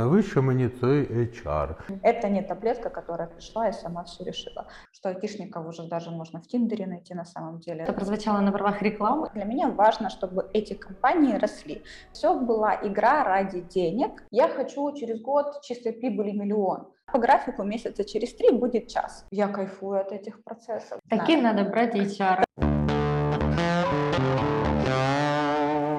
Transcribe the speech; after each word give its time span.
На 0.00 0.08
высшем 0.08 0.50
инициативе 0.50 1.26
HR. 1.26 1.76
Это 2.02 2.30
не 2.30 2.40
таблетка, 2.40 2.88
которая 2.88 3.28
пришла 3.28 3.68
и 3.68 3.72
сама 3.72 4.04
все 4.04 4.24
решила. 4.24 4.66
Что 4.92 5.10
айтишников 5.10 5.66
уже 5.66 5.82
даже 5.88 6.10
можно 6.10 6.40
в 6.40 6.46
Тиндере 6.46 6.86
найти 6.86 7.12
на 7.12 7.26
самом 7.26 7.60
деле. 7.60 7.82
Это 7.82 7.92
прозвучало 7.92 8.40
на 8.40 8.50
правах 8.50 8.80
рекламы. 8.80 9.28
Для 9.34 9.44
меня 9.44 9.68
важно, 9.68 10.08
чтобы 10.08 10.48
эти 10.54 10.72
компании 10.72 11.34
росли. 11.34 11.82
Все 12.12 12.34
была 12.34 12.76
игра 12.82 13.24
ради 13.24 13.60
денег. 13.60 14.24
Я 14.30 14.48
хочу 14.48 14.90
через 14.96 15.20
год 15.20 15.60
чистой 15.60 15.92
прибыли 15.92 16.30
миллион. 16.30 16.88
По 17.12 17.18
графику 17.18 17.62
месяца 17.62 18.02
через 18.02 18.34
три 18.34 18.52
будет 18.52 18.88
час. 18.88 19.26
Я 19.30 19.48
кайфую 19.48 20.00
от 20.00 20.12
этих 20.12 20.42
процессов. 20.42 20.98
Таким 21.10 21.42
надо 21.42 21.64
брать 21.64 21.94
HR. 21.94 22.44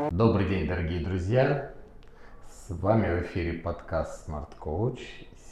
Добрый 0.10 0.50
день, 0.50 0.68
дорогие 0.68 1.06
друзья. 1.06 1.76
С 2.72 2.82
вами 2.82 3.20
в 3.20 3.24
эфире 3.24 3.60
подкаст 3.60 4.30
Smart 4.30 4.48
Coach. 4.58 5.02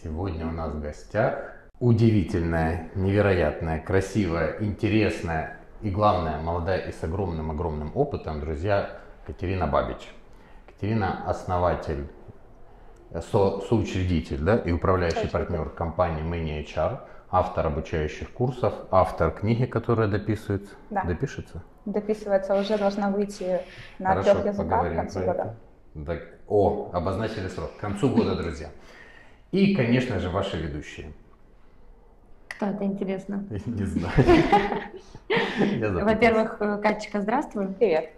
Сегодня 0.01 0.47
у 0.47 0.51
нас 0.51 0.71
в 0.71 0.79
гостях 0.79 1.53
удивительная, 1.77 2.91
невероятная, 2.95 3.81
красивая, 3.81 4.55
интересная 4.61 5.57
и, 5.81 5.89
главное, 5.89 6.39
молодая 6.39 6.79
и 6.87 6.93
с 6.93 7.03
огромным-огромным 7.03 7.91
опытом, 7.93 8.39
друзья, 8.39 8.91
Катерина 9.27 9.67
Бабич. 9.67 10.07
Катерина– 10.65 11.25
основатель, 11.27 12.07
со, 13.11 13.59
соучредитель 13.67 14.39
да, 14.39 14.55
и 14.55 14.71
управляющий 14.71 15.23
Точно. 15.23 15.39
партнер 15.39 15.69
компании 15.71 16.23
Many 16.23 16.65
HR, 16.65 16.99
автор 17.31 17.67
обучающих 17.67 18.31
курсов, 18.31 18.73
автор 18.91 19.31
книги, 19.31 19.65
которая 19.65 20.07
дописывается. 20.07 20.73
Да. 20.89 21.03
Допишется? 21.03 21.63
Дописывается 21.83 22.55
уже 22.55 22.77
должна 22.77 23.09
выйти 23.09 23.59
на 23.99 24.11
Хорошо, 24.11 24.31
трех 24.35 24.45
языках 24.45 24.55
к 24.55 24.69
поговорим 24.69 24.95
концу 24.95 25.19
года. 25.19 25.57
О, 26.49 26.89
обозначили 26.93 27.47
срок. 27.47 27.75
К 27.77 27.79
концу 27.79 28.09
года, 28.09 28.35
друзья. 28.35 28.69
И, 29.51 29.75
конечно 29.75 30.19
же, 30.19 30.29
ваши 30.29 30.57
ведущие. 30.57 31.11
Кто 32.47 32.65
это, 32.67 32.83
интересно? 32.83 33.45
Не 33.49 33.85
знаю. 33.85 34.13
Во-первых, 36.05 36.57
э, 36.59 36.79
Катечка, 36.81 37.21
здравствуй. 37.21 37.67
Привет. 37.67 38.09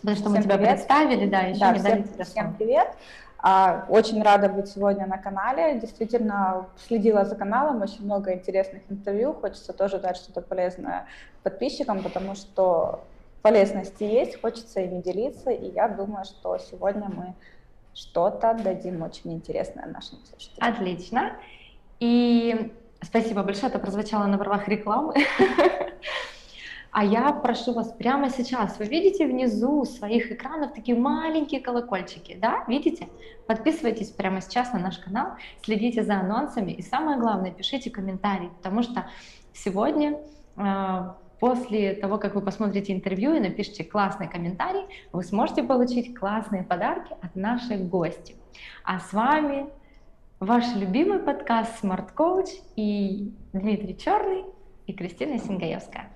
Потому 0.00 0.16
что 0.16 0.28
мы 0.30 0.36
Всем 0.36 0.44
тебя 0.44 0.56
привет. 0.56 0.70
представили, 0.76 1.28
да, 1.28 1.40
еще 1.40 1.60
Да, 1.60 1.72
не 1.72 1.78
всем, 1.78 1.90
дали 1.90 2.02
тебе 2.02 2.24
всем 2.24 2.54
привет. 2.54 2.88
А, 3.42 3.86
Очень 3.88 4.22
рада 4.22 4.48
быть 4.48 4.68
сегодня 4.68 5.06
на 5.06 5.18
канале. 5.18 5.78
Действительно, 5.80 6.68
следила 6.76 7.24
за 7.24 7.34
каналом, 7.34 7.82
очень 7.82 8.04
много 8.04 8.32
интересных 8.32 8.82
интервью. 8.88 9.34
Хочется 9.34 9.72
тоже 9.72 9.98
дать 9.98 10.16
что-то 10.16 10.42
полезное 10.42 11.06
подписчикам, 11.42 12.02
потому 12.02 12.34
что 12.36 13.04
полезности 13.42 14.04
есть, 14.04 14.40
хочется 14.40 14.80
ими 14.80 15.02
делиться. 15.02 15.50
И 15.50 15.72
я 15.72 15.88
думаю, 15.88 16.24
что 16.24 16.56
сегодня 16.58 17.08
мы 17.08 17.34
что-то 18.00 18.54
дадим 18.54 19.02
очень 19.02 19.34
интересное 19.34 19.86
нашим 19.86 20.18
слушателям. 20.24 20.68
Отлично. 20.68 21.36
И 21.98 22.72
спасибо 23.02 23.42
большое, 23.42 23.68
это 23.68 23.78
прозвучало 23.78 24.26
на 24.26 24.38
правах 24.38 24.68
рекламы. 24.68 25.14
А 26.92 27.04
я 27.04 27.30
прошу 27.30 27.72
вас 27.72 27.92
прямо 27.92 28.30
сейчас, 28.30 28.80
вы 28.80 28.86
видите 28.86 29.24
внизу 29.24 29.84
своих 29.84 30.32
экранов 30.32 30.74
такие 30.74 30.98
маленькие 30.98 31.60
колокольчики, 31.60 32.36
да, 32.36 32.64
видите? 32.66 33.08
Подписывайтесь 33.46 34.10
прямо 34.10 34.40
сейчас 34.40 34.72
на 34.72 34.80
наш 34.80 34.98
канал, 34.98 35.36
следите 35.62 36.02
за 36.02 36.14
анонсами 36.18 36.72
и 36.72 36.82
самое 36.82 37.16
главное, 37.20 37.52
пишите 37.52 37.90
комментарии, 37.90 38.50
потому 38.56 38.82
что 38.82 39.06
сегодня 39.52 40.18
э, 40.56 41.12
после 41.40 41.94
того, 41.94 42.18
как 42.18 42.34
вы 42.34 42.42
посмотрите 42.42 42.92
интервью 42.92 43.34
и 43.34 43.40
напишите 43.40 43.82
классный 43.82 44.28
комментарий, 44.28 44.82
вы 45.12 45.24
сможете 45.24 45.62
получить 45.62 46.14
классные 46.14 46.62
подарки 46.62 47.14
от 47.22 47.34
наших 47.34 47.88
гостей. 47.88 48.36
А 48.84 49.00
с 49.00 49.12
вами 49.12 49.66
ваш 50.38 50.64
любимый 50.76 51.18
подкаст 51.18 51.82
Smart 51.82 52.14
Coach 52.14 52.50
и 52.76 53.32
Дмитрий 53.52 53.96
Черный 53.96 54.44
и 54.86 54.92
Кристина 54.92 55.38
Сингаевская. 55.38 56.10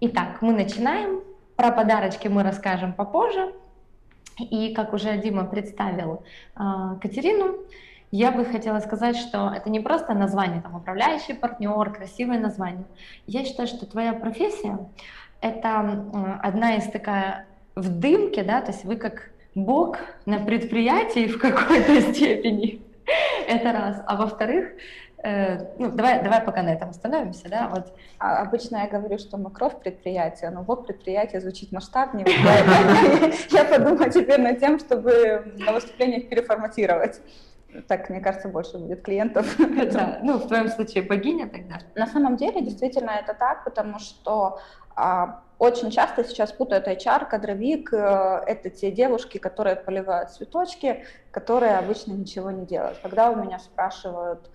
Итак, 0.00 0.42
мы 0.42 0.52
начинаем. 0.52 1.20
Про 1.56 1.72
подарочки 1.72 2.26
мы 2.26 2.42
расскажем 2.42 2.94
попозже. 2.94 3.52
И 4.38 4.72
как 4.74 4.94
уже 4.94 5.18
Дима 5.18 5.44
представил 5.44 6.24
э, 6.56 6.62
Катерину, 7.02 7.58
я 8.10 8.32
бы 8.32 8.44
хотела 8.44 8.80
сказать, 8.80 9.16
что 9.16 9.52
это 9.54 9.70
не 9.70 9.80
просто 9.80 10.14
название, 10.14 10.60
там, 10.60 10.74
управляющий 10.74 11.34
партнер, 11.34 11.92
красивое 11.92 12.38
название. 12.38 12.84
Я 13.26 13.44
считаю, 13.44 13.68
что 13.68 13.86
твоя 13.86 14.12
профессия– 14.12 14.78
это 15.40 16.04
одна 16.42 16.76
из 16.76 16.84
такая 16.90 17.46
в 17.76 17.88
дымке, 17.88 18.42
да, 18.42 18.60
то 18.60 18.72
есть 18.72 18.84
вы 18.84 18.96
как 18.96 19.30
бог 19.54 19.98
на 20.26 20.38
предприятии 20.38 21.28
в 21.28 21.38
какой-то 21.38 22.00
степени. 22.12 22.82
Это 23.48 23.72
раз. 23.72 24.02
А 24.06 24.16
во-вторых, 24.16 24.70
э, 25.22 25.66
ну, 25.78 25.90
давай, 25.90 26.22
давай 26.22 26.40
пока 26.42 26.62
на 26.62 26.70
этом 26.70 26.90
остановимся, 26.90 27.48
да, 27.48 27.68
вот 27.68 27.92
А 28.18 28.42
Обычно 28.42 28.78
я 28.78 28.88
говорю, 28.88 29.18
что 29.18 29.36
мы 29.36 29.50
кровь 29.50 29.80
предприятия, 29.80 30.50
но 30.50 30.62
вот 30.62 30.86
предприятие 30.86 31.40
звучит 31.40 31.72
масштабнее. 31.72 32.26
Я 33.50 33.64
подумала 33.64 34.10
теперь 34.10 34.40
над 34.40 34.60
тем, 34.60 34.78
чтобы 34.78 35.54
на 35.58 35.72
выступлениях 35.72 36.28
переформатировать. 36.28 37.20
Так, 37.88 38.10
мне 38.10 38.20
кажется, 38.20 38.48
больше 38.48 38.78
будет 38.78 39.02
клиентов. 39.02 39.56
Да, 39.92 40.18
ну, 40.22 40.38
в 40.38 40.46
твоем 40.46 40.68
случае 40.68 41.02
богиня 41.02 41.48
тогда. 41.48 41.80
На 41.94 42.06
самом 42.06 42.36
деле, 42.36 42.60
действительно, 42.62 43.10
это 43.10 43.34
так, 43.34 43.64
потому 43.64 43.98
что 43.98 44.60
а, 44.94 45.42
очень 45.58 45.90
часто 45.90 46.24
сейчас 46.24 46.52
путают 46.52 46.88
HR, 46.88 47.28
кадровик, 47.28 47.92
э, 47.92 48.42
это 48.46 48.70
те 48.70 48.90
девушки, 48.90 49.36
которые 49.36 49.76
поливают 49.76 50.30
цветочки, 50.30 51.04
которые 51.30 51.76
обычно 51.76 52.12
ничего 52.12 52.50
не 52.50 52.64
делают. 52.64 52.98
Когда 53.02 53.30
у 53.30 53.36
меня 53.36 53.58
спрашивают, 53.58 54.50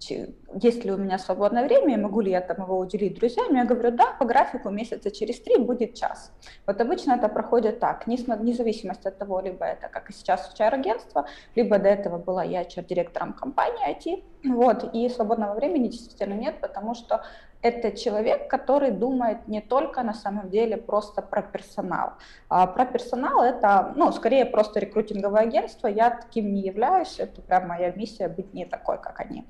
есть 0.00 0.84
ли 0.84 0.92
у 0.92 0.96
меня 0.96 1.18
свободное 1.18 1.64
время, 1.64 1.98
могу 1.98 2.20
ли 2.20 2.30
я 2.30 2.40
там 2.40 2.62
его 2.62 2.78
уделить 2.78 3.18
друзьям, 3.18 3.54
я 3.54 3.64
говорю, 3.64 3.90
да, 3.90 4.12
по 4.18 4.24
графику 4.24 4.70
месяца 4.70 5.10
через 5.10 5.40
три 5.40 5.56
будет 5.56 5.94
час. 5.94 6.32
Вот 6.66 6.80
обычно 6.80 7.12
это 7.12 7.28
проходит 7.28 7.80
так, 7.80 8.06
вне 8.06 8.54
зависимости 8.54 9.08
от 9.08 9.18
того, 9.18 9.40
либо 9.40 9.64
это, 9.64 9.88
как 9.88 10.10
и 10.10 10.12
сейчас, 10.12 10.52
HR-агентство, 10.54 11.26
либо 11.54 11.78
до 11.78 11.88
этого 11.88 12.18
была 12.18 12.44
я 12.44 12.62
HR-директором 12.62 13.32
компании 13.32 13.96
IT, 13.96 14.24
вот, 14.44 14.94
и 14.94 15.08
свободного 15.08 15.54
времени 15.54 15.88
действительно 15.88 16.34
нет, 16.34 16.60
потому 16.60 16.94
что 16.94 17.24
это 17.60 17.90
человек, 17.90 18.48
который 18.48 18.90
думает 18.90 19.48
не 19.48 19.60
только 19.60 20.02
на 20.02 20.14
самом 20.14 20.48
деле 20.48 20.76
просто 20.76 21.22
про 21.22 21.42
персонал. 21.42 22.12
А 22.48 22.66
про 22.66 22.84
персонал 22.84 23.42
это, 23.42 23.92
ну, 23.96 24.12
скорее 24.12 24.44
просто 24.44 24.78
рекрутинговое 24.78 25.42
агентство. 25.42 25.88
Я 25.88 26.10
таким 26.10 26.54
не 26.54 26.62
являюсь. 26.62 27.18
Это 27.18 27.42
прям 27.42 27.68
моя 27.68 27.90
миссия 27.90 28.28
быть 28.28 28.54
не 28.54 28.64
такой, 28.64 28.98
как 28.98 29.18
они. 29.20 29.44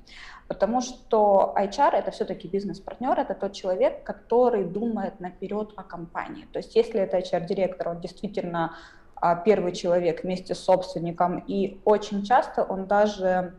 Потому 0.47 0.81
что 0.81 1.53
HR 1.55 1.91
это 1.91 2.09
все-таки 2.09 2.47
бизнес-партнер, 2.47 3.19
это 3.19 3.35
тот 3.35 3.53
человек, 3.53 4.03
который 4.03 4.63
думает 4.63 5.19
наперед 5.19 5.73
о 5.75 5.83
компании. 5.83 6.47
То 6.51 6.57
есть 6.57 6.75
если 6.75 6.99
это 6.99 7.19
HR-директор, 7.19 7.89
он 7.89 8.01
действительно 8.01 8.75
а, 9.15 9.35
первый 9.35 9.73
человек 9.73 10.23
вместе 10.23 10.55
с 10.55 10.59
собственником, 10.59 11.43
и 11.45 11.79
очень 11.85 12.23
часто 12.23 12.63
он 12.63 12.87
даже 12.87 13.53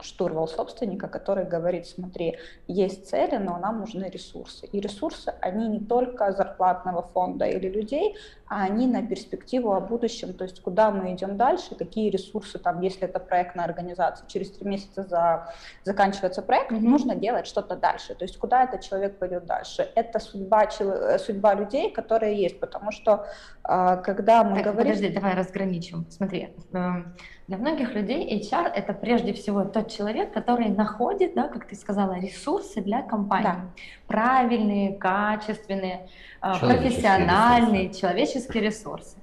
штурвал 0.00 0.46
собственника, 0.46 1.08
который 1.08 1.44
говорит, 1.44 1.86
смотри, 1.86 2.38
есть 2.66 3.08
цели, 3.08 3.36
но 3.36 3.58
нам 3.58 3.80
нужны 3.80 4.04
ресурсы. 4.04 4.66
И 4.66 4.80
ресурсы, 4.80 5.34
они 5.40 5.68
не 5.68 5.80
только 5.80 6.32
зарплатного 6.32 7.02
фонда 7.02 7.46
или 7.46 7.68
людей, 7.68 8.16
а 8.48 8.64
они 8.64 8.86
на 8.86 9.02
перспективу 9.06 9.72
о 9.72 9.80
будущем, 9.80 10.32
то 10.34 10.44
есть 10.44 10.60
куда 10.62 10.90
мы 10.90 11.14
идем 11.14 11.36
дальше, 11.36 11.74
какие 11.74 12.10
ресурсы 12.10 12.58
там, 12.58 12.80
если 12.80 13.08
это 13.08 13.18
проектная 13.18 13.64
организация, 13.64 14.26
через 14.28 14.50
три 14.52 14.68
месяца 14.68 15.02
за, 15.02 15.52
заканчивается 15.84 16.42
проект, 16.42 16.70
Мгм. 16.70 16.90
нужно 16.90 17.14
делать 17.16 17.46
что-то 17.46 17.76
дальше, 17.76 18.14
то 18.14 18.24
есть 18.24 18.38
куда 18.38 18.64
этот 18.64 18.82
человек 18.82 19.18
пойдет 19.18 19.46
дальше. 19.46 19.90
Это 19.94 20.20
судьба, 20.20 20.68
э, 20.78 21.18
судьба 21.18 21.54
людей, 21.54 21.90
которые 21.90 22.40
есть, 22.40 22.60
потому 22.60 22.92
что 22.92 23.26
когда 23.66 24.44
мы 24.44 24.56
Так, 24.62 24.64
говорим... 24.72 24.92
подожди, 24.94 25.08
давай 25.14 25.34
разграничим. 25.34 26.06
Смотри, 26.10 26.50
эм, 26.72 27.14
для 27.48 27.56
многих 27.58 27.94
людей 27.94 28.40
HR 28.40 28.68
это 28.68 28.92
прежде 28.92 29.32
всего 29.32 29.64
тот 29.64 29.90
человек, 29.90 30.32
который 30.32 30.68
находит, 30.68 31.34
да, 31.34 31.48
как 31.48 31.66
ты 31.66 31.74
сказала, 31.74 32.14
ресурсы 32.18 32.80
для 32.80 33.02
компании. 33.02 33.44
Да. 33.44 33.60
Правильные, 34.06 34.96
качественные, 34.96 36.08
э, 36.42 36.52
Человеческие 36.60 36.78
профессиональные, 36.78 37.92
человеческие 37.92 38.62
ресурсы. 38.62 39.16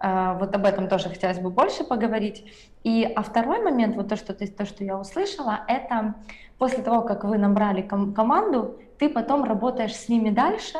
Э, 0.00 0.36
Вот 0.38 0.54
об 0.54 0.64
этом 0.66 0.88
тоже 0.88 1.08
хотелось 1.08 1.38
бы 1.40 1.50
больше 1.50 1.82
поговорить. 1.84 2.44
И, 2.84 3.02
а 3.16 3.22
второй 3.22 3.60
момент, 3.62 3.96
вот 3.96 4.08
то, 4.08 4.16
что 4.16 4.34
ты, 4.34 4.46
то, 4.46 4.66
что 4.66 4.84
я 4.84 4.96
услышала, 4.96 5.60
это 5.66 6.14
после 6.58 6.82
того, 6.82 7.02
как 7.02 7.24
вы 7.24 7.38
набрали 7.38 7.82
ком- 7.82 8.14
команду, 8.14 8.76
ты 8.98 9.08
потом 9.08 9.42
работаешь 9.44 9.94
с 9.96 10.08
ними 10.08 10.30
дальше, 10.30 10.78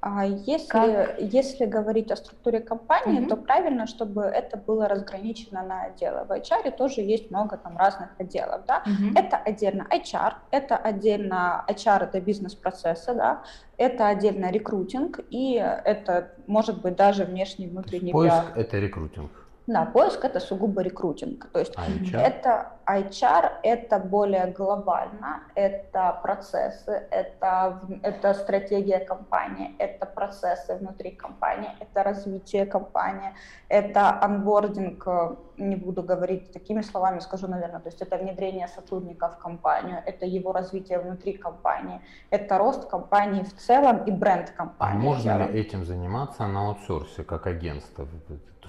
А 0.00 0.24
если, 0.24 0.68
Как? 0.68 1.14
если 1.18 1.66
говорить 1.66 2.12
о 2.12 2.16
структуре 2.16 2.60
компании, 2.60 3.18
Мгм. 3.18 3.28
то 3.28 3.36
правильно, 3.36 3.86
чтобы 3.86 4.22
это 4.22 4.56
было 4.56 4.86
разграничено 4.88 5.62
на 5.62 5.82
отделы. 5.86 6.24
В 6.24 6.30
HR 6.30 6.70
тоже 6.70 7.00
есть 7.00 7.30
много 7.32 7.56
там 7.56 7.76
разных 7.76 8.10
отделов, 8.20 8.64
да. 8.66 8.84
Это 9.16 9.36
отдельно 9.36 9.88
HR, 9.90 10.34
это 10.52 10.76
отдельно 10.76 11.64
HR 11.68 12.04
это 12.04 12.20
бизнес-процессы, 12.20 13.12
да, 13.14 13.42
это 13.76 14.06
отдельно 14.06 14.50
рекрутинг, 14.52 15.18
и 15.30 15.54
это 15.54 16.32
может 16.46 16.80
быть 16.80 16.94
даже 16.94 17.24
внешний 17.24 17.66
внутренний. 17.66 18.12
Поиск– 18.12 18.44
это 18.56 18.78
рекрутинг. 18.78 19.32
Да, 19.66 19.84
поиск 19.84 20.24
это 20.24 20.40
сугубо 20.40 20.80
рекрутинг. 20.80 21.50
То 21.52 21.58
есть 21.58 21.72
А 21.76 21.90
HR? 21.90 22.20
это 22.20 22.77
HR, 22.88 23.50
это 23.62 23.98
более 23.98 24.46
глобально, 24.46 25.42
это 25.54 26.18
процессы, 26.22 27.06
это, 27.10 27.80
это 28.02 28.34
стратегия 28.34 29.00
компании, 29.00 29.74
это 29.78 30.06
процессы 30.06 30.74
внутри 30.76 31.10
компании, 31.10 31.70
это 31.80 32.02
развитие 32.02 32.66
компании, 32.66 33.34
это 33.68 34.18
анбординг, 34.22 35.06
э, 35.06 35.36
не 35.58 35.76
буду 35.76 36.02
говорить 36.02 36.52
такими 36.52 36.82
словами, 36.82 37.20
скажу, 37.20 37.46
наверное, 37.48 37.80
то 37.80 37.88
есть 37.88 38.00
это 38.00 38.16
внедрение 38.16 38.68
сотрудника 38.68 39.28
в 39.28 39.38
компанию, 39.38 40.02
это 40.06 40.24
его 40.24 40.52
развитие 40.52 40.98
внутри 40.98 41.34
компании, 41.34 42.00
это 42.30 42.58
рост 42.58 42.88
компании 42.88 43.42
в 43.42 43.52
целом 43.54 44.04
и 44.04 44.10
бренд 44.10 44.52
А 44.54 44.56
компании. 44.56 45.02
можно 45.02 45.34
в 45.34 45.36
целом. 45.38 45.52
ли 45.52 45.60
этим 45.60 45.84
заниматься 45.84 46.46
на 46.46 46.68
аутсорсе, 46.68 47.22
как 47.24 47.46
агентство? 47.46 48.06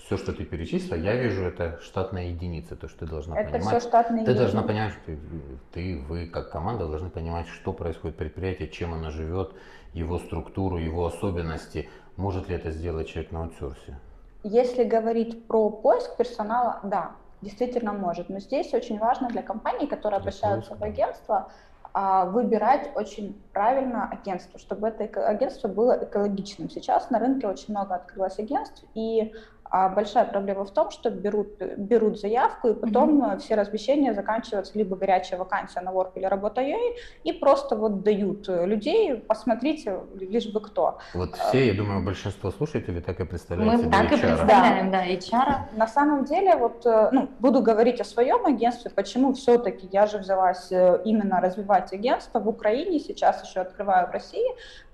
Все, 0.06 0.18
что 0.18 0.32
ты 0.34 0.46
перечислила, 0.46 0.98
я 0.98 1.16
вижу, 1.16 1.44
это 1.44 1.80
штатная 1.82 2.28
единица, 2.28 2.76
то, 2.76 2.88
что 2.88 3.00
ты 3.00 3.06
должна 3.06 3.38
Это 3.38 3.60
все 3.60 3.80
понимать. 4.10 4.26
штатные 4.26 4.26
Ты 4.26 4.34
должна 4.34 4.62
понимать, 4.64 4.94
что 4.94 5.18
ты, 5.74 6.04
вы 6.08 6.28
как 6.28 6.52
команда 6.52 6.88
должны 6.88 7.10
понимать, 7.10 7.48
что 7.48 7.74
происходит 7.74 8.16
в 8.16 8.20
предприятии, 8.20 8.66
чем 8.66 8.94
оно 8.94 9.12
живет, 9.12 9.54
его 9.94 10.20
структуру, 10.20 10.78
его 10.78 11.06
особенности. 11.06 11.90
Может 12.18 12.50
ли 12.50 12.56
это 12.56 12.72
сделать 12.72 13.08
человек 13.08 13.32
на 13.32 13.44
аутсорсе? 13.44 13.98
Если 14.44 14.84
говорить 14.84 15.48
про 15.48 15.70
поиск 15.70 16.16
персонала, 16.18 16.80
да, 16.84 17.12
действительно 17.42 17.94
может. 17.94 18.30
Но 18.30 18.40
здесь 18.40 18.74
очень 18.74 19.00
важно 19.00 19.30
для 19.30 19.42
компаний, 19.42 19.88
которые 19.88 20.20
Для 20.20 20.30
обращаются 20.30 20.72
поиска, 20.72 20.86
в 20.86 20.88
агентство, 20.88 21.52
а, 21.92 22.26
выбирать 22.26 22.92
очень 22.96 23.42
правильно 23.52 24.10
агентство, 24.10 24.60
чтобы 24.60 24.90
это 24.90 25.28
агентство 25.28 25.68
было 25.68 26.04
экологичным. 26.04 26.70
Сейчас 26.70 27.10
на 27.10 27.20
рынке 27.20 27.48
очень 27.48 27.74
много 27.74 27.96
открылось 27.96 28.38
агентств, 28.38 28.84
и 28.94 29.34
а, 29.72 29.90
большая 29.90 30.26
проблема 30.26 30.66
в 30.66 30.72
том, 30.72 30.90
что 30.90 31.12
берут, 31.12 31.62
берут 31.78 32.20
заявку, 32.20 32.70
и 32.70 32.74
потом 32.74 33.24
э, 33.24 33.38
все 33.38 33.54
размещения 33.54 34.14
заканчиваются 34.14 34.76
либо 34.76 34.96
горячая 34.96 35.38
вакансия 35.38 35.82
на 35.82 35.90
Work 35.90 36.14
или 36.16 36.26
Работа.ua, 36.26 36.96
и 37.24 37.34
просто 37.34 37.76
вот 37.76 38.02
дают 38.02 38.50
э, 38.50 38.66
людей, 38.66 39.16
посмотрите, 39.16 40.00
лишь 40.16 40.52
бы 40.52 40.60
кто. 40.60 40.98
Вот 41.14 41.36
все, 41.36 41.68
я 41.68 41.74
думаю, 41.76 42.04
большинство 42.04 42.50
слушателей 42.50 43.02
так 43.02 43.20
и 43.20 43.26
представляют 43.26 43.74
Мы 43.74 43.80
себе 43.80 43.92
так 43.92 44.12
и 44.12 44.16
HR. 44.16 44.22
представляем, 44.22 44.92
да, 44.92 45.08
HR. 45.08 45.78
На 45.78 45.88
самом 45.88 46.26
деле, 46.26 46.56
вот, 46.56 46.84
э, 46.88 47.10
ну, 47.12 47.30
буду 47.40 47.62
говорить 47.62 48.02
о 48.02 48.06
своем 48.06 48.48
агентстве, 48.48 48.90
почему 48.90 49.34
все-таки 49.34 49.88
я 49.92 50.08
же 50.08 50.18
взялась 50.18 50.72
именно 50.72 51.42
развивать 51.42 51.94
агентство 51.94 52.40
в 52.40 52.48
Украине, 52.50 53.00
сейчас 53.00 53.48
еще 53.48 53.60
открываю 53.60 54.08
в 54.08 54.12
России. 54.12 54.48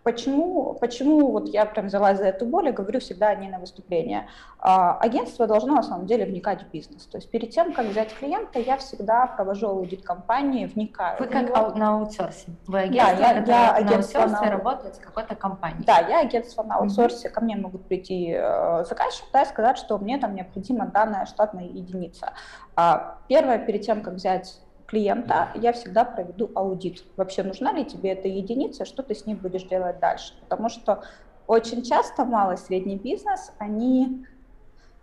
Почему, 0.06 0.76
почему 0.76 1.32
вот 1.32 1.50
я 1.50 1.66
прям 1.66 1.88
взялась 1.88 2.20
за 2.20 2.26
эту 2.26 2.46
боль 2.46 2.68
и 2.70 2.72
говорю 2.72 3.00
всегда 3.00 3.30
о 3.30 3.36
ней 3.36 3.50
на 3.50 3.58
выступление. 3.58 4.28
А, 4.60 5.00
Агентство 5.00 5.48
должно 5.48 5.74
на 5.74 5.82
самом 5.82 6.06
деле 6.06 6.26
вникать 6.26 6.62
в 6.62 6.70
бизнес. 6.70 7.08
То 7.08 7.18
есть 7.18 7.32
перед 7.32 7.50
тем, 7.50 7.74
как 7.74 7.88
взять 7.88 8.14
клиента, 8.14 8.60
я 8.60 8.78
всегда 8.78 9.26
провожу 9.26 9.68
аудит 9.68 10.04
компании, 10.06 10.68
вникаю. 10.68 11.18
Вы 11.20 11.26
как 11.26 11.50
него. 11.50 11.70
на 11.76 11.96
аутсорсе. 11.96 12.52
Вы 12.68 12.82
агентство, 12.82 13.16
я- 13.20 13.34
которое 13.34 13.48
я 13.48 13.72
на 13.72 13.76
агентство 13.78 14.22
аутсорсе 14.22 14.46
на- 14.46 14.52
работает 14.52 14.96
с 14.96 15.00
какой-то 15.00 15.34
компанией. 15.36 15.84
Да, 15.88 15.98
я 15.98 16.20
агентство 16.20 16.62
на 16.62 16.76
аутсорсе, 16.76 17.30
ко 17.30 17.42
мне 17.42 17.56
могут 17.56 17.88
прийти 17.88 18.32
э, 18.38 18.84
заказчик 18.88 19.26
да, 19.34 19.42
и 19.42 19.46
сказать, 19.48 19.80
что 19.80 19.98
мне 19.98 20.20
там 20.20 20.36
необходима 20.36 20.86
данная 20.86 21.26
штатная 21.26 21.66
единица. 21.66 22.34
А, 22.76 23.18
Первое, 23.28 23.58
перед 23.58 23.82
тем, 23.82 24.04
как 24.04 24.14
взять 24.14 24.60
клиента, 24.96 25.50
я 25.56 25.74
всегда 25.74 26.06
проведу 26.06 26.50
аудит. 26.56 27.04
Вообще 27.18 27.44
нужна 27.44 27.74
ли 27.74 27.84
тебе 27.84 28.12
эта 28.12 28.30
единица, 28.30 28.86
что 28.86 29.04
ты 29.04 29.14
с 29.14 29.26
ней 29.26 29.36
будешь 29.36 29.64
делать 29.64 30.00
дальше? 30.00 30.34
Потому 30.40 30.70
что 30.70 31.04
очень 31.48 31.84
часто 31.84 32.24
малый 32.24 32.56
и 32.56 32.58
средний 32.58 32.96
бизнес, 32.96 33.52
они 33.60 34.26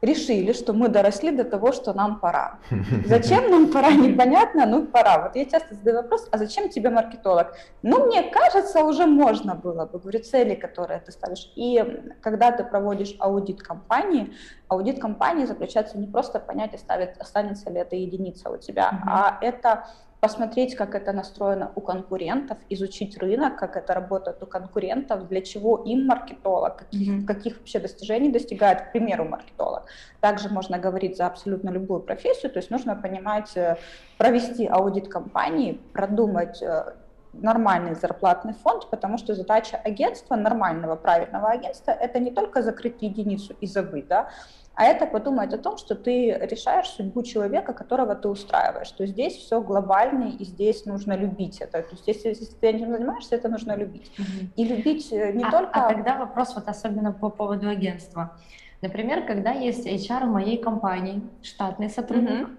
решили, 0.03 0.53
что 0.53 0.73
мы 0.73 0.89
доросли 0.89 1.31
до 1.31 1.45
того, 1.45 1.73
что 1.73 1.95
нам 1.95 2.19
пора. 2.21 2.59
Зачем 3.07 3.51
нам 3.51 3.71
пора, 3.73 3.93
непонятно, 3.93 4.67
ну 4.67 4.87
пора. 4.87 5.23
Вот 5.23 5.37
я 5.37 5.45
часто 5.45 5.75
задаю 5.75 5.97
вопрос, 5.99 6.29
а 6.33 6.39
зачем 6.39 6.69
тебе 6.69 6.91
маркетолог? 6.91 7.55
Ну, 7.83 8.07
мне 8.07 8.25
кажется, 8.25 8.85
уже 8.85 9.07
можно 9.07 9.55
было 9.55 9.87
бы, 9.87 10.01
говорю, 10.01 10.19
цели, 10.25 10.55
которые 10.57 10.99
ты 11.01 11.13
ставишь. 11.13 11.53
И 11.55 12.03
когда 12.21 12.51
ты 12.51 12.65
проводишь 12.65 13.15
аудит 13.21 13.63
компании, 13.63 14.33
аудит 14.69 15.01
компании 15.01 15.45
заключается 15.47 15.97
не 15.99 16.09
просто 16.09 16.41
понять, 16.41 16.75
оставит, 16.75 17.17
останется 17.21 17.71
ли 17.71 17.79
эта 17.79 17.95
единица 17.95 18.51
у 18.51 18.57
тебя, 18.57 18.91
Мгм. 18.93 19.09
а 19.09 19.39
это 19.41 19.87
посмотреть, 20.33 20.77
как 20.77 20.95
это 20.95 21.13
настроено 21.13 21.73
у 21.75 21.81
конкурентов, 21.81 22.57
изучить 22.71 23.19
рынок, 23.19 23.57
как 23.59 23.77
это 23.77 23.93
работает 23.93 24.41
у 24.41 24.47
конкурентов, 24.47 25.27
для 25.29 25.41
чего 25.41 25.79
им 25.79 26.07
маркетолог, 26.07 26.77
каких, 26.77 27.09
Мгм. 27.09 27.27
каких 27.27 27.59
вообще 27.59 27.81
достижений 27.81 28.31
достигает, 28.31 28.81
к 28.83 28.93
примеру, 28.93 29.25
маркетолог. 29.25 29.83
Также 30.21 30.49
можно 30.49 30.79
говорить 30.79 31.17
за 31.17 31.27
абсолютно 31.27 31.71
любую 31.71 32.01
профессию, 32.01 32.53
то 32.53 32.61
есть 32.61 32.71
нужно 32.71 32.95
понимать, 32.95 33.57
э, 33.57 33.77
провести 34.17 34.69
аудит 34.69 35.09
компании, 35.09 35.81
продумать 35.93 36.63
э, 36.63 36.95
нормальный 37.33 37.95
зарплатный 37.95 38.53
фонд, 38.53 38.91
потому 38.91 39.19
что 39.19 39.35
задача 39.35 39.77
агентства, 39.77 40.37
нормального, 40.37 40.95
правильного 40.97 41.49
агентства, 41.51 41.91
это 41.91 42.21
не 42.21 42.31
только 42.31 42.63
закрыть 42.63 43.03
единицу 43.03 43.55
и 43.61 43.67
забыть, 43.67 44.07
да, 44.07 44.29
а 44.75 44.85
это 44.85 45.07
подумать 45.07 45.53
о 45.53 45.59
том, 45.59 45.77
что 45.77 45.95
ты 45.95 46.33
решаешь 46.33 46.87
судьбу 46.87 47.23
человека, 47.23 47.73
которого 47.75 48.15
ты 48.15 48.29
устраиваешь. 48.29 48.91
То 48.91 49.03
есть 49.03 49.13
здесь 49.13 49.37
все 49.37 49.61
глобально, 49.61 50.31
и 50.39 50.45
здесь 50.45 50.87
нужно 50.87 51.15
любить 51.15 51.61
это. 51.61 51.83
То 51.83 51.91
есть 51.91 52.09
если, 52.09 52.29
если 52.29 52.45
ты 52.45 52.69
этим 52.69 52.91
занимаешься, 52.91 53.35
это 53.35 53.49
нужно 53.49 53.77
любить. 53.77 54.11
Мгм. 54.17 54.53
И 54.57 54.65
любить 54.65 55.13
э, 55.13 55.33
не 55.33 55.45
а, 55.45 55.51
только... 55.51 55.73
а 55.73 55.89
тогда 55.93 56.17
вопрос 56.17 56.55
вот 56.55 56.69
особенно 56.69 57.13
по 57.13 57.29
поводу 57.29 57.69
агентства. 57.69 58.39
Например, 58.81 59.27
когда 59.27 59.53
есть 59.53 59.87
HR 59.87 60.27
в 60.27 60.33
моей 60.33 60.57
компании, 60.57 61.23
штатный 61.43 61.91
сотрудник, 61.91 62.49
Мгм. 62.49 62.59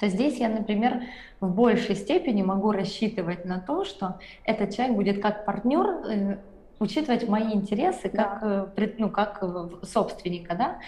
то 0.00 0.08
здесь 0.08 0.38
я, 0.38 0.48
например, 0.48 1.04
в 1.40 1.48
большей 1.48 1.94
степени 1.94 2.42
могу 2.42 2.72
рассчитывать 2.72 3.44
на 3.44 3.60
то, 3.60 3.84
что 3.84 4.18
этот 4.44 4.74
человек 4.74 4.96
будет 4.96 5.22
как 5.22 5.44
партнер 5.44 5.86
э, 5.86 6.38
учитывать 6.78 7.28
мои 7.28 7.52
интересы 7.54 8.08
как, 8.08 8.42
э, 8.42 8.66
пред- 8.74 8.98
ну, 8.98 9.10
как 9.10 9.42
э, 9.42 9.86
собственника, 9.86 10.54
да. 10.54 10.78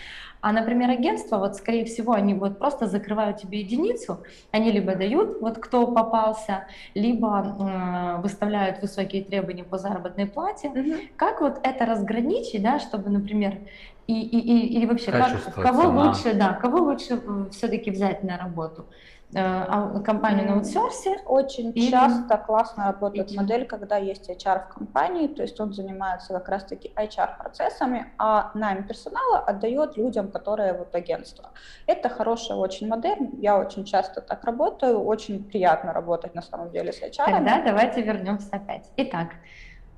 А, 0.41 0.53
например, 0.53 0.91
агентство, 0.91 1.39
вот, 1.39 1.57
скорее 1.57 1.85
всего, 1.85 2.13
они 2.13 2.35
вот 2.35 2.59
просто 2.59 2.87
закрывают 2.87 3.39
тебе 3.39 3.61
единицу, 3.61 4.23
они 4.53 4.71
либо 4.71 4.95
дают, 4.95 5.41
вот 5.41 5.59
кто 5.59 5.87
попался, 5.89 6.67
либо 6.95 8.19
э, 8.19 8.23
выставляют 8.23 8.81
высокие 8.83 9.25
требования 9.25 9.65
по 9.65 9.79
заработной 9.79 10.27
плате. 10.27 10.69
Мгм. 10.69 10.95
Как 11.17 11.41
вот 11.41 11.59
это 11.63 11.87
разграничить, 11.87 12.63
да, 12.63 12.79
чтобы, 12.79 13.11
например, 13.11 13.59
и, 14.07 14.21
и, 14.23 14.39
и, 14.39 14.83
и 14.83 14.87
вообще, 14.87 15.11
как, 15.11 15.55
кого 15.55 15.83
цена. 15.83 16.09
лучше, 16.09 16.35
да, 16.35 16.53
кого 16.55 16.79
лучше 16.79 17.21
все-таки 17.51 17.91
взять 17.91 18.23
на 18.23 18.39
работу? 18.39 18.89
Э, 19.35 20.01
компанию 20.07 20.47
на 20.49 20.55
аутсорсе 20.55 21.19
Очень 21.27 21.73
Или- 21.75 21.91
часто 21.91 22.39
классно 22.39 22.87
работает 22.87 23.31
Или- 23.31 23.37
модель, 23.37 23.67
когда 23.67 23.99
есть 23.99 24.31
HR 24.31 24.61
в 24.71 24.75
компании, 24.75 25.27
то 25.27 25.43
есть 25.43 25.61
он 25.61 25.75
занимается 25.75 26.33
как 26.33 26.49
раз-таки 26.49 26.93
HR-процессами, 26.97 28.07
а 28.17 28.51
найм 28.55 28.85
персонала 28.85 29.39
отдает 29.41 29.99
людям, 29.99 30.31
которые 30.31 30.73
вот 30.73 30.95
агентство. 30.95 31.51
Это 31.87 32.09
хорошая 32.09 32.57
очень 32.57 32.89
модель, 32.89 33.19
я 33.39 33.59
очень 33.59 33.85
часто 33.85 34.23
так 34.23 34.45
работаю, 34.45 34.99
очень 35.05 35.45
приятно 35.45 35.93
работать 35.93 36.35
на 36.35 36.43
самом 36.43 36.71
деле 36.71 36.91
с 36.93 37.03
HR. 37.03 37.27
Тогда 37.27 37.63
давайте 37.63 38.01
вернемся 38.01 38.49
опять. 38.53 38.91
Итак, 38.97 39.29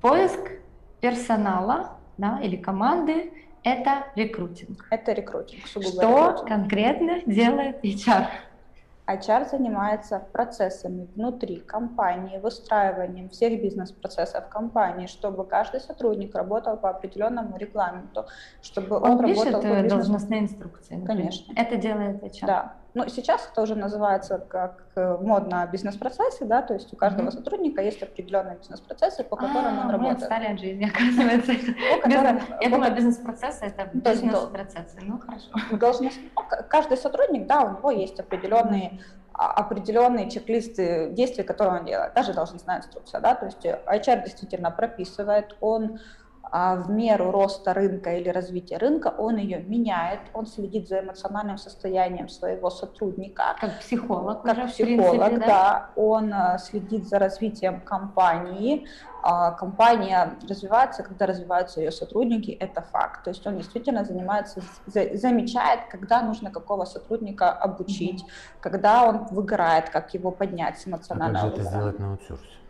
поиск 0.01 0.39
персонала 0.99 1.91
да, 2.17 2.39
или 2.43 2.57
команды– 2.57 3.31
это 3.63 4.07
рекрутинг. 4.15 4.87
Это 4.91 5.13
рекрутинг, 5.13 5.65
Что 5.67 5.79
рекрутинг. 5.79 6.47
конкретно 6.49 7.21
делает 7.25 7.81
HR? 7.83 8.25
HR 9.15 9.49
занимается 9.49 10.19
процессами 10.31 11.07
внутри 11.15 11.57
компании, 11.57 12.37
выстраиванием 12.39 13.29
всех 13.29 13.61
бизнес-процессов 13.61 14.49
компании, 14.49 15.07
чтобы 15.07 15.45
каждый 15.45 15.79
сотрудник 15.79 16.35
работал 16.35 16.77
по 16.77 16.89
определенному 16.89 17.57
регламенту, 17.57 18.25
чтобы 18.61 18.97
он, 18.97 19.03
Он 19.03 19.19
работал 19.19 19.43
пишет 19.43 19.61
по 19.61 19.65
э, 19.65 19.83
бизнес 19.83 19.91
должностные 19.91 20.41
инструкции. 20.41 20.95
например. 20.95 21.17
Конечно. 21.17 21.53
Это 21.55 21.75
делает 21.77 22.23
HR. 22.23 22.45
Да. 22.45 22.73
Ну, 22.93 23.07
сейчас 23.07 23.47
это 23.49 23.61
уже 23.61 23.75
называется 23.75 24.37
как 24.37 24.83
э, 24.95 25.17
модно 25.21 25.65
бизнес-процессы, 25.71 26.43
да, 26.43 26.61
то 26.61 26.73
есть 26.73 26.91
у 26.91 26.97
каждого 26.97 27.27
Мгм. 27.27 27.31
сотрудника 27.31 27.81
есть 27.81 28.03
определенные 28.03 28.57
бизнес-процессы, 28.57 29.23
по 29.23 29.37
которым 29.37 29.77
А, 29.77 29.81
он 29.81 29.85
мы 29.85 29.91
работает. 29.93 30.17
отстали 30.17 30.45
от 30.53 30.59
жизни, 30.59 30.91
оказывается. 30.93 31.53
Я 32.61 32.69
думала, 32.69 32.89
бизнес-процессы 32.89 33.65
это 33.65 33.89
бизнес-процессы. 33.93 34.99
Ну, 35.01 35.19
хорошо. 35.19 35.47
ну, 35.71 35.77
каждый 36.69 36.97
сотрудник, 36.97 37.47
да, 37.47 37.61
у 37.61 37.77
него 37.77 37.91
есть 37.91 38.19
определенные 38.19 38.99
а, 39.33 39.53
определенные 39.53 40.29
чек-листы 40.29 41.11
действий, 41.11 41.43
которые 41.43 41.79
он 41.79 41.85
делает, 41.85 42.13
даже 42.13 42.33
должностная 42.33 42.79
инструкция, 42.79 43.21
да, 43.21 43.33
то 43.33 43.45
есть 43.45 43.65
э, 43.65 43.79
HR 43.87 44.23
действительно 44.25 44.69
прописывает, 44.71 45.55
он 45.61 45.93
а, 45.93 45.97
в 46.51 46.89
меру 46.89 47.31
роста 47.31 47.73
рынка 47.73 48.17
или 48.17 48.27
развития 48.27 48.77
рынка, 48.77 49.13
он 49.17 49.37
ее 49.37 49.59
меняет, 49.59 50.19
он 50.33 50.45
следит 50.45 50.89
за 50.89 50.99
эмоциональным 50.99 51.57
состоянием 51.57 52.27
своего 52.27 52.69
сотрудника. 52.69 53.55
Как 53.59 53.79
психолог. 53.79 54.41
Как 54.43 54.57
уже, 54.57 54.67
психолог, 54.67 55.11
принципе, 55.11 55.39
да? 55.39 55.47
да. 55.47 55.89
Он 55.95 56.33
а, 56.33 56.57
следит 56.57 57.07
за 57.07 57.19
развитием 57.19 57.79
компании. 57.79 58.85
А, 59.23 59.51
компания 59.51 60.33
развивается, 60.49 61.03
когда 61.03 61.25
развиваются 61.25 61.79
ее 61.79 61.91
сотрудники, 61.91 62.51
это 62.51 62.81
факт. 62.81 63.23
То 63.23 63.29
есть 63.29 63.45
он 63.47 63.57
действительно 63.57 64.03
занимается, 64.03 64.61
за, 64.87 65.15
замечает, 65.15 65.81
когда 65.89 66.21
нужно 66.21 66.51
какого 66.51 66.85
сотрудника 66.85 67.51
обучить, 67.51 68.23
mm-hmm. 68.23 68.61
когда 68.61 69.05
он 69.05 69.25
выгорает, 69.31 69.89
как 69.89 70.13
его 70.13 70.31
поднять 70.31 70.79
с 70.79 70.87
эмоционального 70.87 71.47
а 71.47 71.49
как 71.51 71.59
же 71.59 71.61
это 71.61 71.71
сделать 71.71 71.99
на 71.99 72.11
аутсорсе? 72.11 72.60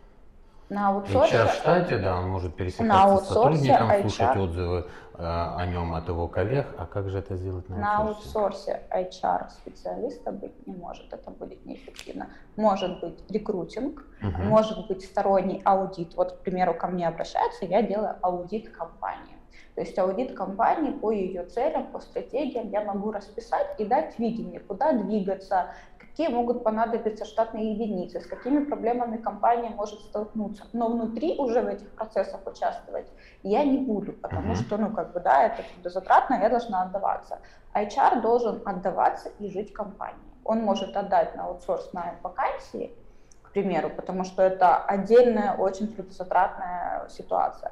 На 0.71 0.87
аутсорсе. 0.87 1.35
HR 1.35 1.47
в 1.47 1.53
штате, 1.53 1.97
да, 1.97 2.17
он 2.19 2.29
может 2.29 2.55
пересекаться 2.55 3.17
с 3.17 3.27
сотрудником, 3.27 3.91
HR. 3.91 4.01
слушать 4.01 4.37
отзывы 4.37 4.85
э, 5.15 5.23
о 5.23 5.65
нем 5.65 5.93
от 5.93 6.07
его 6.07 6.27
коллег. 6.29 6.65
А 6.77 6.85
как 6.85 7.09
же 7.09 7.19
это 7.19 7.35
сделать 7.35 7.67
на, 7.67 7.97
аутсорсе? 7.97 8.31
На 8.33 8.45
аутсорсе 8.45 8.81
HR 8.89 9.49
специалиста 9.49 10.31
быть 10.31 10.67
не 10.67 10.73
может, 10.73 11.11
это 11.11 11.29
будет 11.29 11.65
неэффективно. 11.65 12.29
Может 12.55 13.01
быть 13.01 13.19
рекрутинг, 13.29 14.05
угу. 14.23 14.41
может 14.43 14.87
быть 14.87 15.03
сторонний 15.03 15.61
аудит. 15.65 16.15
Вот, 16.15 16.31
к 16.31 16.37
примеру, 16.39 16.73
ко 16.73 16.87
мне 16.87 17.05
обращаются, 17.05 17.65
я 17.65 17.81
делаю 17.81 18.15
аудит 18.21 18.69
компании. 18.69 19.35
То 19.75 19.81
есть 19.81 19.97
аудит 19.97 20.35
компании 20.35 20.91
по 20.91 21.11
ее 21.11 21.43
целям, 21.43 21.87
по 21.87 21.99
стратегиям 21.99 22.69
я 22.69 22.83
могу 22.83 23.11
расписать 23.11 23.67
и 23.77 23.85
дать 23.85 24.19
видение, 24.19 24.59
куда 24.59 24.93
двигаться, 24.93 25.73
какие 26.11 26.27
могут 26.27 26.63
понадобиться 26.63 27.25
штатные 27.25 27.71
единицы, 27.71 28.19
с 28.19 28.27
какими 28.27 28.65
проблемами 28.65 29.17
компания 29.17 29.69
может 29.69 30.01
столкнуться. 30.01 30.65
Но 30.73 30.89
внутри 30.89 31.37
уже 31.37 31.61
в 31.61 31.67
этих 31.67 31.89
процессах 31.95 32.41
участвовать 32.45 33.07
я 33.43 33.63
не 33.63 33.77
буду, 33.77 34.11
потому 34.11 34.55
что, 34.55 34.77
ну, 34.77 34.93
как 34.93 35.13
бы, 35.13 35.21
да, 35.21 35.45
это 35.45 35.63
трудозатратно, 35.73 36.35
я 36.35 36.49
должна 36.49 36.83
отдаваться. 36.83 37.39
HR 37.73 38.21
должен 38.21 38.61
отдаваться 38.65 39.29
и 39.39 39.49
жить 39.49 39.73
компании. 39.73 40.19
Он 40.43 40.59
может 40.61 40.97
отдать 40.97 41.35
на 41.35 41.45
аутсорс 41.45 41.93
на 41.93 42.15
вакансии, 42.21 42.93
к 43.41 43.51
примеру, 43.51 43.89
потому 43.89 44.25
что 44.25 44.43
это 44.43 44.77
отдельная, 44.77 45.55
очень 45.55 45.87
трудозатратная 45.87 47.07
ситуация, 47.07 47.71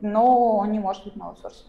но 0.00 0.56
он 0.56 0.72
не 0.72 0.80
может 0.80 1.04
быть 1.04 1.14
на 1.14 1.28
аутсорсе. 1.28 1.64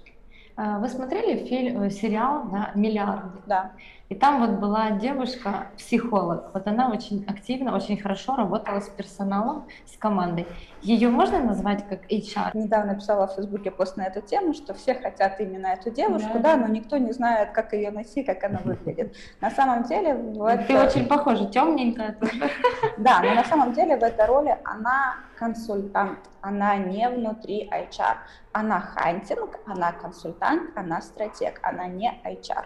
А, 0.59 0.79
вы 0.79 0.89
смотрели 0.89 1.45
фильм, 1.45 1.83
э, 1.83 1.91
сериал 1.91 2.45
да, 2.51 2.71
«Миллиарды»? 2.73 3.37
Да. 3.45 3.73
И 4.09 4.15
там 4.15 4.39
вот 4.39 4.59
была 4.59 4.89
девушка, 4.91 5.67
психолог. 5.77 6.49
Вот 6.51 6.65
она 6.65 6.89
очень 6.89 7.23
активно, 7.27 7.75
очень 7.75 8.01
хорошо 8.01 8.35
работала 8.35 8.79
с 8.79 8.89
персоналом, 8.89 9.67
с 9.85 9.95
командой. 9.97 10.47
Ее 10.81 11.09
можно 11.09 11.43
назвать 11.43 11.87
как 11.87 12.09
HR? 12.09 12.51
Недавно 12.55 12.95
писала 12.95 13.27
в 13.27 13.35
Фейсбуке 13.35 13.69
пост 13.69 13.97
на 13.97 14.05
эту 14.07 14.21
тему, 14.21 14.55
что 14.55 14.73
все 14.73 14.95
хотят 14.95 15.39
именно 15.39 15.67
эту 15.67 15.91
девушку, 15.91 16.39
да, 16.39 16.55
да 16.55 16.57
но 16.57 16.67
никто 16.67 16.97
не 16.97 17.11
знает, 17.11 17.51
как 17.51 17.73
ее 17.73 17.91
найти, 17.91 18.23
как 18.23 18.43
она 18.43 18.59
выглядит. 18.63 19.15
На 19.41 19.51
самом 19.51 19.83
деле... 19.83 20.15
В 20.15 20.43
это... 20.43 20.63
Ты 20.63 20.79
очень 20.79 21.05
похожа, 21.05 21.45
темненькая. 21.45 22.17
Да, 22.97 23.21
но 23.21 23.35
на 23.35 23.43
самом 23.43 23.73
деле 23.73 23.95
в 23.95 24.03
этой 24.03 24.25
роли 24.25 24.57
она 24.63 25.17
консультант, 25.37 26.19
она 26.41 26.77
не 26.77 27.07
внутри 27.09 27.69
HR. 27.71 28.17
Она 28.51 28.79
hunting, 28.79 29.59
она 29.65 29.91
консультант, 29.91 30.71
она 30.75 31.01
стратег, 31.01 31.59
она 31.63 31.87
не 31.87 32.11
HR. 32.25 32.65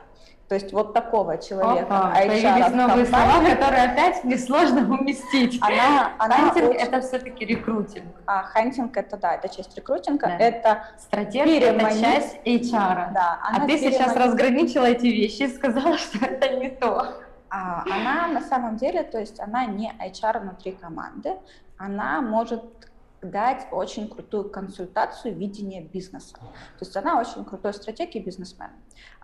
То 0.52 0.56
есть 0.56 0.74
вот 0.74 0.94
такого 0.94 1.38
человека, 1.38 1.86
Опа, 1.86 2.12
появились 2.14 2.74
новые 2.74 3.06
слова, 3.06 3.42
которые 3.42 3.84
опять 3.84 4.26
несложно 4.26 4.82
уместить. 4.82 5.58
Она, 5.62 6.12
она 6.18 6.36
hunting 6.36 6.72
очень... 6.72 6.80
это 6.82 7.00
все-таки 7.00 7.46
рекрутинг. 7.46 8.06
А, 8.26 8.44
hunting 8.44 8.98
это 8.98 9.16
да, 9.16 9.36
это 9.36 9.48
часть 9.48 9.74
рекрутинга, 9.78 10.28
да. 10.28 10.38
это 10.38 10.84
стратег 11.00 11.46
переманить... 11.46 12.02
это 12.02 12.02
часть 12.02 12.36
HR. 12.46 13.14
Да, 13.14 13.40
а 13.42 13.62
ты 13.62 13.68
переманить... 13.68 13.94
сейчас 13.94 14.16
разграничила 14.18 14.86
эти 14.88 15.06
вещи 15.06 15.44
и 15.44 15.48
сказала, 15.48 15.98
что 15.98 16.26
это 16.26 16.50
не 16.58 16.70
то. 16.70 17.14
А, 17.50 17.84
она 17.90 18.28
на 18.28 18.42
самом 18.42 18.76
деле, 18.76 19.04
то 19.04 19.20
есть 19.20 19.40
она 19.40 19.66
не 19.66 19.94
HR 20.02 20.40
внутри 20.40 20.72
команды, 20.72 21.38
она 21.82 22.22
может 22.22 22.64
дать 23.22 23.68
очень 23.72 24.08
крутую 24.08 24.50
консультацию 24.50 25.36
видения 25.36 25.82
бизнеса. 25.82 26.36
То 26.36 26.86
есть 26.86 26.96
она 26.96 27.20
очень 27.20 27.46
крутой 27.46 27.74
стратег 27.74 28.16
и 28.16 28.20
бизнесмен. 28.20 28.70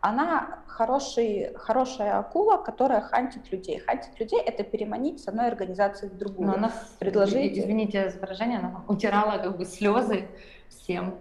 Она 0.02 0.60
хороший, 0.68 1.54
хорошая 1.56 2.20
акула, 2.20 2.58
которая 2.58 3.02
хантит 3.02 3.52
людей. 3.52 3.80
Хантит 3.80 4.20
людей– 4.20 4.40
это 4.46 4.64
переманить 4.64 5.24
с 5.24 5.28
одной 5.28 5.48
организации 5.48 6.08
в 6.10 6.18
другую. 6.18 6.48
Но 6.48 6.54
она, 6.56 6.72
предложить... 7.00 7.58
Извините 7.58 8.10
за 8.10 8.20
выражение, 8.20 8.60
она 8.60 8.84
утирала 8.88 9.40
как 9.40 9.58
бы 9.58 9.66
слезы 9.66 10.28
всем 10.70 11.16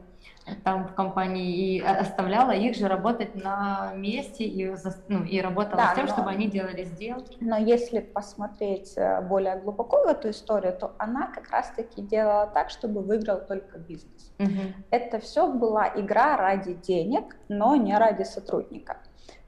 там 0.65 0.87
в 0.87 0.95
компании 0.95 1.77
и 1.77 1.81
оставляла 1.81 2.53
их 2.53 2.77
же 2.77 2.89
работать 2.89 3.35
на 3.35 3.93
месте 3.95 4.45
и, 4.45 4.75
ну, 5.09 5.25
и 5.25 5.41
работала 5.41 5.77
да, 5.77 5.93
с 5.93 5.95
тем, 5.95 6.07
но, 6.07 6.13
чтобы 6.13 6.31
они 6.31 6.49
делали 6.49 6.85
сделки. 6.85 7.37
Но 7.41 7.57
если 7.57 8.01
посмотреть 8.01 8.95
э, 8.97 9.21
более 9.23 9.57
глубоко 9.57 10.05
в 10.05 10.07
эту 10.07 10.31
историю, 10.31 10.77
то 10.79 10.93
она 10.99 11.27
как 11.29 11.51
раз-таки 11.51 12.03
делала 12.03 12.47
так, 12.47 12.71
чтобы 12.71 13.03
выиграл 13.03 13.41
только 13.47 13.79
бизнес. 13.79 14.33
Угу. 14.39 14.51
Это 14.91 15.19
все 15.19 15.53
была 15.53 15.91
игра 15.97 16.37
ради 16.37 16.75
денег, 16.75 17.37
но 17.49 17.77
не 17.77 17.97
ради 17.97 18.23
сотрудника. 18.23 18.99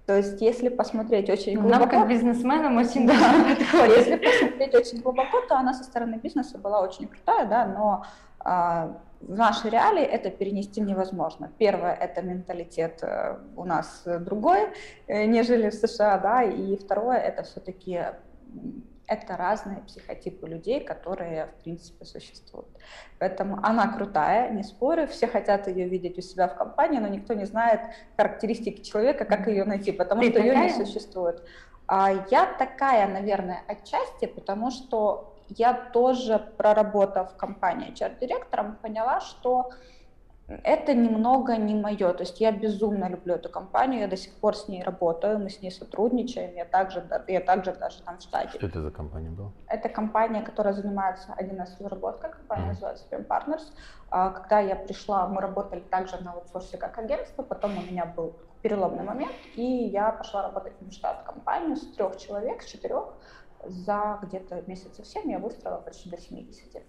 То 0.08 0.16
есть, 0.16 0.40
если 0.40 0.70
посмотреть 0.70 1.28
очень 1.28 1.56
ну, 1.56 1.60
глубоко... 1.64 1.80
Нам, 1.80 1.90
как 1.90 2.08
бизнесменам, 2.08 2.78
очень 2.78 3.06
да, 3.06 3.12
Если 3.88 4.16
посмотреть 4.16 4.74
очень 4.74 5.02
глубоко, 5.02 5.42
то 5.46 5.58
она 5.58 5.74
со 5.74 5.84
стороны 5.84 6.14
бизнеса 6.14 6.56
была 6.56 6.80
очень 6.80 7.08
крутая, 7.08 7.44
да, 7.44 7.66
но 7.66 8.06
а, 8.40 8.96
в 9.20 9.36
нашей 9.36 9.70
реалии 9.70 10.02
это 10.02 10.30
перенести 10.30 10.80
невозможно. 10.80 11.52
Первое– 11.58 11.92
это 12.00 12.22
менталитет 12.22 13.00
э, 13.02 13.36
у 13.54 13.66
нас 13.66 14.04
другой, 14.20 14.70
э, 15.08 15.26
нежели 15.26 15.68
в 15.68 15.74
США, 15.74 16.16
да, 16.16 16.42
и 16.42 16.76
второе– 16.76 17.18
это 17.18 17.42
все-таки 17.42 18.00
это 19.08 19.36
разные 19.36 19.78
психотипы 19.80 20.46
людей, 20.46 20.80
которые, 20.84 21.46
в 21.46 21.62
принципе, 21.62 22.04
существуют. 22.04 22.68
Поэтому 23.18 23.58
она 23.62 23.88
крутая, 23.88 24.50
не 24.50 24.62
спорю, 24.62 25.06
все 25.08 25.26
хотят 25.26 25.66
ее 25.66 25.88
видеть 25.88 26.18
у 26.18 26.20
себя 26.20 26.46
в 26.46 26.56
компании, 26.56 26.98
но 26.98 27.08
никто 27.08 27.34
не 27.34 27.46
знает 27.46 27.80
характеристики 28.16 28.82
человека, 28.82 29.24
как 29.24 29.48
ее 29.48 29.64
найти, 29.64 29.92
потому 29.92 30.20
Ты 30.20 30.30
что 30.30 30.42
такая? 30.42 30.54
ее 30.54 30.62
не 30.62 30.84
существует. 30.84 31.42
А 31.86 32.10
я 32.30 32.44
такая, 32.58 33.08
наверное, 33.08 33.62
отчасти, 33.66 34.26
потому 34.26 34.70
что 34.70 35.34
я 35.48 35.72
тоже, 35.72 36.38
проработав 36.58 37.32
в 37.32 37.36
компании 37.36 37.90
HR-директором, 37.92 38.76
поняла, 38.76 39.20
что 39.20 39.70
это 40.48 40.94
немного 40.94 41.56
не 41.56 41.74
мое. 41.74 42.12
То 42.14 42.22
есть 42.22 42.40
я 42.40 42.52
безумно 42.52 43.08
люблю 43.08 43.34
эту 43.34 43.50
компанию, 43.50 44.00
я 44.00 44.08
до 44.08 44.16
сих 44.16 44.32
пор 44.34 44.56
с 44.56 44.66
ней 44.68 44.82
работаю, 44.82 45.38
мы 45.38 45.50
с 45.50 45.60
ней 45.60 45.70
сотрудничаем, 45.70 46.54
я 46.56 46.64
также, 46.64 47.06
я 47.28 47.40
также 47.40 47.72
даже 47.74 48.02
там 48.02 48.18
в 48.18 48.22
штате. 48.22 48.56
Что 48.56 48.66
это 48.66 48.80
за 48.80 48.90
компания 48.90 49.30
была? 49.30 49.52
Это 49.66 49.88
компания, 49.88 50.42
которая 50.42 50.72
занимается 50.72 51.34
1С 51.38 51.78
разработкой, 51.78 52.30
компания 52.30 52.64
mm. 52.64 52.68
называется 52.68 53.04
Film 53.10 53.26
Partners. 53.26 53.62
А, 54.10 54.30
когда 54.30 54.60
я 54.60 54.74
пришла, 54.74 55.26
мы 55.26 55.42
работали 55.42 55.80
также 55.80 56.16
на 56.22 56.32
аутсорсе 56.32 56.78
как 56.78 56.98
агентство, 56.98 57.42
потом 57.42 57.76
у 57.76 57.82
меня 57.82 58.06
был 58.06 58.36
переломный 58.62 59.04
момент, 59.04 59.34
и 59.54 59.62
я 59.62 60.10
пошла 60.10 60.42
работать 60.42 60.72
в 60.80 60.90
штат 60.90 61.22
компанию 61.24 61.76
с 61.76 61.86
трех 61.92 62.16
человек, 62.16 62.62
с 62.62 62.66
четырех 62.66 63.12
за 63.64 64.18
где-то 64.22 64.62
месяцев 64.66 65.06
7 65.06 65.30
я 65.30 65.38
выстроила 65.38 65.78
почти 65.78 66.08
до 66.08 66.18
70. 66.18 66.82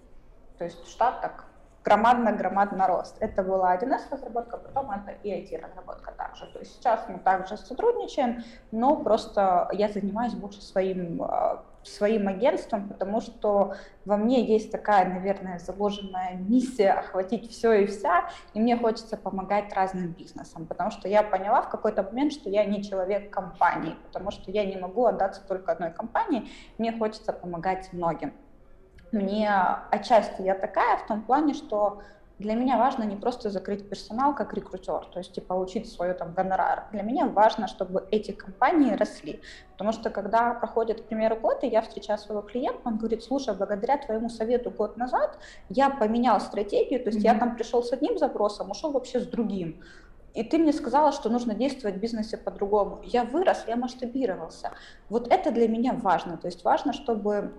То 0.57 0.63
есть 0.63 0.87
штат 0.87 1.21
так 1.21 1.45
громадно-громадно 1.83 2.87
рост. 2.87 3.15
Это 3.19 3.43
была 3.43 3.75
1С 3.75 4.11
разработка, 4.11 4.57
потом 4.57 4.91
это 4.91 5.11
и 5.23 5.31
IT-разработка 5.31 6.11
также. 6.11 6.45
То 6.47 6.59
есть 6.59 6.75
сейчас 6.75 7.05
мы 7.07 7.19
также 7.19 7.57
сотрудничаем, 7.57 8.43
но 8.71 8.95
просто 8.95 9.69
я 9.73 9.89
занимаюсь 9.89 10.33
больше 10.33 10.61
своим 10.61 11.21
а, 11.23 11.63
своим 11.83 12.27
агентством, 12.27 12.87
потому 12.87 13.21
что 13.21 13.75
во 14.05 14.17
мне 14.17 14.45
есть 14.45 14.71
такая, 14.71 15.07
наверное, 15.07 15.59
заложенная 15.59 16.35
миссия 16.35 16.91
охватить 16.91 17.49
все 17.49 17.71
и 17.73 17.85
вся, 17.85 18.29
и 18.53 18.59
мне 18.59 18.77
хочется 18.77 19.17
помогать 19.17 19.73
разным 19.73 20.11
бизнесам, 20.11 20.65
потому 20.65 20.91
что 20.91 21.07
я 21.07 21.23
поняла 21.23 21.61
в 21.61 21.69
какой-то 21.69 22.03
момент, 22.03 22.33
что 22.33 22.49
я 22.49 22.65
не 22.65 22.83
человек 22.83 23.29
компании, 23.29 23.95
потому 24.07 24.31
что 24.31 24.51
я 24.51 24.65
не 24.65 24.77
могу 24.77 25.05
отдаться 25.05 25.41
только 25.47 25.71
одной 25.71 25.91
компании, 25.91 26.49
мне 26.77 26.91
хочется 26.91 27.33
помогать 27.33 27.91
многим. 27.93 28.33
Мне 29.11 29.51
отчасти 29.91 30.41
я 30.41 30.55
такая 30.55 30.97
в 30.97 31.07
том 31.07 31.23
плане, 31.23 31.53
что 31.53 32.01
для 32.39 32.53
меня 32.53 32.77
важно 32.77 33.03
не 33.03 33.17
просто 33.17 33.49
закрыть 33.49 33.89
персонал 33.89 34.33
как 34.33 34.53
рекрутер, 34.53 35.05
то 35.11 35.19
есть 35.19 35.37
и 35.37 35.41
получить 35.41 35.91
свой 35.91 36.13
там 36.13 36.33
гонорар. 36.33 36.85
Для 36.93 37.01
меня 37.03 37.27
важно, 37.27 37.67
чтобы 37.67 38.07
эти 38.11 38.31
компании 38.31 38.93
росли. 38.93 39.41
Потому 39.73 39.91
что 39.91 40.09
когда 40.09 40.53
проходит, 40.53 41.01
к 41.01 41.05
примеру, 41.05 41.35
год, 41.35 41.63
и 41.65 41.67
я 41.67 41.81
встречаю 41.81 42.17
своего 42.17 42.41
клиента, 42.41 42.79
он 42.85 42.97
говорит, 42.97 43.23
слушай, 43.23 43.53
благодаря 43.53 43.97
твоему 43.97 44.29
совету 44.29 44.71
год 44.71 44.95
назад 44.95 45.37
я 45.67 45.89
поменял 45.89 46.39
стратегию, 46.39 47.03
то 47.03 47.09
есть 47.09 47.19
mm-hmm. 47.19 47.33
я 47.33 47.39
там 47.39 47.55
пришел 47.55 47.83
с 47.83 47.91
одним 47.91 48.17
запросом, 48.17 48.71
ушел 48.71 48.91
вообще 48.91 49.19
с 49.19 49.25
другим. 49.25 49.81
И 50.33 50.43
ты 50.43 50.57
мне 50.57 50.71
сказала, 50.71 51.11
что 51.11 51.29
нужно 51.29 51.53
действовать 51.53 51.97
в 51.97 51.99
бизнесе 51.99 52.37
по-другому. 52.37 53.01
Я 53.03 53.25
вырос, 53.25 53.65
я 53.67 53.75
масштабировался. 53.75 54.71
Вот 55.09 55.27
это 55.29 55.51
для 55.51 55.67
меня 55.67 55.93
важно. 55.93 56.37
То 56.37 56.47
есть 56.47 56.63
важно, 56.63 56.93
чтобы 56.93 57.51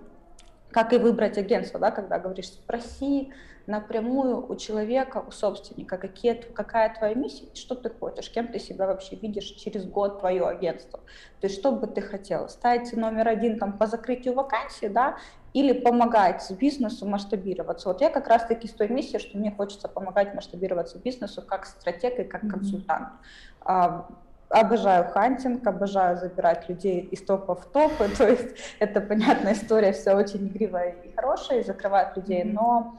как 0.71 0.93
и 0.93 0.97
выбрать 0.97 1.37
агентство, 1.37 1.79
да, 1.79 1.91
когда 1.91 2.19
говоришь, 2.19 2.47
спроси 2.47 3.33
напрямую 3.67 4.51
у 4.51 4.55
человека, 4.55 5.23
у 5.25 5.31
собственника, 5.31 5.97
какие, 5.97 6.33
какая 6.33 6.93
твоя 6.93 7.13
миссия, 7.13 7.45
что 7.53 7.75
ты 7.75 7.89
хочешь, 7.89 8.29
кем 8.29 8.47
ты 8.47 8.59
себя 8.59 8.87
вообще 8.87 9.15
видишь 9.15 9.45
через 9.45 9.85
год 9.85 10.19
твое 10.19 10.47
агентство. 10.47 10.99
То 11.39 11.47
есть 11.47 11.59
что 11.59 11.71
бы 11.71 11.87
ты 11.87 12.01
хотел? 12.01 12.49
Ставить 12.49 12.91
номер 12.93 13.27
один 13.27 13.59
там, 13.59 13.77
по 13.77 13.85
закрытию 13.85 14.33
вакансии, 14.33 14.87
да, 14.87 15.17
или 15.53 15.73
помогать 15.73 16.49
бизнесу 16.59 17.05
масштабироваться. 17.05 17.89
Вот 17.89 18.01
я 18.01 18.09
как 18.09 18.27
раз-таки 18.27 18.67
с 18.67 18.71
той 18.71 18.87
миссией, 18.87 19.19
что 19.19 19.37
мне 19.37 19.51
хочется 19.51 19.87
помогать 19.87 20.33
масштабироваться 20.33 20.97
бизнесу 20.97 21.41
как 21.41 21.65
стратег 21.65 22.19
и 22.19 22.23
как 22.23 22.41
консультант. 22.49 23.09
Mm-hmm 23.65 24.20
обожаю 24.51 25.05
hunting, 25.09 25.65
обожаю 25.65 26.17
забирать 26.17 26.67
людей 26.69 26.99
из 26.99 27.23
топа 27.23 27.55
в 27.55 27.65
топы, 27.65 28.09
то 28.17 28.27
есть 28.27 28.55
это 28.79 29.01
понятная 29.01 29.53
история, 29.53 29.93
все 29.93 30.13
очень 30.13 30.47
игривая 30.47 30.91
и 31.03 31.13
хорошая, 31.15 31.59
и 31.59 31.63
закрывает 31.63 32.15
людей, 32.17 32.43
но 32.43 32.97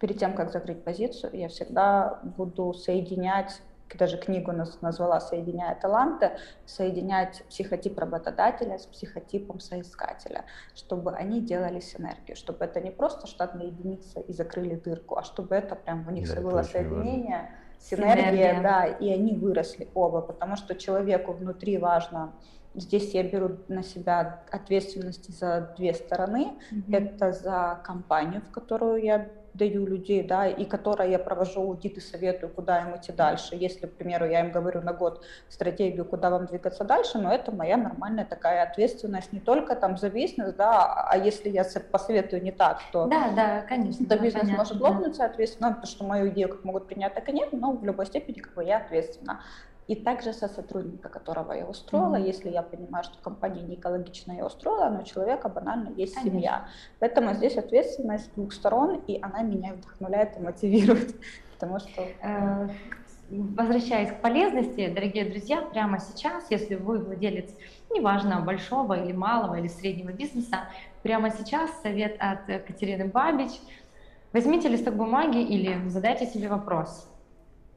перед 0.00 0.18
тем, 0.18 0.34
как 0.34 0.52
закрыть 0.52 0.82
позицию, 0.84 1.30
я 1.34 1.48
всегда 1.48 2.20
буду 2.22 2.74
соединять 2.74 3.60
даже 3.96 4.18
книгу 4.18 4.52
назвала 4.82 5.18
«Соединяя 5.18 5.74
таланты», 5.74 6.32
соединять 6.66 7.42
психотип 7.48 7.98
работодателя 7.98 8.78
с 8.78 8.84
психотипом 8.84 9.60
соискателя, 9.60 10.44
чтобы 10.74 11.12
они 11.12 11.40
делали 11.40 11.80
синергию, 11.80 12.36
чтобы 12.36 12.66
это 12.66 12.82
не 12.82 12.90
просто 12.90 13.26
штатная 13.26 13.68
единица 13.68 14.20
и 14.20 14.32
закрыли 14.34 14.74
дырку, 14.74 15.16
а 15.16 15.22
чтобы 15.22 15.54
это 15.54 15.74
прям 15.74 16.06
у 16.06 16.10
них 16.10 16.28
да, 16.28 16.42
было 16.42 16.62
соединение, 16.62 17.38
важно 17.38 17.67
синергия, 17.80 18.30
синергия, 18.30 18.62
да, 18.62 18.84
и 18.86 19.10
они 19.10 19.34
выросли 19.34 19.88
оба, 19.94 20.20
потому 20.20 20.56
что 20.56 20.74
человеку 20.74 21.32
внутри 21.32 21.78
важно. 21.78 22.32
Здесь 22.74 23.14
я 23.14 23.22
беру 23.22 23.56
на 23.68 23.82
себя 23.82 24.42
ответственность 24.50 25.36
за 25.36 25.74
две 25.76 25.94
стороны. 25.94 26.52
Mm-hmm. 26.70 26.96
Это 26.96 27.32
за 27.32 27.80
компанию, 27.84 28.42
в 28.42 28.50
которую 28.50 29.02
я 29.02 29.28
даю 29.58 29.86
людей, 29.86 30.22
да, 30.22 30.46
и 30.46 30.64
которой 30.64 31.10
я 31.10 31.18
провожу 31.18 31.60
аудит 31.60 31.96
и 31.98 32.00
советую, 32.00 32.50
куда 32.50 32.80
им 32.82 32.96
идти 32.96 33.12
дальше. 33.12 33.56
Если, 33.56 33.86
к 33.86 33.92
примеру, 33.92 34.26
я 34.26 34.40
им 34.40 34.52
говорю 34.52 34.80
на 34.80 34.92
год 34.92 35.22
стратегию, 35.48 36.04
куда 36.04 36.30
вам 36.30 36.46
двигаться 36.46 36.84
дальше, 36.84 37.18
но 37.18 37.32
это 37.32 37.52
моя 37.52 37.76
нормальная 37.76 38.24
такая 38.24 38.62
ответственность, 38.62 39.32
не 39.32 39.40
только 39.40 39.74
там 39.74 39.98
за 39.98 40.08
бизнес, 40.08 40.54
да, 40.54 41.06
а 41.10 41.16
если 41.16 41.50
я 41.50 41.66
посоветую 41.90 42.42
не 42.42 42.52
так, 42.52 42.80
то, 42.92 43.06
да, 43.06 43.30
да, 43.34 43.62
конечно, 43.68 44.06
то 44.06 44.16
бизнес 44.18 44.42
понятно, 44.42 44.56
может 44.56 44.80
лопнуть, 44.80 45.18
да. 45.18 45.26
соответственно, 45.26 45.68
потому 45.70 45.86
что 45.86 46.04
мою 46.04 46.28
идею 46.28 46.48
как 46.48 46.64
могут 46.64 46.86
принять, 46.86 47.14
так 47.14 47.28
и 47.28 47.32
нет, 47.32 47.48
но 47.52 47.72
в 47.72 47.84
любой 47.84 48.06
степени 48.06 48.38
как 48.38 48.54
бы 48.54 48.64
я 48.64 48.78
ответственна. 48.78 49.40
И 49.88 49.94
также 49.94 50.34
со 50.34 50.48
сотрудника, 50.48 51.08
которого 51.08 51.52
я 51.52 51.66
устроила, 51.66 52.16
mm-hmm. 52.16 52.26
если 52.26 52.50
я 52.50 52.62
понимаю, 52.62 53.04
что 53.04 53.16
компания 53.22 53.62
не 53.62 53.74
экологично 53.74 54.32
я 54.32 54.44
устроила, 54.44 54.90
но 54.90 55.00
у 55.00 55.04
человека 55.04 55.48
банально 55.48 55.88
есть 55.96 56.14
Конечно. 56.14 56.38
семья. 56.38 56.68
Поэтому 56.98 57.32
здесь 57.32 57.56
ответственность 57.56 58.26
с 58.26 58.28
двух 58.28 58.52
сторон, 58.52 59.00
и 59.06 59.18
она 59.22 59.40
меня 59.40 59.72
вдохновляет 59.72 60.36
и 60.36 60.40
мотивирует. 60.40 61.16
Потому 61.54 61.78
что... 61.78 62.02
Э, 62.22 62.68
возвращаясь 63.30 64.10
к 64.10 64.20
полезности, 64.20 64.88
дорогие 64.88 65.24
друзья, 65.24 65.60
прямо 65.60 65.98
сейчас, 66.00 66.50
если 66.50 66.76
вы 66.76 66.98
владелец, 66.98 67.50
неважно, 67.90 68.40
большого 68.40 69.02
или 69.02 69.12
малого 69.12 69.58
или 69.58 69.68
среднего 69.68 70.12
бизнеса, 70.12 70.60
прямо 71.02 71.30
сейчас 71.30 71.70
совет 71.82 72.16
от 72.18 72.46
Катерины 72.46 73.06
Бабич. 73.06 73.52
Возьмите 74.32 74.68
листок 74.68 74.94
бумаги 74.94 75.42
или 75.42 75.88
задайте 75.88 76.26
себе 76.26 76.48
вопрос, 76.48 77.08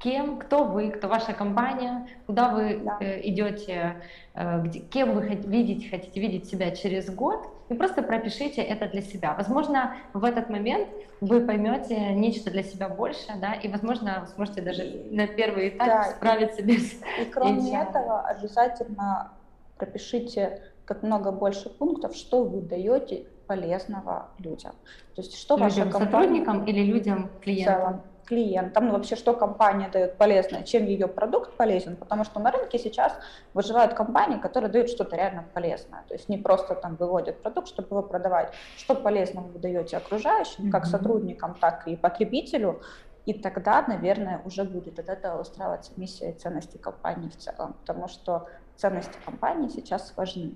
кем, 0.02 0.40
кто 0.40 0.64
вы, 0.64 0.90
кто 0.90 1.08
ваша 1.08 1.34
компания, 1.34 2.08
куда 2.26 2.50
вы 2.50 2.82
да. 2.84 2.98
э, 3.00 3.22
идете, 3.28 4.02
э, 4.34 4.62
где, 4.64 4.80
кем 4.80 5.14
вы 5.14 5.24
хотите 5.24 5.48
видеть, 5.48 5.90
хотите 5.90 6.20
видеть 6.20 6.50
себя 6.50 6.72
через 6.72 7.10
год, 7.14 7.48
и 7.70 7.74
просто 7.76 8.02
пропишите 8.02 8.62
это 8.62 8.88
для 8.88 9.02
себя. 9.02 9.34
Возможно, 9.38 9.96
в 10.14 10.24
этот 10.24 10.50
момент 10.50 10.90
вы 11.22 11.42
поймете 11.42 12.14
нечто 12.14 12.50
для 12.50 12.64
себя 12.64 12.90
больше, 12.90 13.28
да, 13.40 13.54
и, 13.54 13.68
возможно, 13.68 14.28
сможете 14.36 14.62
даже 14.62 15.04
на 15.12 15.28
первый 15.28 15.70
этап 15.70 15.88
да, 15.88 16.04
справиться 16.04 16.62
и, 16.62 16.66
без 16.66 16.94
И 16.94 17.26
кроме 17.32 17.70
этим. 17.70 17.80
этого, 17.80 18.22
обязательно 18.22 19.32
пропишите 19.78 20.62
как 20.86 21.04
много 21.04 21.32
больше 21.32 21.70
пунктов, 21.70 22.16
что 22.16 22.44
вы 22.44 22.62
даете 22.62 23.26
полезного 23.46 24.30
людям. 24.40 24.72
То 25.16 25.22
есть 25.22 25.38
что 25.38 25.56
людям 25.56 25.70
ваша 25.70 25.82
компания... 25.84 26.06
сотрудникам 26.06 26.66
или 26.66 26.84
людям 26.84 27.30
клиентам? 27.42 28.02
Клиентам, 28.32 28.88
ну, 28.88 28.94
вообще, 28.94 29.18
что 29.18 29.34
компания 29.34 29.90
дает 29.90 30.18
полезное, 30.18 30.64
чем 30.64 30.86
ее 30.86 31.10
продукт 31.10 31.58
полезен, 31.58 31.98
потому 31.98 32.24
что 32.24 32.40
на 32.40 32.50
рынке 32.50 32.80
сейчас 32.80 33.14
выживают 33.54 33.94
компании, 33.94 34.38
которые 34.38 34.72
дают 34.72 34.90
что-то 34.90 35.18
реально 35.18 35.44
полезное, 35.54 36.06
то 36.08 36.14
есть 36.14 36.30
не 36.30 36.38
просто 36.38 36.76
там 36.76 36.96
выводят 36.96 37.42
продукт, 37.44 37.68
чтобы 37.68 37.90
его 37.90 38.02
продавать, 38.02 38.54
что 38.78 38.96
полезного 38.96 39.48
вы 39.48 39.60
даете 39.60 39.98
окружающим, 39.98 40.68
mm-hmm. 40.68 40.72
как 40.72 40.86
сотрудникам, 40.86 41.56
так 41.60 41.86
и 41.90 41.98
потребителю, 41.98 42.82
и 43.26 43.34
тогда, 43.34 43.84
наверное, 43.86 44.42
уже 44.46 44.64
будет 44.64 44.98
от 44.98 45.10
этого 45.10 45.42
устраиваться 45.42 45.92
миссия 45.98 46.32
и 46.32 46.34
ценности 46.34 46.78
компании 46.78 47.28
в 47.28 47.36
целом, 47.36 47.76
потому 47.82 48.08
что 48.08 48.48
ценности 48.78 49.18
компании 49.26 49.68
сейчас 49.68 50.14
важны. 50.16 50.56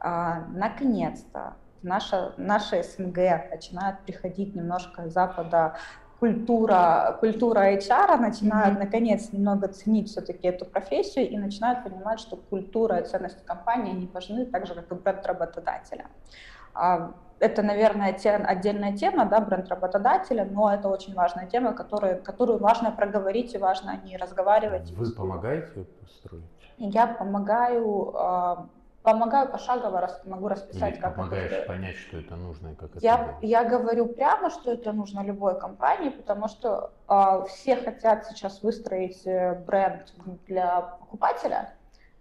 А, 0.00 0.40
наконец-то 0.48 1.54
наша, 1.84 2.32
наша 2.36 2.82
СНГ 2.82 3.50
начинает 3.52 4.00
приходить 4.00 4.56
немножко 4.56 5.08
с 5.08 5.12
запада 5.12 5.76
культура, 6.20 7.16
культура 7.20 7.72
HR 7.74 8.16
начинают 8.18 8.76
mm-hmm. 8.76 8.84
наконец 8.84 9.32
немного 9.32 9.68
ценить 9.68 10.08
все-таки 10.08 10.48
эту 10.48 10.64
профессию 10.64 11.28
и 11.28 11.36
начинают 11.36 11.84
понимать, 11.84 12.20
что 12.20 12.36
культура 12.36 12.98
и 12.98 13.06
ценности 13.06 13.44
компании 13.44 13.92
не 13.92 14.06
важны 14.06 14.46
так 14.46 14.66
же, 14.66 14.74
как 14.74 14.90
и 14.90 14.94
бренд 14.94 15.26
работодателя. 15.26 16.06
А, 16.74 17.12
это, 17.40 17.62
наверное, 17.62 18.12
тем, 18.12 18.42
отдельная 18.46 18.96
тема, 18.96 19.26
да, 19.26 19.40
бренд 19.40 19.68
работодателя, 19.68 20.44
но 20.44 20.72
это 20.72 20.88
очень 20.88 21.14
важная 21.14 21.46
тема, 21.46 21.72
которую, 21.72 22.22
которую 22.22 22.58
важно 22.58 22.90
проговорить 22.90 23.54
и 23.54 23.58
важно 23.58 23.92
о 23.92 23.96
ней 23.96 24.16
разговаривать. 24.16 24.90
Вы 24.92 25.10
помогаете 25.10 25.86
построить? 26.00 26.44
Я 26.78 27.06
помогаю 27.06 28.12
а, 28.16 28.66
помогаю 29.04 29.48
пошагово, 29.50 30.00
рас, 30.00 30.20
могу 30.24 30.48
расписать, 30.48 30.94
Или 30.94 31.00
как 31.00 31.16
помогаешь 31.16 31.52
это. 31.52 31.68
понять, 31.68 31.96
что 31.96 32.16
это 32.16 32.36
нужно 32.36 32.68
и 32.68 32.74
как 32.74 32.90
это 32.90 33.04
я, 33.04 33.16
делать. 33.18 33.36
Я 33.42 33.64
говорю 33.64 34.06
прямо, 34.06 34.48
что 34.48 34.72
это 34.72 34.92
нужно 34.92 35.20
любой 35.20 35.60
компании, 35.60 36.08
потому 36.08 36.48
что 36.48 36.90
э, 37.06 37.44
все 37.48 37.76
хотят 37.76 38.24
сейчас 38.26 38.62
выстроить 38.62 39.26
э, 39.26 39.62
бренд 39.66 40.10
для 40.46 40.80
покупателя, 40.80 41.74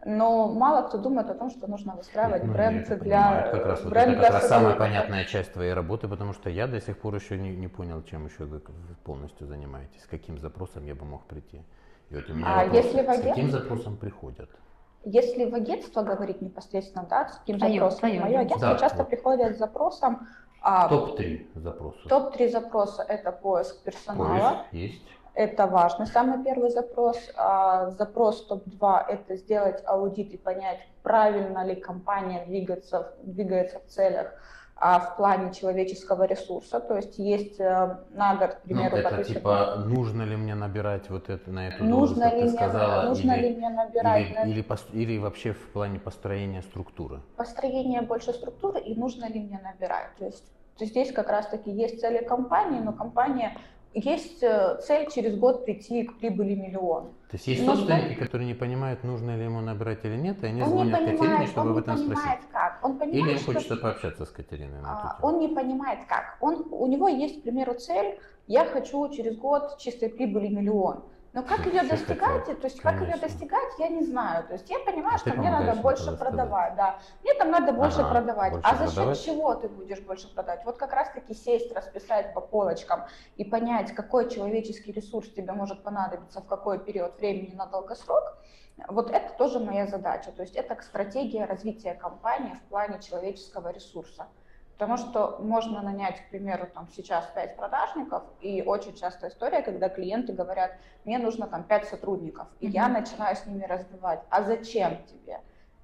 но 0.04 0.50
мало 0.50 0.86
кто 0.86 0.98
думает 0.98 1.30
о 1.30 1.36
том, 1.36 1.52
что 1.52 1.68
нужно 1.68 1.96
выстраивать 1.96 2.44
ну, 2.44 2.52
бренд 2.52 2.86
для 2.86 2.98
понимаю. 2.98 3.52
как 3.52 3.66
раз, 3.66 3.82
бренд 3.84 4.08
вот 4.10 4.18
это 4.18 4.32
как 4.34 4.42
раз 4.42 4.50
самая 4.50 4.76
понятная 4.76 5.24
часть 5.24 5.54
твоей 5.54 5.72
работы, 5.72 6.10
потому 6.10 6.34
что 6.34 6.50
я 6.50 6.68
до 6.68 6.82
сих 6.82 7.00
пор 7.00 7.16
еще 7.16 7.38
не, 7.38 7.56
не 7.56 7.70
понял, 7.70 8.04
чем 8.04 8.26
еще 8.26 8.44
вы 8.44 8.62
полностью 9.06 9.48
занимаетесь, 9.48 10.04
с 10.04 10.08
каким 10.08 10.38
запросом 10.38 10.86
я 10.86 10.96
бы 10.96 11.06
мог 11.06 11.24
прийти. 11.28 11.62
И 12.10 12.16
вот 12.16 12.30
у 12.30 12.34
меня 12.34 12.46
а 12.46 12.66
вопрос, 12.66 12.86
если 12.86 13.02
с 13.04 13.22
каким 13.22 13.52
запросом 13.52 13.96
приходят? 13.96 14.50
Если 15.06 15.50
в 15.50 15.54
агентство 15.54 16.02
говорить 16.02 16.42
непосредственно, 16.42 17.06
да, 17.10 17.28
с 17.28 17.38
каким 17.38 17.60
твое, 17.60 17.74
запросом, 17.74 18.00
твое. 18.00 18.22
мое 18.22 18.40
агентство 18.40 18.74
да, 18.74 18.80
часто 18.80 18.98
вот. 19.00 19.10
приходит 19.10 19.56
с 19.56 19.60
запросом... 19.60 20.28
А, 20.62 20.88
топ-3 20.88 21.48
запроса. 21.56 22.00
Топ-3 22.08 22.50
запроса– 22.50 23.04
это 23.10 23.34
поиск 23.34 23.84
персонала. 23.84 24.66
Поиск 24.72 24.74
есть. 24.74 25.02
Это 25.34 25.68
важный 25.68 26.06
самый 26.06 26.42
первый 26.44 26.70
запрос. 26.70 27.18
А, 27.36 27.90
запрос 27.92 28.46
топ-2– 28.46 29.06
это 29.10 29.36
сделать 29.36 29.84
аудит 29.86 30.34
и 30.34 30.38
понять, 30.38 30.80
правильно 31.02 31.66
ли 31.66 31.76
компания 31.76 32.46
двигается, 32.46 33.14
двигается 33.24 33.80
в 33.80 33.88
целях 33.88 34.32
а 34.86 35.00
в 35.00 35.16
плане 35.16 35.54
человеческого 35.54 36.24
ресурса, 36.26 36.82
то 36.82 36.98
есть 36.98 37.18
есть 37.18 37.58
э, 37.58 38.00
на 38.10 38.36
год, 38.36 38.56
к 38.56 38.58
ну, 38.66 38.76
примеру, 38.76 38.98
ну, 38.98 39.02
это 39.02 39.24
типа, 39.24 39.76
нужно 39.86 40.24
ли 40.24 40.36
мне 40.36 40.56
набирать 40.56 41.10
вот 41.10 41.30
это 41.30 41.50
на 41.52 41.70
эту 41.70 41.86
нужно 41.86 42.30
должность, 42.30 42.36
ли 42.36 42.42
мне, 42.42 42.52
сказала, 42.52 43.08
нужно 43.08 43.32
или, 43.32 43.48
ли 43.48 43.56
мне 43.56 43.70
набирать, 43.70 44.28
или, 44.28 44.34
на... 44.34 44.44
или, 44.44 44.66
или 44.92 45.18
вообще 45.20 45.54
в 45.54 45.70
плане 45.70 46.00
построения 46.00 46.62
структуры? 46.64 47.22
Построение 47.38 48.02
больше 48.02 48.34
структуры 48.34 48.82
и 48.82 48.94
нужно 48.94 49.30
ли 49.30 49.40
мне 49.40 49.58
набирать, 49.64 50.10
то 50.20 50.26
есть 50.26 50.44
то 50.78 50.84
здесь 50.84 51.14
как 51.14 51.30
раз-таки 51.30 51.72
есть 51.72 52.02
цели 52.02 52.22
компании, 52.26 52.82
но 52.82 52.92
компания 52.92 53.56
есть 53.94 54.42
э, 54.42 54.80
цель 54.82 55.10
через 55.12 55.38
год 55.38 55.66
прийти 55.66 56.04
к 56.04 56.18
прибыли 56.20 56.56
миллион. 56.56 57.06
То 57.30 57.38
есть 57.38 57.48
есть 57.48 57.66
собственники, 57.66 58.16
которые 58.20 58.48
не 58.48 58.54
понимают, 58.54 59.04
нужно 59.04 59.36
ли 59.36 59.44
ему 59.44 59.62
набирать 59.62 60.04
или 60.06 60.16
нет, 60.16 60.44
и 60.44 60.48
они 60.48 60.62
он 60.62 60.70
звонят 60.70 61.00
понимает, 61.00 61.20
Катерине, 61.20 61.48
чтобы 61.48 61.70
об 61.72 61.78
этом 61.78 61.98
спросить. 61.98 62.50
Как. 62.52 62.80
Он 62.84 62.98
понимает, 62.98 63.26
или 63.26 63.40
им 63.40 63.46
хочется 63.46 63.76
пообщаться 63.78 64.26
с 64.26 64.30
Катериной 64.30 64.80
тему. 64.80 65.14
Он 65.22 65.40
не 65.40 65.48
понимает 65.48 66.00
как. 66.08 66.38
Он, 66.42 66.66
у 66.72 66.88
него 66.88 67.08
есть, 67.08 67.40
к 67.40 67.44
примеру, 67.44 67.76
цель, 67.76 68.20
я 68.48 68.66
хочу 68.66 69.10
через 69.10 69.38
год 69.38 69.78
чистой 69.78 70.10
прибыли 70.10 70.48
миллион. 70.48 71.04
Но 71.34 71.42
как 71.42 71.66
ее 71.66 71.82
достигать, 71.82 72.46
то 72.46 72.68
есть 72.68 72.80
как 72.80 73.02
ее 73.02 73.16
достигать, 73.16 73.74
я 73.80 73.88
не 73.88 74.04
знаю. 74.04 74.46
То 74.46 74.54
есть 74.54 74.70
я 74.70 74.78
понимаю, 74.80 75.16
а 75.16 75.18
что 75.18 75.34
мне 75.34 75.50
надо 75.50 75.82
больше 75.82 76.16
продавать, 76.16 76.76
да. 76.76 77.00
Мне 77.24 77.34
там 77.34 77.50
надо 77.50 77.74
больше 77.74 78.02
ага, 78.02 78.10
продавать. 78.10 78.54
Больше 78.54 78.70
а 78.70 78.76
за 78.76 78.86
счет 78.86 78.94
продавать? 78.94 79.24
чего 79.24 79.56
ты 79.56 79.68
будешь 79.68 80.00
больше 80.02 80.32
продавать? 80.32 80.64
Вот 80.64 80.78
как 80.78 80.94
раз 80.94 81.10
таки 81.10 81.34
сесть, 81.34 81.74
расписать 81.74 82.36
по 82.36 82.42
полочкам 82.42 83.06
и 83.38 83.44
понять, 83.44 83.96
какой 83.96 84.30
человеческий 84.30 84.92
ресурс 84.92 85.28
тебе 85.30 85.54
может 85.54 85.82
понадобиться 85.82 86.40
в 86.40 86.46
какой 86.46 86.78
период 86.78 87.18
времени 87.18 87.56
на 87.56 87.66
долгосрок. 87.66 88.38
Вот 88.88 89.10
это 89.10 89.34
тоже 89.36 89.60
моя 89.60 89.88
задача. 89.88 90.32
То 90.32 90.44
есть 90.44 90.56
это 90.56 90.80
стратегия 90.84 91.46
развития 91.46 91.96
компании 91.96 92.54
в 92.54 92.70
плане 92.70 93.02
человеческого 93.02 93.72
ресурса. 93.72 94.28
Потому 94.78 94.98
что 94.98 95.38
можно 95.40 95.82
нанять, 95.82 96.20
к 96.20 96.30
примеру, 96.30 96.68
там 96.74 96.88
сейчас 96.96 97.26
5 97.36 97.56
продажников, 97.56 98.24
и 98.42 98.64
очень 98.64 98.96
частая 98.96 99.30
история, 99.30 99.62
когда 99.62 99.88
клиенты 99.88 100.34
говорят, 100.34 100.72
мне 101.06 101.20
нужно 101.20 101.48
там 101.48 101.64
5 101.64 101.88
сотрудников, 101.88 102.48
и 102.60 102.68
mm-hmm. 102.68 102.72
я 102.72 102.88
начинаю 102.88 103.36
с 103.36 103.46
ними 103.46 103.66
развивать. 103.66 104.22
А 104.30 104.42
зачем 104.42 104.98
тебе? 105.06 105.42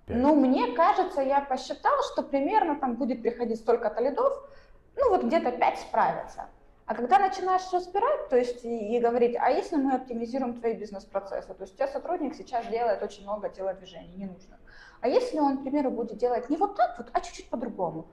5. 0.08 0.18
Ну, 0.18 0.36
мне 0.36 0.76
кажется, 0.76 1.22
я 1.22 1.42
посчитал, 1.42 1.94
что 2.12 2.24
примерно 2.24 2.76
там 2.80 2.96
будет 2.96 3.22
приходить 3.22 3.60
столько-то 3.60 4.02
лидов, 4.02 4.34
ну 4.96 5.10
вот 5.10 5.24
где-то 5.24 5.52
5 5.52 5.80
справятся. 5.80 6.48
А 6.90 6.96
когда 6.96 7.20
начинаешь 7.20 7.72
разбирать, 7.72 8.30
то 8.30 8.36
есть 8.36 8.66
и, 8.66 8.98
и 8.98 9.00
говорить, 9.00 9.38
а 9.40 9.52
если 9.52 9.76
мы 9.76 9.94
оптимизируем 9.94 10.60
твои 10.60 10.74
бизнес-процессы, 10.74 11.54
то 11.54 11.62
есть 11.62 11.76
у 11.76 11.78
тебя 11.78 11.88
сотрудник 11.88 12.34
сейчас 12.34 12.66
делает 12.66 13.04
очень 13.04 13.22
много 13.22 13.50
телодвижений, 13.50 14.16
не 14.16 14.26
нужно. 14.26 14.58
А 15.00 15.08
если 15.08 15.38
он, 15.40 15.60
к 15.60 15.62
примеру, 15.62 15.92
будет 15.92 16.18
делать 16.18 16.50
не 16.50 16.58
вот 16.58 16.76
так 16.76 16.98
вот, 16.98 17.10
а 17.14 17.22
чуть-чуть 17.22 17.48
по-другому, 17.52 18.08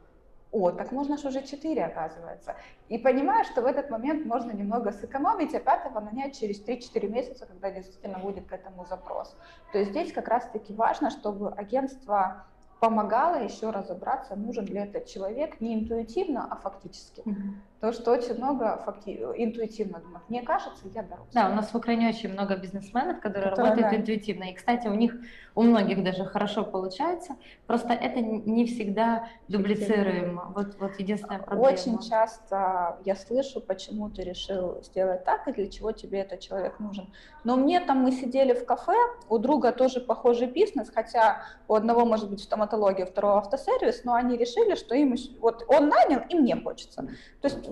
о, 0.56 0.70
так 0.70 0.92
можно 0.92 1.18
же 1.18 1.28
уже 1.28 1.42
4, 1.42 1.84
оказывается. 1.84 2.56
И 2.88 2.98
понимаешь, 2.98 3.46
что 3.48 3.62
в 3.62 3.66
этот 3.66 3.90
момент 3.90 4.24
можно 4.24 4.52
немного 4.52 4.92
сэкономить, 4.92 5.54
а 5.54 5.60
пятого 5.60 6.00
нанять 6.00 6.38
через 6.38 6.64
3-4 6.64 7.08
месяца, 7.08 7.46
когда 7.46 7.70
действительно 7.70 8.18
будет 8.18 8.46
к 8.46 8.52
этому 8.52 8.86
запрос. 8.86 9.36
То 9.72 9.78
есть 9.78 9.90
здесь 9.90 10.12
как 10.12 10.28
раз-таки 10.28 10.72
важно, 10.72 11.10
чтобы 11.10 11.50
агентство 11.50 12.46
помогало 12.80 13.36
еще 13.42 13.70
разобраться, 13.70 14.36
нужен 14.36 14.66
ли 14.66 14.78
этот 14.78 15.06
человек 15.06 15.60
не 15.60 15.74
интуитивно, 15.74 16.46
а 16.50 16.56
фактически. 16.56 17.20
Mm-hmm. 17.20 17.75
Потому 17.80 17.92
что 17.92 18.12
очень 18.12 18.34
много 18.36 18.82
факти... 18.84 19.10
интуитивно 19.36 20.00
думают. 20.00 20.28
Мне 20.30 20.42
кажется, 20.42 20.88
я 20.94 21.02
дорос. 21.02 21.26
Да, 21.32 21.50
у 21.50 21.54
нас 21.54 21.72
в 21.72 21.74
Украине 21.74 22.08
очень 22.08 22.32
много 22.32 22.56
бизнесменов, 22.56 23.20
которые, 23.20 23.50
которые 23.50 23.70
работают 23.70 23.90
да. 23.90 23.96
интуитивно. 23.96 24.44
И, 24.44 24.54
кстати, 24.54 24.88
у 24.88 24.94
них, 24.94 25.14
у 25.54 25.62
многих 25.62 26.02
даже 26.02 26.24
хорошо 26.24 26.64
получается. 26.64 27.36
Просто 27.66 27.92
это 27.92 28.20
не 28.20 28.64
всегда 28.64 29.28
дублицируемо. 29.48 30.52
Вот, 30.54 30.76
вот 30.80 30.98
единственная 30.98 31.38
проблема. 31.38 31.68
Очень 31.68 31.98
часто 31.98 32.96
я 33.04 33.14
слышу, 33.14 33.60
почему 33.60 34.08
ты 34.08 34.22
решил 34.22 34.82
сделать 34.82 35.24
так, 35.24 35.46
и 35.48 35.52
для 35.52 35.68
чего 35.68 35.92
тебе 35.92 36.20
этот 36.20 36.40
человек 36.40 36.80
нужен. 36.80 37.12
Но 37.44 37.56
мне 37.56 37.80
там, 37.80 37.98
мы 37.98 38.12
сидели 38.12 38.54
в 38.54 38.64
кафе, 38.64 38.96
у 39.28 39.38
друга 39.38 39.72
тоже 39.72 40.00
похожий 40.00 40.48
бизнес, 40.48 40.90
хотя 40.92 41.42
у 41.68 41.74
одного 41.74 42.06
может 42.06 42.30
быть 42.30 42.42
стоматология, 42.42 43.04
у 43.04 43.08
второго 43.08 43.38
автосервис, 43.38 44.04
но 44.04 44.14
они 44.14 44.36
решили, 44.36 44.74
что 44.74 44.94
им, 44.94 45.14
вот 45.40 45.64
он 45.68 45.88
нанял, 45.88 46.22
и 46.28 46.34
мне 46.34 46.56
хочется. 46.56 47.02
То 47.40 47.48
есть 47.48 47.65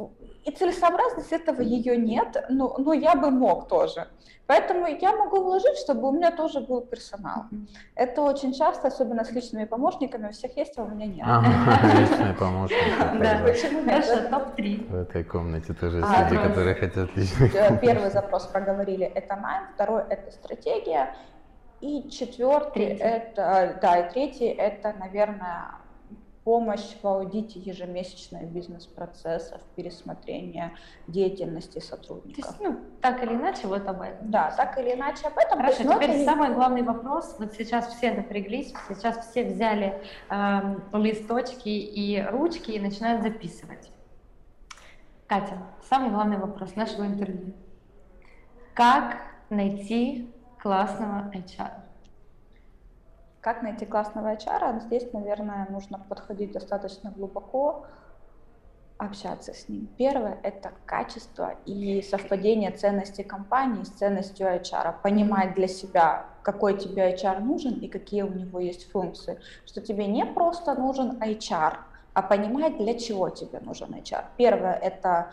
и 0.45 0.51
целесообразность 0.51 1.33
этого 1.33 1.61
ее 1.63 1.97
нет, 1.97 2.45
но, 2.49 2.75
но 2.79 2.93
я 2.93 3.15
бы 3.15 3.31
мог 3.31 3.69
тоже. 3.69 4.09
Поэтому 4.47 4.87
я 4.87 5.17
могу 5.17 5.43
вложить, 5.43 5.79
чтобы 5.79 6.09
у 6.09 6.13
меня 6.13 6.31
тоже 6.31 6.61
был 6.61 6.83
персонал. 6.83 7.45
Это 7.95 8.21
очень 8.21 8.53
часто, 8.53 8.89
особенно 8.89 9.25
с 9.25 9.31
личными 9.31 9.65
помощниками, 9.65 10.29
у 10.29 10.33
всех 10.33 10.55
есть, 10.59 10.79
а 10.79 10.83
у 10.83 10.89
меня 10.89 11.07
нет. 11.07 11.27
Личные 11.99 12.35
помощники. 12.35 13.23
Да, 13.23 13.41
почему 13.43 13.83
Хорошо, 13.85 14.29
топ-3. 14.29 14.91
В 14.91 14.95
этой 14.97 15.25
комнате 15.25 15.73
тоже 15.73 15.99
есть 15.99 16.31
люди, 16.31 16.43
которые 16.49 16.75
хотят 16.75 17.17
личных 17.17 17.55
э, 17.55 17.79
Первый 17.81 18.11
запрос 18.11 18.47
проговорили, 18.47 19.07
это 19.07 19.37
найм, 19.37 19.65
второй 19.75 20.03
это 20.11 20.31
стратегия, 20.31 21.17
и 21.81 22.11
четвертый 22.11 22.85
это, 22.85 23.79
да, 23.81 24.01
и 24.01 24.13
третий 24.13 24.47
это, 24.47 24.95
наверное, 24.99 25.84
помощь 26.45 26.95
в 27.03 27.07
аудите 27.07 27.59
ежемесячных 27.59 28.45
бизнес-процессов, 28.45 29.61
пересмотрение 29.77 30.73
деятельности 31.07 31.79
сотрудников. 31.79 32.45
То 32.45 32.51
есть, 32.51 32.61
ну, 32.61 32.81
так 33.01 33.23
или 33.25 33.33
иначе, 33.33 33.67
вот 33.67 33.87
об 33.89 34.03
этом. 34.03 34.31
Да, 34.31 34.53
так 34.55 34.79
или 34.79 34.93
иначе 34.93 35.27
об 35.27 35.39
этом. 35.39 35.59
Хорошо, 35.59 35.83
теперь 35.83 36.11
это... 36.11 36.25
самый 36.25 36.55
главный 36.55 36.83
вопрос. 36.83 37.37
Вот 37.39 37.55
сейчас 37.55 37.89
все 37.95 38.13
напряглись, 38.13 38.75
сейчас 38.89 39.27
все 39.31 39.45
взяли 39.45 40.03
э, 40.29 40.77
листочки 40.93 41.69
и 41.69 42.23
ручки 42.23 42.73
и 42.73 42.79
начинают 42.79 43.23
записывать. 43.23 43.91
Катя, 45.27 45.57
самый 45.89 46.11
главный 46.11 46.37
вопрос 46.37 46.77
нашего 46.77 47.07
интервью. 47.07 47.55
Как 48.75 49.17
найти 49.49 50.31
классного 50.61 51.31
HR? 51.33 51.84
Как 53.45 53.61
найти 53.61 53.85
классного 53.85 54.33
HR? 54.33 54.81
Здесь, 54.81 55.13
наверное, 55.13 55.67
нужно 55.69 55.99
подходить 55.99 56.53
достаточно 56.53 57.11
глубоко, 57.11 57.85
общаться 58.97 59.53
с 59.53 59.69
ним. 59.69 59.87
Первое– 59.99 60.39
это 60.43 60.73
качество 60.87 61.55
и 61.67 62.01
совпадение 62.01 62.71
ценностей 62.71 63.23
компании 63.23 63.83
с 63.83 63.91
ценностью 63.91 64.47
HR. 64.47 64.95
Понимать 65.03 65.53
для 65.57 65.69
себя, 65.69 66.25
какой 66.43 66.79
тебе 66.79 67.15
HR 67.15 67.41
нужен 67.41 67.75
и 67.81 67.89
какие 67.89 68.23
у 68.23 68.33
него 68.33 68.61
есть 68.61 68.91
функции. 68.91 69.39
Что 69.67 69.83
тебе 69.83 70.07
не 70.07 70.25
просто 70.25 70.75
нужен 70.75 71.23
HR, 71.23 71.77
а 72.15 72.23
понимать, 72.23 72.79
для 72.79 72.99
чего 72.99 73.29
тебе 73.29 73.61
нужен 73.61 73.93
HR. 73.93 74.25
Первое– 74.39 74.73
это 74.83 75.11
а, 75.11 75.33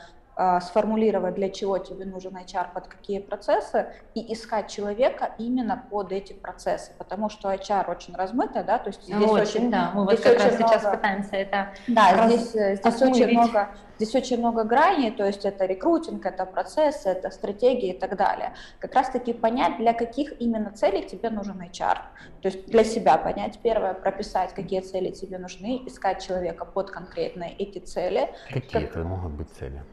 сформулировать, 0.62 1.36
для 1.36 1.50
чего 1.50 1.78
тебе 1.78 2.06
нужен 2.06 2.36
HR, 2.36 2.74
под 2.74 2.88
какие 2.88 3.20
процессы, 3.20 3.88
и 4.16 4.34
искать 4.34 4.70
человека 4.70 5.36
именно 5.38 5.84
под 5.90 6.12
эти 6.12 6.34
процессы, 6.34 6.92
потому 6.98 7.30
что 7.30 7.54
HR 7.54 7.92
очень 7.92 8.16
размыто, 8.16 8.64
да, 8.64 8.78
то 8.80 8.90
есть 8.90 9.04
здесь 9.04 9.18
очень, 9.18 9.42
очень 9.42 9.72
да, 9.72 9.92
мы 9.94 10.06
вот 10.06 10.20
как 10.20 10.40
раз 10.40 10.58
много, 10.58 10.68
сейчас 10.68 10.84
пытаемся 10.84 11.36
это 11.36 11.74
Да, 11.88 12.28
здесь, 12.28 12.56
э, 12.56 12.76
здесь 12.78 13.02
очень 13.02 13.28
много, 13.28 13.70
здесь 13.98 14.16
очень 14.16 14.38
много 14.38 14.64
граней, 14.64 15.12
то 15.12 15.26
есть 15.26 15.46
это 15.46 15.66
рекрутинг, 15.66 16.26
это 16.26 16.46
процессы, 16.46 17.10
это 17.10 17.30
стратегии 17.30 17.90
и 17.90 18.00
так 18.00 18.16
далее. 18.16 18.54
Как 18.80 18.96
раз-таки 18.96 19.34
понять, 19.34 19.78
для 19.78 19.94
каких 19.94 20.40
именно 20.42 20.72
целей 20.72 21.06
тебе 21.08 21.30
нужен 21.30 21.62
HR, 21.62 21.98
то 22.42 22.48
есть 22.48 22.68
для 22.68 22.84
себя 22.84 23.18
понять, 23.18 23.60
первое, 23.62 23.94
прописать, 23.94 24.54
какие 24.54 24.80
цели 24.80 25.12
тебе 25.12 25.38
нужны, 25.38 25.84
искать 25.86 26.26
человека 26.26 26.66
под 26.66 26.90
конкретные 26.90 27.54
эти 27.58 27.80
цели. 27.80 28.30
Какие 28.50 28.86
как... 28.86 28.92
это 28.92 29.04
могут 29.04 29.34
быть 29.34 29.50
цели? 29.52 29.84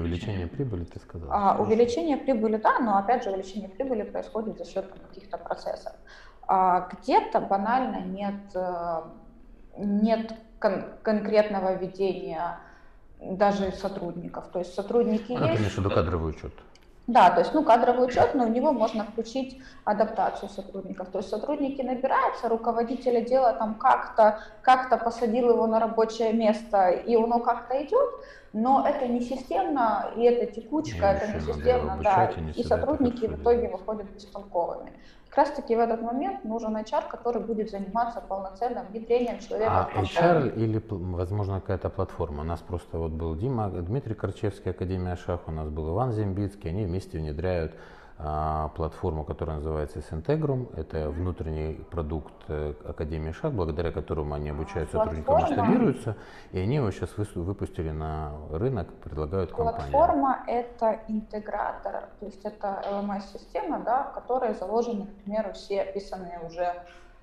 Увеличение 0.00 0.46
прибыли, 0.46 0.84
ты 0.84 1.00
сказал? 1.00 1.28
А, 1.32 1.56
увеличение 1.60 2.16
прибыли, 2.16 2.56
да, 2.56 2.78
но 2.78 2.98
опять 2.98 3.24
же 3.24 3.30
увеличение 3.30 3.68
прибыли 3.68 4.02
происходит 4.02 4.58
за 4.58 4.64
счет 4.64 4.86
каких-то 5.08 5.38
процессов. 5.38 5.92
А, 6.46 6.88
где-то 6.92 7.40
банально 7.40 8.00
нет, 8.06 8.54
э, 8.54 9.02
нет 9.76 10.32
кон- 10.58 10.86
конкретного 11.02 11.74
ведения 11.74 12.58
даже 13.20 13.72
сотрудников. 13.72 14.46
То 14.52 14.60
есть 14.60 14.74
сотрудники 14.74 15.32
а, 15.32 15.40
есть. 15.40 15.52
Ты 15.52 15.58
имеешь 15.58 15.74
в 15.74 15.78
виду 15.78 15.90
кадровый 15.90 16.30
учет? 16.30 16.52
Да, 17.08 17.30
то 17.30 17.40
есть, 17.40 17.54
ну, 17.54 17.64
кадровый 17.64 18.06
учет, 18.06 18.34
но 18.34 18.44
у 18.44 18.48
него 18.48 18.70
можно 18.70 19.02
включить 19.02 19.58
адаптацию 19.84 20.50
сотрудников. 20.50 21.08
То 21.08 21.18
есть 21.18 21.30
сотрудники 21.30 21.80
набираются, 21.80 22.50
руководитель 22.50 23.16
отдела 23.16 23.54
там 23.54 23.76
как-то 23.76 24.40
как 24.60 25.02
посадил 25.02 25.48
его 25.48 25.66
на 25.66 25.80
рабочее 25.80 26.34
место, 26.34 26.90
и 26.90 27.16
оно 27.16 27.40
как-то 27.40 27.82
идет, 27.82 28.10
но 28.52 28.86
это 28.86 29.06
не 29.06 29.20
системно, 29.20 30.10
и 30.16 30.22
это 30.22 30.52
текучка, 30.52 31.12
не, 31.12 31.16
это 31.16 31.32
не 31.34 31.40
системно, 31.40 31.98
да, 32.02 32.30
и, 32.54 32.60
и 32.60 32.64
сотрудники 32.64 33.26
в 33.26 33.40
итоге 33.40 33.68
выходят 33.68 34.10
бестолковыми. 34.10 34.92
Как 35.28 35.46
раз 35.46 35.50
таки 35.50 35.76
в 35.76 35.78
этот 35.78 36.00
момент 36.00 36.44
нужен 36.44 36.74
HR, 36.76 37.08
который 37.10 37.42
будет 37.42 37.70
заниматься 37.70 38.20
полноценным 38.20 38.86
внедрением 38.86 39.38
человека. 39.40 39.88
А 39.94 40.02
HR 40.02 40.54
или, 40.56 40.82
возможно, 40.88 41.60
какая-то 41.60 41.90
платформа? 41.90 42.40
У 42.40 42.44
нас 42.44 42.60
просто 42.60 42.98
вот 42.98 43.12
был 43.12 43.36
Дима, 43.36 43.68
Дмитрий 43.68 44.14
Корчевский, 44.14 44.70
Академия 44.70 45.16
Шах, 45.16 45.46
у 45.46 45.52
нас 45.52 45.68
был 45.68 45.90
Иван 45.90 46.12
Зембицкий, 46.12 46.70
они 46.70 46.86
вместе 46.86 47.18
внедряют 47.18 47.74
платформу, 48.18 49.22
которая 49.22 49.58
называется 49.58 50.00
Syntegrum. 50.00 50.76
Это 50.76 51.08
внутренний 51.08 51.74
продукт 51.90 52.32
э, 52.48 52.74
Академии 52.84 53.30
Шаг, 53.30 53.52
благодаря 53.52 53.92
которому 53.92 54.34
они 54.34 54.50
обучают 54.50 54.90
сотрудников, 54.90 55.40
масштабируются, 55.40 56.16
и 56.50 56.58
они 56.58 56.76
его 56.76 56.90
сейчас 56.90 57.10
выпустили 57.36 57.90
на 57.90 58.32
рынок, 58.50 58.92
предлагают 59.04 59.52
компании. 59.52 59.92
Платформа– 59.92 60.40
это 60.48 61.00
интегратор, 61.06 62.08
то 62.18 62.26
есть 62.26 62.44
это 62.44 62.82
LMS-система, 62.90 63.80
да, 63.84 64.04
в 64.10 64.14
которой 64.14 64.54
заложены, 64.54 65.06
к 65.06 65.22
примеру, 65.22 65.52
все 65.52 65.82
описанные 65.82 66.40
уже 66.40 66.74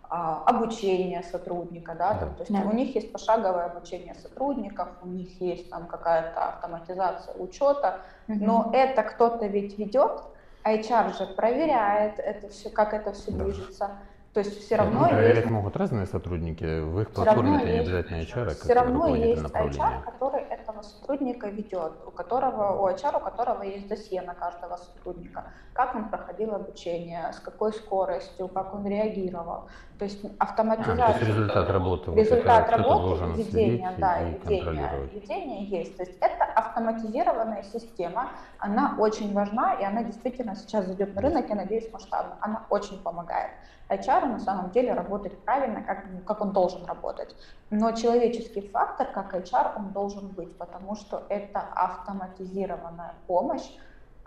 а, 0.10 0.44
обучение 0.46 1.24
сотрудника, 1.24 1.94
да, 1.96 2.14
да. 2.14 2.20
Там, 2.20 2.36
то 2.36 2.44
есть 2.44 2.54
да. 2.54 2.62
у 2.70 2.74
них 2.74 2.96
есть 2.96 3.12
пошаговое 3.12 3.66
обучение 3.66 4.16
сотрудников, 4.16 4.88
у 5.04 5.08
них 5.08 5.42
есть 5.42 5.70
там 5.70 5.88
какая-то 5.88 6.50
автоматизация 6.50 7.34
учета, 7.36 8.00
угу. 8.28 8.38
но 8.40 8.70
это 8.72 9.04
кто-то 9.04 9.48
ведь 9.48 9.78
ведет, 9.78 10.22
HR 10.66 11.18
же 11.18 11.26
проверяет 11.28 12.20
это 12.20 12.50
все, 12.50 12.70
как 12.70 12.94
это 12.94 13.14
все 13.14 13.32
да. 13.32 13.44
движется. 13.44 13.92
То 14.34 14.40
есть 14.40 14.66
все 14.66 14.76
равно 14.76 15.08
проверять 15.08 15.38
есть... 15.38 15.50
могут 15.50 15.78
разные 15.78 16.06
сотрудники, 16.08 16.82
в 16.82 17.00
их 17.00 17.12
платформе 17.12 17.56
это 17.56 17.66
не 17.66 17.80
обязательно 17.80 18.18
HR, 18.18 18.52
а 18.52 18.56
Все 18.56 18.74
равно 18.74 19.16
есть 19.16 19.42
HR, 19.42 20.04
который 20.04 20.42
этого 20.42 20.75
сотрудника 20.86 21.48
ведет, 21.50 21.94
у 22.08 22.12
которого, 22.12 22.82
у 22.82 22.88
HR, 22.88 23.18
у 23.18 23.20
которого 23.20 23.64
есть 23.64 23.88
досье 23.88 24.22
на 24.22 24.34
каждого 24.34 24.78
сотрудника, 24.78 25.52
как 25.74 25.96
он 25.96 26.10
проходил 26.10 26.56
обучение, 26.56 27.34
с 27.34 27.40
какой 27.40 27.74
скоростью, 27.74 28.48
как 28.48 28.74
он 28.74 28.88
реагировал. 28.88 29.66
То 30.00 30.06
есть 30.06 30.24
А, 30.26 30.28
то 30.28 30.36
автоматизация. 30.40 31.08
есть 31.08 31.22
результат 31.22 31.70
работы. 31.70 32.12
Результат 32.12 32.70
работы, 32.70 33.44
следить 33.44 33.84
да, 33.98 34.22
и 34.22 34.34
контролировать. 34.36 35.14
ведения 35.14 35.64
есть. 35.66 35.98
То 35.98 36.04
есть 36.04 36.18
это 36.20 36.44
автоматизированная 36.44 37.64
система, 37.64 38.30
она 38.60 38.96
очень 39.00 39.34
важна, 39.34 39.74
и 39.74 39.84
она 39.84 40.04
действительно 40.04 40.56
сейчас 40.56 40.86
зайдет 40.86 41.16
на 41.16 41.22
рынок, 41.22 41.50
я 41.50 41.56
надеюсь, 41.56 41.92
масштабно. 41.92 42.38
Она 42.42 42.66
очень 42.70 43.02
помогает. 43.02 43.52
HR 43.90 44.26
на 44.26 44.40
самом 44.40 44.72
деле 44.72 44.94
работать 44.94 45.38
правильно, 45.44 45.84
как, 45.84 46.06
как 46.26 46.42
он 46.42 46.52
должен 46.54 46.86
работать. 46.86 47.36
Но 47.70 47.92
человеческий 47.92 48.62
фактор, 48.62 49.08
как 49.14 49.34
HR, 49.36 49.74
он 49.78 49.92
должен 49.92 50.28
быть, 50.30 50.58
потому 50.58 50.75
что 50.96 51.26
это 51.30 51.60
автоматизированная 51.60 53.14
помощь 53.28 53.70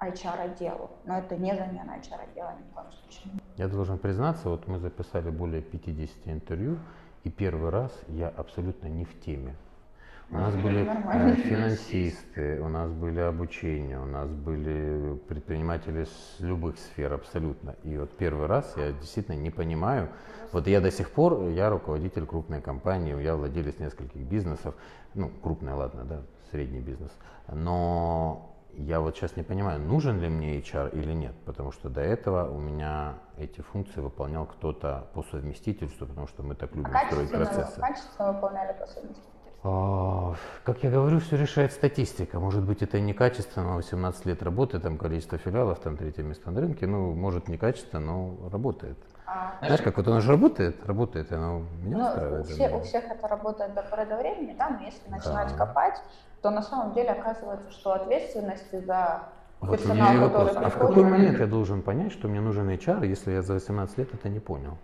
HR-отделу. 0.00 0.90
Но 1.04 1.18
это 1.18 1.36
не 1.36 1.54
замена 1.54 1.96
HR-отдела 1.98 2.54
ни 2.58 2.70
в 2.70 2.74
коем 2.74 2.90
случае. 2.92 3.32
Я 3.56 3.68
должен 3.68 3.98
признаться, 3.98 4.48
вот 4.48 4.66
мы 4.68 4.78
записали 4.78 5.30
более 5.30 5.62
50 5.62 6.16
интервью, 6.26 6.78
и 7.24 7.30
первый 7.30 7.70
раз 7.70 7.92
я 8.08 8.28
абсолютно 8.28 8.86
не 8.86 9.04
в 9.04 9.20
теме. 9.20 9.54
У 10.30 10.34
нас 10.34 10.54
были 10.56 10.84
Нормально. 10.84 11.30
э, 11.30 11.34
финансисты, 11.36 12.60
у 12.60 12.68
нас 12.68 12.90
были 12.92 13.20
обучения, 13.20 13.98
у 13.98 14.04
нас 14.04 14.28
были 14.28 15.16
предприниматели 15.26 16.04
с 16.04 16.36
любых 16.40 16.78
сфер 16.78 17.14
абсолютно. 17.14 17.76
И 17.82 17.96
вот 17.96 18.10
первый 18.10 18.46
раз 18.46 18.74
я 18.76 18.92
действительно 18.92 19.36
не 19.36 19.50
понимаю. 19.50 20.10
Вот 20.52 20.66
я 20.66 20.82
до 20.82 20.90
сих 20.90 21.10
пор, 21.12 21.48
я 21.48 21.70
руководитель 21.70 22.26
крупной 22.26 22.60
компании, 22.60 23.20
я 23.22 23.36
владелец 23.36 23.78
нескольких 23.78 24.20
бизнесов, 24.20 24.74
ну, 25.14 25.30
крупный, 25.42 25.72
ладно, 25.72 26.04
да, 26.04 26.20
средний 26.50 26.80
бизнес. 26.80 27.10
Но 27.48 28.54
я 28.74 29.00
вот 29.00 29.16
сейчас 29.16 29.36
не 29.36 29.42
понимаю, 29.42 29.80
нужен 29.80 30.20
ли 30.20 30.28
мне 30.28 30.58
HR 30.60 30.90
или 30.94 31.12
нет, 31.12 31.34
потому 31.44 31.72
что 31.72 31.88
до 31.88 32.00
этого 32.00 32.48
у 32.50 32.58
меня 32.58 33.14
эти 33.36 33.60
функции 33.60 34.00
выполнял 34.00 34.46
кто-то 34.46 35.06
по 35.14 35.22
совместительству, 35.22 36.06
потому 36.06 36.26
что 36.28 36.42
мы 36.42 36.54
так 36.54 36.70
А 36.72 36.76
любим 36.76 36.90
строить 37.06 37.30
качественно, 37.30 37.44
процессы. 37.46 37.80
качественно 37.80 38.32
выполняли 38.32 38.72
по 38.78 38.86
совместительству. 38.86 39.32
А, 39.64 40.34
Как 40.62 40.84
я 40.84 40.90
говорю, 40.90 41.18
все 41.18 41.36
решает 41.36 41.72
статистика. 41.72 42.38
Может 42.38 42.62
быть, 42.64 42.80
это 42.82 42.98
и 42.98 43.00
некачественно, 43.00 43.74
18 43.74 44.24
лет 44.26 44.40
работы, 44.42 44.78
там 44.78 44.96
количество 44.96 45.36
филиалов, 45.36 45.80
там 45.80 45.96
третье 45.96 46.22
место 46.22 46.52
на 46.52 46.60
рынке. 46.60 46.86
Ну, 46.86 47.12
может, 47.12 47.48
некачественно, 47.48 48.00
но 48.00 48.48
работает. 48.52 48.96
А, 49.26 49.56
Знаешь, 49.60 49.82
как 49.82 49.96
вот 49.96 50.06
оно 50.06 50.20
же 50.20 50.30
работает, 50.30 50.86
работает, 50.86 51.32
оно 51.32 51.64
меня 51.82 51.96
Ну, 51.98 52.04
у, 52.04 52.08
устраивает. 52.08 52.46
все- 52.46 52.68
да. 52.68 52.76
у 52.76 52.80
всех 52.82 53.04
это 53.06 53.26
работает 53.26 53.74
до 53.74 53.82
поры 53.82 54.06
до 54.06 54.16
времени, 54.16 54.54
да, 54.56 54.68
но 54.70 54.78
если 54.84 55.08
начинать 55.10 55.48
Да. 55.50 55.56
копать, 55.66 56.00
то 56.42 56.50
на 56.50 56.62
самом 56.62 56.92
деле 56.94 57.10
оказывается, 57.10 57.70
что 57.70 57.92
ответственности 57.94 58.80
за 58.80 59.22
Вот 59.60 59.70
у 59.70 59.72
персонал, 59.72 60.12
меня 60.12 60.26
который 60.26 60.54
вопрос, 60.54 60.64
а 60.64 60.70
в 60.70 60.78
какой 60.78 61.04
момент 61.04 61.38
я 61.38 61.46
должен 61.46 61.82
понять, 61.82 62.12
что 62.12 62.28
мне 62.28 62.40
нужен 62.40 62.68
HR, 62.68 63.06
если 63.06 63.32
я 63.32 63.42
за 63.42 63.54
18 63.54 63.98
лет 63.98 64.14
это 64.14 64.28
не 64.28 64.40
понял? 64.40 64.78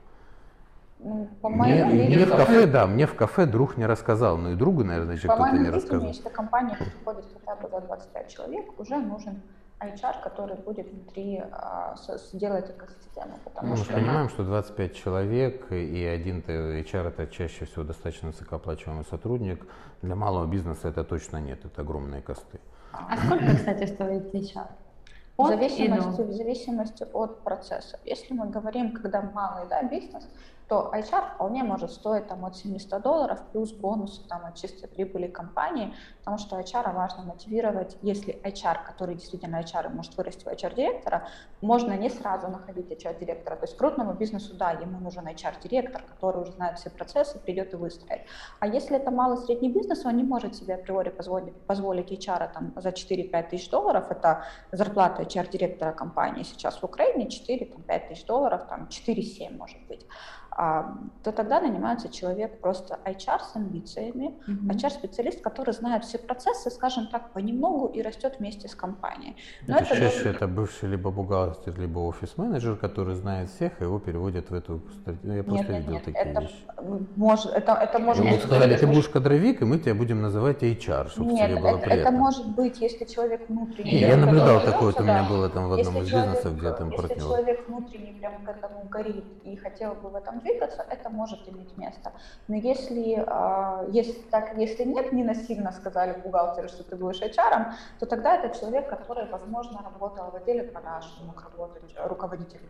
ну, 1.04 1.28
по 1.42 1.48
Мне, 1.50 1.58
моему 1.58 1.84
мне 1.86 2.06
в 2.06 2.08
видению, 2.08 2.36
кафе, 2.36 2.66
да, 2.66 2.86
мне 2.86 3.06
в 3.06 3.14
кафе 3.14 3.46
друг 3.46 3.76
не 3.76 3.86
рассказал, 3.86 4.38
ну 4.38 4.52
и 4.52 4.54
другу, 4.54 4.84
наверное, 4.84 5.16
еще 5.16 5.28
по 5.28 5.34
кто-то 5.34 5.50
не 5.50 5.58
моему 5.58 5.66
видению, 5.66 5.82
рассказал. 5.82 6.08
если 6.08 6.28
компания 6.30 6.76
приходит 6.76 7.24
хотя 7.34 7.60
бы 7.60 7.68
за 7.68 7.80
25 7.82 8.28
человек, 8.28 8.80
уже 8.80 8.96
нужен 8.96 9.42
HR, 9.80 10.22
который 10.22 10.56
будет 10.56 10.88
внутри 10.90 11.42
а, 11.52 11.94
сделать 11.96 12.70
экосистему, 12.70 13.38
потому 13.44 13.68
Ну, 13.68 13.70
мы 13.72 13.76
же 13.76 13.84
что 13.84 13.94
понимаем, 13.94 14.28
что 14.28 14.44
25 14.44 14.94
человек 14.94 15.70
и 15.72 16.04
один 16.04 16.40
HR 16.40 17.08
это 17.08 17.26
чаще 17.26 17.64
всего 17.64 17.84
достаточно 17.84 18.28
высокооплачиваемый 18.28 19.04
сотрудник. 19.04 19.66
Для 20.02 20.14
малого 20.14 20.46
бизнеса 20.46 20.88
это 20.88 21.04
точно 21.04 21.38
нет, 21.38 21.64
это 21.64 21.82
огромные 21.82 22.22
косты. 22.22 22.60
А 22.92 23.16
сколько, 23.16 23.56
кстати, 23.56 23.86
стоит 23.86 24.34
HR? 24.34 24.68
в 25.36 25.42
От 25.42 25.48
зависимости, 25.48 26.22
в 26.22 26.32
зависимости 26.32 27.06
от 27.12 27.40
процесса. 27.40 27.98
Если 28.04 28.34
мы 28.34 28.46
говорим, 28.50 28.92
когда 28.92 29.22
малый 29.22 29.68
да, 29.68 29.82
бизнес, 29.82 30.28
то 30.68 30.90
HR 30.94 31.34
вполне 31.34 31.62
может 31.62 31.92
стоить 31.92 32.26
там, 32.26 32.44
от 32.44 32.56
700 32.56 33.02
долларов 33.02 33.40
плюс 33.52 33.72
бонусы 33.72 34.26
там, 34.28 34.46
от 34.46 34.56
чистой 34.56 34.88
прибыли 34.88 35.26
компании, 35.26 35.94
потому 36.18 36.38
что 36.38 36.58
HR 36.58 36.94
важно 36.94 37.24
мотивировать, 37.24 37.96
если 38.02 38.34
HR, 38.42 38.84
который 38.86 39.14
действительно 39.14 39.60
HR 39.60 39.90
может 39.90 40.16
вырасти 40.16 40.44
в 40.44 40.48
HR-директора, 40.48 41.28
можно 41.60 41.92
не 41.96 42.08
сразу 42.08 42.48
находить 42.48 42.90
HR-директора. 42.90 43.56
То 43.56 43.64
есть 43.64 43.76
крупному 43.76 44.14
бизнесу, 44.14 44.54
да, 44.54 44.70
ему 44.70 45.00
нужен 45.00 45.26
HR-директор, 45.26 46.02
который 46.02 46.42
уже 46.42 46.52
знает 46.52 46.78
все 46.78 46.90
процессы, 46.90 47.38
придет 47.38 47.74
и 47.74 47.76
выстроит. 47.76 48.22
А 48.60 48.66
если 48.66 48.96
это 48.96 49.10
малый 49.10 49.36
средний 49.38 49.68
бизнес, 49.68 50.04
он 50.06 50.16
не 50.16 50.24
может 50.24 50.56
себе 50.56 50.76
априори 50.76 51.10
позволить, 51.10 51.54
позволить 51.66 52.10
HR 52.10 52.52
там, 52.52 52.72
за 52.76 52.88
4-5 52.88 53.50
тысяч 53.50 53.68
долларов, 53.68 54.10
это 54.10 54.44
зарплата 54.72 55.22
HR-директора 55.22 55.92
компании 55.92 56.42
сейчас 56.42 56.80
в 56.80 56.84
Украине 56.84 57.26
4-5 57.26 58.08
тысяч 58.08 58.24
долларов, 58.24 58.66
там 58.68 58.88
4-7 58.90 59.56
может 59.56 59.78
быть, 59.88 60.06
то 60.56 61.32
тогда 61.32 61.60
нанимается 61.60 62.08
человек 62.08 62.60
просто 62.60 62.98
HR 63.04 63.40
с 63.52 63.56
амбициями, 63.56 64.34
Мгм. 64.46 64.70
HR-специалист, 64.70 65.40
который 65.40 65.72
знает 65.74 66.04
все 66.04 66.18
процессы, 66.18 66.70
скажем 66.70 67.08
так, 67.08 67.32
понемногу 67.32 67.86
и 67.86 68.02
растет 68.02 68.36
вместе 68.38 68.68
с 68.68 68.74
компанией. 68.74 69.36
Но 69.66 69.78
То 69.78 69.84
это 69.84 69.94
есть 69.94 70.02
чаще 70.04 70.24
должен- 70.24 70.36
это 70.36 70.46
бывший 70.46 70.88
либо 70.88 71.10
бухгалтер, 71.10 71.78
либо 71.80 71.98
офис-менеджер, 72.00 72.76
который 72.76 73.14
знает 73.14 73.50
всех, 73.50 73.80
и 73.80 73.84
его 73.84 73.98
переводят 73.98 74.50
в 74.50 74.54
эту... 74.54 74.80
Я 75.24 75.42
просто 75.42 75.64
Нет, 75.64 75.68
нет, 75.68 75.78
видел 75.80 75.92
нет, 75.92 76.04
такие 76.04 76.24
это 76.24 76.40
вещи. 76.40 76.54
может, 77.16 77.52
это, 77.52 77.72
это 77.72 77.98
может 77.98 78.24
Ему 78.24 78.34
быть- 78.36 78.44
сказали, 78.44 78.76
ты 78.76 78.86
будешь 78.86 79.08
кадровик, 79.08 79.62
и 79.62 79.64
мы 79.64 79.78
тебя 79.78 79.94
будем 79.94 80.22
называть 80.22 80.62
HR, 80.62 81.08
чтобы 81.08 81.32
Нет, 81.32 81.50
тебе 81.50 81.60
было 81.60 81.68
это, 81.70 81.78
это 81.78 81.90
приятно. 81.90 82.18
может 82.18 82.46
быть, 82.54 82.80
если 82.80 83.04
человек 83.06 83.48
внутренний. 83.48 83.90
Не, 83.92 84.00
я 84.00 84.16
наблюдал 84.16 84.60
такое, 84.60 84.92
вот 84.92 85.00
у 85.00 85.02
меня 85.02 85.22
да. 85.22 85.28
было 85.28 85.48
там 85.48 85.68
в 85.68 85.72
одном 85.72 85.94
Если 85.96 86.04
из 86.06 86.10
человек- 86.10 86.30
бизнесов, 86.30 86.58
где 86.58 86.72
там 86.72 86.90
Если 86.90 87.02
партнер. 87.02 87.18
человек 87.24 87.68
внутренне 87.68 88.12
прям 88.20 88.44
к 88.44 88.48
этому 88.48 88.84
горит 88.90 89.24
и 89.44 89.56
хотел 89.56 89.94
бы 89.94 90.10
в 90.10 90.14
этом 90.16 90.40
двигаться, 90.44 90.84
это 90.88 91.10
может 91.10 91.48
иметь 91.48 91.76
место. 91.76 92.12
Но 92.48 92.54
если, 92.56 93.24
а, 93.26 93.84
если, 93.90 94.20
так, 94.30 94.56
если 94.56 94.84
нет, 94.84 95.12
не 95.12 95.24
насильно 95.24 95.72
сказали 95.72 96.20
бухгалтеру, 96.20 96.68
что 96.68 96.84
ты 96.84 96.96
будешь 96.96 97.20
HR, 97.20 97.72
то 97.98 98.06
тогда 98.06 98.36
это 98.36 98.58
человек, 98.58 98.88
который, 98.88 99.28
возможно, 99.28 99.80
работал 99.82 100.30
в 100.30 100.36
отделе 100.36 100.62
продаж, 100.62 101.04
мог 101.26 101.42
работать 101.42 101.94
руководителем 101.96 102.68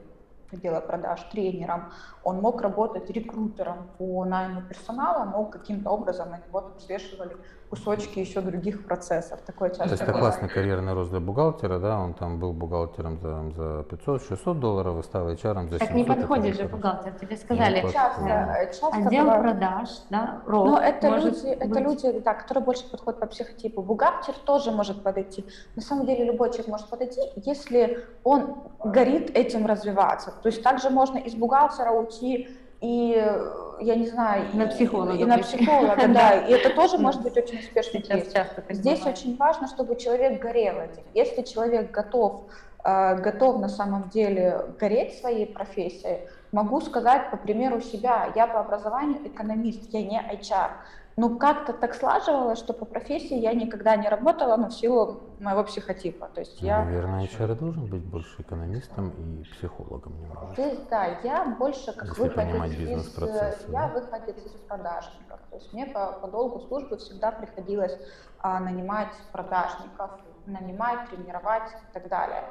отдела 0.54 0.80
продаж, 0.80 1.20
тренером, 1.32 1.92
он 2.22 2.40
мог 2.40 2.62
работать 2.62 3.10
рекрутером 3.10 3.90
по 3.98 4.24
найму 4.24 4.62
персонала, 4.62 5.24
но 5.24 5.44
каким-то 5.44 5.90
образом 5.90 6.30
на 6.30 6.40
него 6.46 6.60
там 6.60 6.78
свешивали 6.78 7.36
кусочки 7.74 8.18
еще 8.20 8.40
других 8.40 8.86
процессов. 8.86 9.40
Такое 9.44 9.68
часто 9.70 9.84
То 9.84 9.90
есть 9.90 10.02
это 10.02 10.12
классный 10.12 10.48
карьерный 10.48 10.92
рост 10.92 11.10
для 11.10 11.20
бухгалтера, 11.20 11.78
да, 11.78 11.98
он 11.98 12.14
там 12.14 12.38
был 12.38 12.52
бухгалтером 12.52 13.18
за, 13.20 13.50
за 13.56 13.80
500-600 13.90 14.54
долларов 14.54 15.00
и 15.00 15.02
стал 15.02 15.28
HR 15.28 15.68
за 15.68 15.78
700. 15.78 15.78
Так 15.80 15.90
не 15.94 16.02
это 16.02 16.14
подходит 16.14 16.56
же 16.56 16.68
бухгалтер, 16.68 17.12
тебе 17.12 17.36
сказали. 17.36 17.80
подходит. 17.82 17.94
Часто, 17.96 18.22
Да. 18.24 18.66
часто 18.66 18.86
Отдел 18.88 19.24
бывает- 19.24 19.42
продаж, 19.42 19.88
да, 20.10 20.42
рост. 20.46 20.70
Но 20.70 20.78
это 20.78 21.08
люди, 21.08 21.46
это 21.46 21.68
быть. 21.68 21.80
люди, 21.82 22.18
да, 22.20 22.34
которые 22.34 22.64
больше 22.64 22.90
подходят 22.90 23.20
по 23.20 23.26
психотипу. 23.26 23.82
Бухгалтер 23.82 24.34
тоже 24.44 24.70
может 24.70 25.02
подойти. 25.02 25.44
На 25.76 25.82
самом 25.82 26.06
деле 26.06 26.24
любой 26.24 26.50
человек 26.50 26.68
может 26.68 26.88
подойти, 26.88 27.20
если 27.36 28.04
он 28.22 28.56
горит 28.84 29.30
этим 29.36 29.66
развиваться. 29.66 30.32
То 30.42 30.48
есть 30.48 30.62
также 30.62 30.90
можно 30.90 31.18
из 31.18 31.34
бухгалтера 31.34 31.90
уйти 31.90 32.48
и, 32.80 33.14
э, 33.16 33.50
я 33.80 33.94
не 33.96 34.06
знаю, 34.06 34.44
На 34.54 34.64
и- 34.64 34.68
психолога 34.70 35.12
И 35.14 35.24
на 35.24 35.34
пойти. 35.36 35.56
психолога, 35.56 35.96
Да. 36.08 36.32
И 36.46 36.52
это 36.52 36.70
тоже 36.74 36.98
может 36.98 37.22
быть 37.22 37.36
очень 37.36 37.58
успешный 37.58 38.00
кейс. 38.02 38.32
Здесь 38.70 39.04
очень 39.06 39.36
важно, 39.36 39.66
чтобы 39.68 39.96
человек 39.96 40.40
горел 40.40 40.76
этим. 40.80 41.02
Если 41.14 41.42
человек 41.42 41.90
готов, 41.90 42.42
э, 42.84 43.16
готов 43.16 43.58
на 43.60 43.68
самом 43.68 44.08
деле 44.10 44.60
гореть 44.78 45.18
своей 45.18 45.46
профессией, 45.46 46.28
могу 46.52 46.80
сказать 46.80 47.30
по 47.30 47.36
примеру 47.36 47.80
себя. 47.80 48.32
Я 48.34 48.46
по 48.46 48.60
образованию 48.60 49.26
экономист, 49.26 49.92
я 49.92 50.02
не 50.02 50.18
HR. 50.20 50.70
Ну, 51.16 51.38
как-то 51.38 51.72
так 51.72 51.94
слаживалось, 51.94 52.58
что 52.58 52.72
по 52.72 52.84
профессии 52.84 53.36
я 53.36 53.52
никогда 53.54 53.94
не 53.94 54.08
работала, 54.08 54.56
но 54.56 54.68
в 54.68 54.74
силу 54.74 55.20
моего 55.38 55.62
психотипа. 55.62 56.28
То 56.34 56.40
есть 56.40 56.60
Ну, 56.60 56.66
я... 56.66 56.84
Наверное, 56.84 57.24
HR 57.26 57.54
должен 57.54 57.86
быть 57.86 58.04
больше 58.04 58.42
экономистом 58.42 59.10
и 59.10 59.44
психологом 59.44 60.20
немного. 60.20 60.52
Здесь, 60.54 60.78
да, 60.90 61.06
я 61.22 61.44
больше 61.44 61.92
как 61.92 62.08
Если 62.08 62.22
выходец 62.22 62.64
из, 62.64 62.76
бизнес-процессы, 62.76 63.66
э, 63.68 63.72
я 63.72 63.86
да? 63.86 64.00
выходец 64.00 64.36
из 64.44 64.52
продажников. 64.62 65.40
То 65.50 65.56
есть 65.56 65.72
мне 65.72 65.86
по, 65.86 66.12
по 66.20 66.26
долгу 66.26 66.60
службы 66.66 66.96
всегда 66.96 67.30
приходилось 67.30 67.96
а, 68.40 68.58
нанимать 68.58 69.14
продажников, 69.30 70.10
нанимать, 70.46 71.10
тренировать 71.10 71.70
и 71.70 71.92
так 71.92 72.08
далее. 72.08 72.42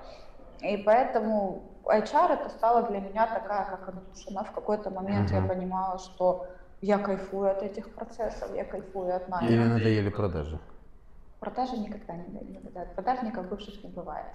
И 0.61 0.77
поэтому 0.77 1.63
HR 1.83 2.33
это 2.39 2.49
стало 2.49 2.83
для 2.83 3.01
меня 3.01 3.27
такая, 3.27 3.65
как 3.65 3.89
отдушина. 3.89 4.45
В 4.45 4.53
какой-то 4.53 4.89
момент 4.89 5.31
я 5.31 5.39
Мгм. 5.41 5.49
понимала, 5.49 5.99
что 5.99 6.45
я 6.83 6.97
кайфую 6.97 7.49
от 7.49 7.63
этих 7.63 7.89
процессов, 7.95 8.53
я 8.55 8.65
кайфую 8.65 9.15
от 9.15 9.29
найма. 9.29 9.47
Или 9.47 9.63
надоели 9.63 10.09
продажи? 10.09 10.59
Продажи 11.39 11.77
никогда 11.77 12.13
не 12.13 12.27
надоедают. 12.27 12.93
Продажников 12.93 13.47
бывших 13.47 13.81
не 13.83 13.89
бывает. 13.89 14.25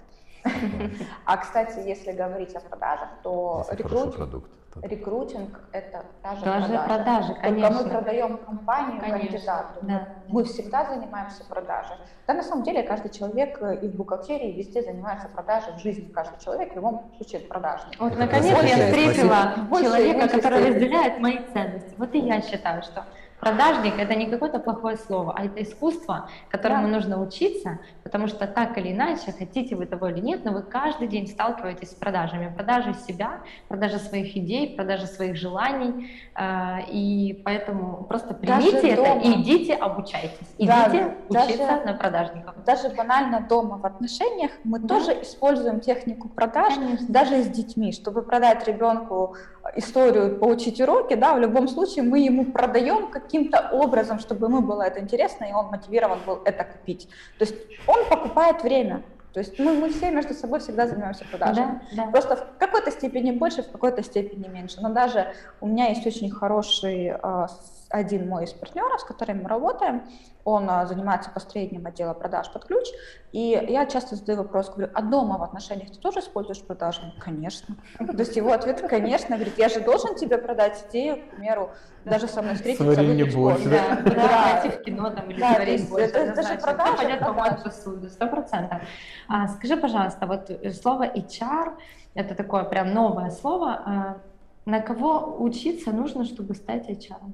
А, 1.25 1.37
кстати, 1.37 1.79
если 1.79 2.11
говорить 2.11 2.55
о 2.55 2.59
продажах, 2.59 3.09
то 3.23 3.65
рекрутинг, 3.71 4.45
рекрутинг 4.83 5.59
это 5.71 6.05
даже 6.23 6.41
продажи. 6.41 6.79
продажи 6.85 7.33
конечно. 7.35 7.69
Только 7.69 7.83
мы 7.83 7.89
продаем 7.89 8.37
компанию 8.37 9.01
конечно. 9.01 9.19
кандидату. 9.19 9.79
Да. 9.81 10.07
Мы 10.27 10.43
всегда 10.43 10.85
занимаемся 10.85 11.43
продажей. 11.45 11.95
Да, 12.27 12.33
на 12.33 12.43
самом 12.43 12.63
деле, 12.63 12.83
каждый 12.83 13.11
человек 13.11 13.61
и 13.61 13.87
в 13.87 13.95
бухгалтерии 13.95 14.51
везде 14.51 14.81
занимается 14.81 15.27
продажей 15.29 15.73
в 15.73 15.79
жизни. 15.79 16.07
Каждый 16.09 16.39
человек 16.43 16.73
в 16.73 16.75
любом 16.75 17.11
случае 17.17 17.41
продажник. 17.41 17.99
Вот, 17.99 18.17
наконец, 18.17 18.45
я 18.45 18.87
встретила 18.87 19.53
человека, 19.69 20.27
который 20.29 20.69
разделяет 20.69 21.19
мои 21.19 21.39
ценности. 21.53 21.93
Вот 21.97 22.13
и 22.13 22.19
я 22.19 22.41
считаю, 22.41 22.81
что 22.83 23.05
Продажник 23.39 23.97
это 23.97 24.15
не 24.15 24.27
какое-то 24.27 24.59
плохое 24.59 24.97
слово, 24.97 25.33
а 25.35 25.45
это 25.45 25.63
искусство, 25.63 26.29
которому 26.49 26.83
да. 26.83 26.95
нужно 26.95 27.21
учиться, 27.21 27.79
потому 28.03 28.27
что 28.27 28.47
так 28.47 28.77
или 28.77 28.91
иначе, 28.91 29.31
хотите 29.31 29.75
вы 29.75 29.85
того 29.85 30.07
или 30.07 30.19
нет, 30.19 30.43
но 30.43 30.51
вы 30.51 30.61
каждый 30.61 31.07
день 31.07 31.27
сталкиваетесь 31.27 31.91
с 31.91 31.93
продажами. 31.93 32.53
Продажи 32.53 32.93
себя, 33.07 33.39
продажи 33.69 33.97
своих 33.99 34.35
идей, 34.35 34.75
продажи 34.75 35.07
своих 35.07 35.37
желаний. 35.37 36.11
Э, 36.35 36.81
и 36.89 37.41
поэтому 37.45 38.03
просто 38.03 38.33
примите 38.33 38.71
даже 38.71 38.87
это 38.87 39.03
дома. 39.03 39.21
и 39.21 39.41
идите 39.41 39.75
обучайтесь. 39.75 40.55
Идите 40.57 41.15
да, 41.29 41.43
учиться 41.43 41.67
даже, 41.67 41.85
на 41.85 41.93
продажников. 41.93 42.63
Даже 42.65 42.89
банально 42.89 43.41
дома 43.41 43.77
в 43.77 43.85
отношениях 43.85 44.51
мы 44.65 44.79
да. 44.79 44.87
тоже 44.87 45.13
используем 45.21 45.79
технику 45.79 46.27
продаж, 46.27 46.73
Конечно. 46.73 47.07
даже 47.07 47.43
с 47.43 47.47
детьми, 47.47 47.93
чтобы 47.93 48.21
продать 48.21 48.67
ребенку 48.67 49.35
историю, 49.75 50.37
получить 50.37 50.79
уроки, 50.81 51.15
да, 51.15 51.33
в 51.33 51.39
любом 51.39 51.67
случае 51.67 52.03
мы 52.03 52.19
ему 52.19 52.45
продаем 52.45 53.09
каким-то 53.09 53.69
образом, 53.71 54.19
чтобы 54.19 54.47
ему 54.47 54.61
было 54.61 54.83
это 54.83 54.99
интересно, 54.99 55.45
и 55.45 55.53
он 55.53 55.67
мотивирован 55.67 56.19
был 56.25 56.41
это 56.45 56.63
купить. 56.63 57.07
То 57.37 57.45
есть 57.45 57.55
он 57.87 58.05
покупает 58.09 58.63
время. 58.63 59.03
То 59.33 59.41
есть 59.41 59.59
мы, 59.59 59.73
мы 59.73 59.89
все 59.89 60.09
между 60.09 60.33
собой 60.33 60.59
всегда 60.59 60.87
занимаемся 60.87 61.23
продажами. 61.29 61.81
Да, 61.91 62.05
да. 62.05 62.11
Просто 62.11 62.35
в 62.35 62.57
какой-то 62.57 62.91
степени 62.91 63.31
больше, 63.31 63.61
в 63.61 63.71
какой-то 63.71 64.03
степени 64.03 64.47
меньше. 64.47 64.81
Но 64.81 64.89
даже 64.89 65.33
у 65.61 65.67
меня 65.67 65.89
есть 65.89 66.05
очень 66.05 66.31
хороший 66.31 67.13
э, 67.21 67.47
один 67.89 68.29
мой 68.29 68.43
из 68.43 68.53
партнеров, 68.53 69.01
с 69.01 69.03
которым 69.03 69.43
мы 69.43 69.49
работаем, 69.49 70.03
он 70.43 70.69
а, 70.69 70.85
занимается 70.85 71.29
построением 71.31 71.85
отдела 71.85 72.13
продаж 72.13 72.51
под 72.51 72.65
ключ, 72.65 72.85
и 73.31 73.65
я 73.67 73.85
часто 73.87 74.15
задаю 74.15 74.39
вопрос, 74.39 74.69
говорю, 74.69 74.91
а 74.93 75.01
дома 75.01 75.37
в 75.37 75.43
отношениях 75.43 75.91
ты 75.91 75.99
тоже 75.99 76.19
используешь 76.19 76.61
продажи? 76.61 77.01
Конечно. 77.19 77.75
То 77.97 78.17
есть 78.17 78.35
его 78.35 78.51
ответ, 78.51 78.81
конечно, 78.81 79.35
говорит, 79.35 79.57
я 79.57 79.69
же 79.69 79.79
должен 79.81 80.15
тебе 80.15 80.37
продать 80.37 80.85
идею, 80.89 81.17
к 81.17 81.35
примеру, 81.35 81.71
даже 82.05 82.27
со 82.27 82.41
мной 82.41 82.55
встретиться, 82.55 82.85
выпить 82.85 83.33
кофе. 83.33 83.69
Да, 83.69 84.01
да, 84.03 84.61
пойти 84.61 84.77
в 84.77 84.81
кино 84.83 85.09
там 85.09 85.29
или 85.29 85.39
да, 85.39 85.53
больше. 85.55 86.05
Это, 86.05 86.19
это 86.19 86.43
же 86.43 86.59
продажа. 86.59 86.97
Понять, 86.97 87.19
помочь 87.19 87.63
посуду, 87.63 88.09
сто 88.09 88.27
процентов. 88.27 88.81
А, 89.27 89.47
скажи, 89.47 89.77
пожалуйста, 89.77 90.25
вот 90.27 90.49
слово 90.81 91.07
HR, 91.07 91.73
это 92.13 92.35
такое 92.35 92.63
прям 92.63 92.93
новое 92.93 93.31
слово, 93.31 93.81
а, 93.85 94.17
на 94.65 94.79
кого 94.81 95.37
учиться 95.39 95.91
нужно, 95.91 96.23
чтобы 96.25 96.53
стать 96.53 96.89
HR? 96.89 97.33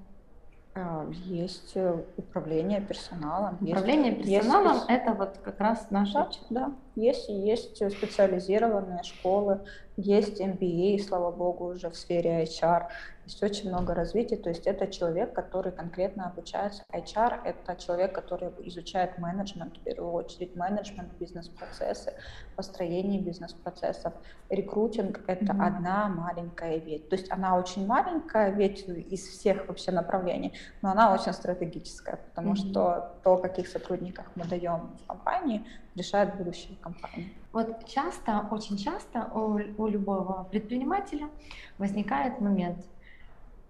А, 0.77 1.07
есть 1.23 1.71
э, 1.75 2.03
управление 2.17 2.81
персоналом. 2.81 3.57
Управление 3.61 4.13
есть, 4.13 4.29
персоналом 4.29 4.73
есть, 4.73 4.85
это 4.89 5.13
вот 5.13 5.37
как 5.41 5.57
раз 5.61 5.89
наш 5.89 6.11
да, 6.11 6.29
да. 6.49 6.73
Есть, 6.95 7.29
есть 7.29 7.77
специализированные 7.77 9.01
школы, 9.03 9.61
есть 9.97 10.41
MBA, 10.41 10.99
слава 10.99 11.31
богу, 11.31 11.67
уже 11.67 11.89
в 11.89 11.95
сфере 11.95 12.43
HR. 12.43 12.87
Есть 13.25 13.41
очень 13.41 13.69
много 13.69 13.95
развития, 13.95 14.35
то 14.37 14.49
есть 14.49 14.67
это 14.67 14.85
человек, 14.87 15.33
который 15.33 15.71
конкретно 15.71 16.27
обучается. 16.27 16.83
HR— 16.91 17.39
это 17.43 17.75
человек, 17.75 18.13
который 18.13 18.51
изучает 18.67 19.17
менеджмент, 19.17 19.77
в 19.77 19.79
первую 19.79 20.13
очередь 20.13 20.55
менеджмент, 20.55 21.11
бизнес-процессы, 21.19 22.13
построение 22.55 23.19
бизнес-процессов. 23.19 24.13
Рекрутинг— 24.49 25.21
это 25.27 25.45
mm-hmm. 25.45 25.65
одна 25.65 26.07
маленькая 26.07 26.77
ветвь. 26.77 27.09
То 27.09 27.15
есть 27.15 27.31
она 27.31 27.57
очень 27.57 27.87
маленькая 27.87 28.51
ветвь 28.51 28.87
из 28.87 29.27
всех 29.27 29.67
вообще 29.67 29.91
направлений, 29.91 30.53
но 30.83 30.91
она 30.91 31.11
очень 31.11 31.33
стратегическая, 31.33 32.17
потому 32.17 32.53
mm-hmm. 32.53 32.69
что 32.69 33.15
то, 33.23 33.37
каких 33.37 33.67
сотрудников 33.67 34.25
мы 34.35 34.45
даем 34.45 34.97
в 35.01 35.07
компании, 35.07 35.65
решает 35.95 36.35
будущее 36.35 36.77
компании. 36.81 37.33
Вот 37.51 37.85
часто, 37.87 38.47
очень 38.51 38.77
часто 38.77 39.29
у, 39.33 39.59
у 39.77 39.87
любого 39.87 40.47
предпринимателя 40.51 41.29
возникает 41.77 42.41
момент, 42.41 42.77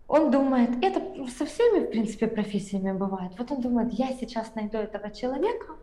он 0.08 0.30
думает, 0.30 0.84
это 0.84 1.02
со 1.30 1.46
всеми, 1.46 1.86
в 1.86 1.90
принципе, 1.90 2.28
профессиями 2.28 2.92
бывает. 2.92 3.32
Вот 3.38 3.52
он 3.52 3.62
думает, 3.62 3.92
я 3.94 4.14
сейчас 4.14 4.54
найду 4.54 4.78
этого 4.78 5.10
человека, 5.10 5.74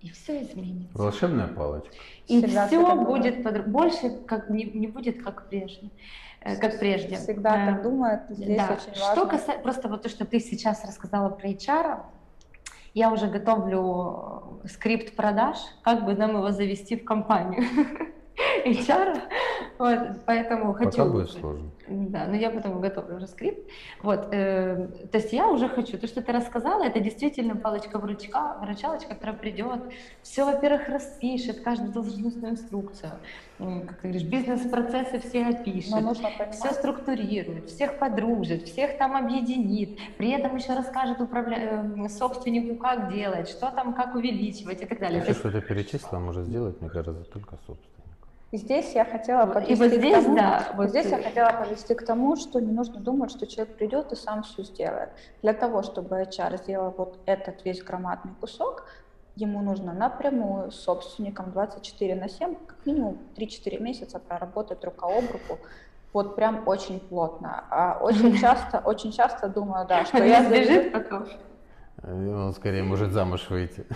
и 0.00 0.10
все 0.10 0.42
изменится. 0.42 0.98
Волшебная 0.98 1.46
палочка. 1.46 1.94
И 2.26 2.38
Всегда 2.38 2.66
все 2.66 2.96
будет 2.96 3.44
под... 3.44 3.68
больше 3.68 4.10
как 4.26 4.48
не, 4.50 4.64
не 4.64 4.86
будет 4.86 5.22
как 5.22 5.48
прежде. 5.48 5.90
Э, 6.40 6.56
как 6.56 6.78
прежде. 6.78 7.16
Всегда 7.16 7.66
так 7.66 7.80
э, 7.80 7.82
думает. 7.82 8.20
Здесь 8.30 8.56
да. 8.56 8.72
очень 8.72 9.00
важно. 9.00 9.12
Что 9.12 9.26
касается 9.26 9.62
просто 9.62 9.88
вот 9.88 10.02
то, 10.02 10.08
что 10.08 10.24
ты 10.24 10.40
сейчас 10.40 10.84
рассказала 10.84 11.28
про 11.28 11.48
HR, 11.50 12.00
я 12.94 13.12
уже 13.12 13.26
готовлю 13.26 14.60
скрипт 14.66 15.16
продаж, 15.16 15.56
как 15.82 16.04
бы 16.04 16.14
нам 16.14 16.30
его 16.36 16.50
завести 16.50 16.96
в 16.96 17.04
компанию. 17.04 17.64
HR, 18.64 19.20
вот, 19.78 19.98
поэтому 20.26 20.72
Пока 20.72 20.84
хочу... 20.84 21.04
будет 21.06 21.30
сложно. 21.30 21.70
Да, 21.88 22.26
но 22.26 22.36
я 22.36 22.50
потом 22.50 22.80
готовлю 22.80 23.16
уже 23.16 23.26
скрипт. 23.26 23.68
Вот, 24.02 24.28
э, 24.32 24.88
то 25.10 25.18
есть 25.18 25.32
я 25.32 25.48
уже 25.48 25.68
хочу, 25.68 25.98
то, 25.98 26.06
что 26.06 26.22
ты 26.22 26.30
рассказала, 26.32 26.84
это 26.84 27.00
действительно 27.00 27.56
палочка-вручка, 27.56 28.58
врачалочка, 28.60 29.14
которая 29.14 29.36
придет, 29.36 29.80
все, 30.22 30.44
во-первых, 30.44 30.88
распишет, 30.88 31.60
каждую 31.60 31.92
должностную 31.92 32.52
инструкцию, 32.52 33.12
как 33.58 34.00
ты 34.00 34.08
говоришь, 34.08 34.22
бизнес-процессы 34.22 35.18
все 35.18 35.46
опишет, 35.46 35.92
все 36.52 36.70
структурирует, 36.72 37.68
всех 37.68 37.98
подружит, 37.98 38.68
всех 38.68 38.96
там 38.98 39.16
объединит, 39.16 39.98
при 40.16 40.30
этом 40.30 40.56
еще 40.56 40.74
расскажет 40.74 41.20
управля... 41.20 41.56
Э, 41.96 42.08
собственнику, 42.20 42.76
как 42.76 43.12
делать, 43.12 43.48
что 43.48 43.70
там, 43.70 43.94
как 43.94 44.14
увеличивать 44.14 44.82
и 44.82 44.86
так 44.86 44.98
далее. 44.98 45.22
Все, 45.22 45.34
что 45.34 45.50
ты 45.50 45.60
перечислила, 45.60 46.18
может 46.18 46.46
сделать, 46.46 46.80
мне 46.80 46.90
кажется, 46.90 47.24
только 47.24 47.56
собственник. 47.66 47.89
Здесь 48.52 48.94
я 48.94 49.04
хотела 49.04 49.46
подвести 49.46 49.74
вот 49.76 49.92
здесь, 49.92 50.16
к 50.16 50.22
тому, 50.24 50.36
да, 50.36 50.68
вот 50.74 50.88
здесь 50.90 51.06
я 51.06 51.22
хотела 51.22 51.52
подвести 51.52 51.94
к 51.94 52.04
тому, 52.04 52.34
что 52.34 52.58
не 52.60 52.72
нужно 52.72 52.98
думать, 52.98 53.30
что 53.30 53.46
человек 53.46 53.76
придет 53.76 54.10
и 54.10 54.16
сам 54.16 54.42
все 54.42 54.64
сделает. 54.64 55.10
Для 55.40 55.52
того, 55.52 55.82
чтобы 55.82 56.20
HR 56.22 56.58
сделал 56.58 56.92
вот 56.96 57.16
этот 57.26 57.64
весь 57.64 57.80
громадный 57.80 58.32
кусок, 58.40 58.86
ему 59.36 59.62
нужно 59.62 59.92
напрямую 59.92 60.72
с 60.72 60.80
собственником 60.80 61.52
24 61.52 62.16
на 62.16 62.28
7, 62.28 62.56
как 62.66 62.84
минимум 62.84 63.18
3-4 63.36 63.80
месяца 63.80 64.18
проработать 64.18 64.84
рука 64.84 65.06
об 65.06 65.30
руку, 65.30 65.60
вот 66.12 66.34
прям 66.34 66.66
очень 66.66 66.98
плотно. 66.98 67.64
А 67.70 67.98
очень 68.00 68.36
часто, 68.40 68.80
очень 68.80 69.12
часто 69.12 69.48
думаю, 69.48 69.86
да, 69.86 70.04
что 70.04 70.24
я... 70.24 70.42
Сбежит 70.42 70.92
потом. 70.92 71.28
Он 72.02 72.52
скорее 72.52 72.82
может 72.82 73.12
замуж 73.12 73.48
выйти. 73.48 73.86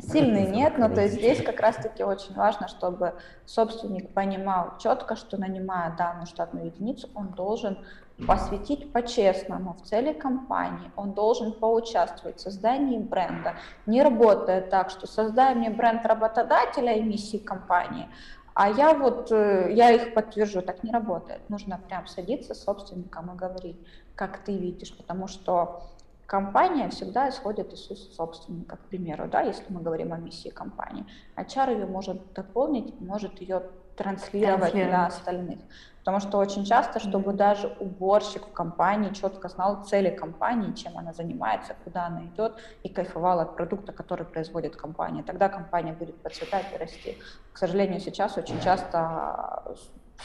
Сильный 0.00 0.46
нет, 0.46 0.78
но 0.78 0.88
то 0.88 1.02
есть 1.02 1.14
здесь 1.14 1.42
как 1.42 1.60
раз-таки 1.60 2.04
очень 2.04 2.34
важно, 2.34 2.68
чтобы 2.68 3.14
собственник 3.46 4.14
понимал 4.14 4.78
четко, 4.78 5.16
что 5.16 5.36
нанимая 5.36 5.96
данную 5.96 6.26
штатную 6.26 6.66
единицу, 6.66 7.08
он 7.14 7.28
должен 7.28 7.78
посвятить 8.26 8.92
по-честному 8.92 9.74
в 9.74 9.82
цели 9.82 10.12
компании, 10.12 10.90
он 10.96 11.14
должен 11.14 11.52
поучаствовать 11.52 12.38
в 12.38 12.40
создании 12.40 12.98
бренда, 12.98 13.54
не 13.86 14.02
работая 14.02 14.60
так, 14.60 14.90
что 14.90 15.06
создай 15.06 15.54
мне 15.54 15.70
бренд 15.70 16.06
работодателя 16.06 16.94
и 16.94 17.02
миссии 17.02 17.38
компании, 17.38 18.08
а 18.54 18.70
я 18.70 18.92
вот, 18.92 19.30
э, 19.30 19.72
я 19.72 19.92
их 19.92 20.14
подтвержу, 20.14 20.62
так 20.62 20.82
не 20.82 20.90
работает. 20.90 21.48
Нужно 21.48 21.78
прям 21.78 22.08
садиться 22.08 22.54
с 22.54 22.64
собственником 22.64 23.32
и 23.32 23.36
говорить, 23.36 23.76
как 24.16 24.38
ты 24.38 24.56
видишь, 24.56 24.96
потому 24.96 25.28
что 25.28 25.84
Компания 26.28 26.90
всегда 26.90 27.30
исходит 27.30 27.72
из 27.72 28.14
собственника, 28.14 28.76
к 28.76 28.80
примеру, 28.80 29.28
да, 29.28 29.40
если 29.40 29.64
мы 29.72 29.80
говорим 29.80 30.12
о 30.12 30.18
миссии 30.18 30.50
компании. 30.50 31.06
HR 31.36 31.72
ее 31.72 31.86
может 31.86 32.34
дополнить, 32.34 33.00
может 33.00 33.40
ее 33.40 33.62
транслировать 33.96 34.74
на 34.74 35.06
остальных. 35.06 35.58
Потому 36.00 36.20
что 36.20 36.36
очень 36.36 36.66
часто, 36.66 37.00
чтобы 37.00 37.32
даже 37.32 37.74
уборщик 37.80 38.46
в 38.46 38.52
компании 38.52 39.14
четко 39.14 39.48
знал 39.48 39.84
цели 39.84 40.10
компании, 40.14 40.74
чем 40.74 40.98
она 40.98 41.14
занимается, 41.14 41.74
куда 41.82 42.08
она 42.08 42.26
идет, 42.26 42.52
и 42.82 42.90
кайфовал 42.90 43.40
от 43.40 43.56
продукта, 43.56 43.92
который 43.92 44.26
производит 44.26 44.76
компания. 44.76 45.22
Тогда 45.22 45.48
компания 45.48 45.94
будет 45.94 46.20
процветать 46.20 46.66
и 46.74 46.76
расти. 46.76 47.16
К 47.54 47.56
сожалению, 47.56 48.00
сейчас 48.00 48.36
очень 48.36 48.60
часто 48.60 49.64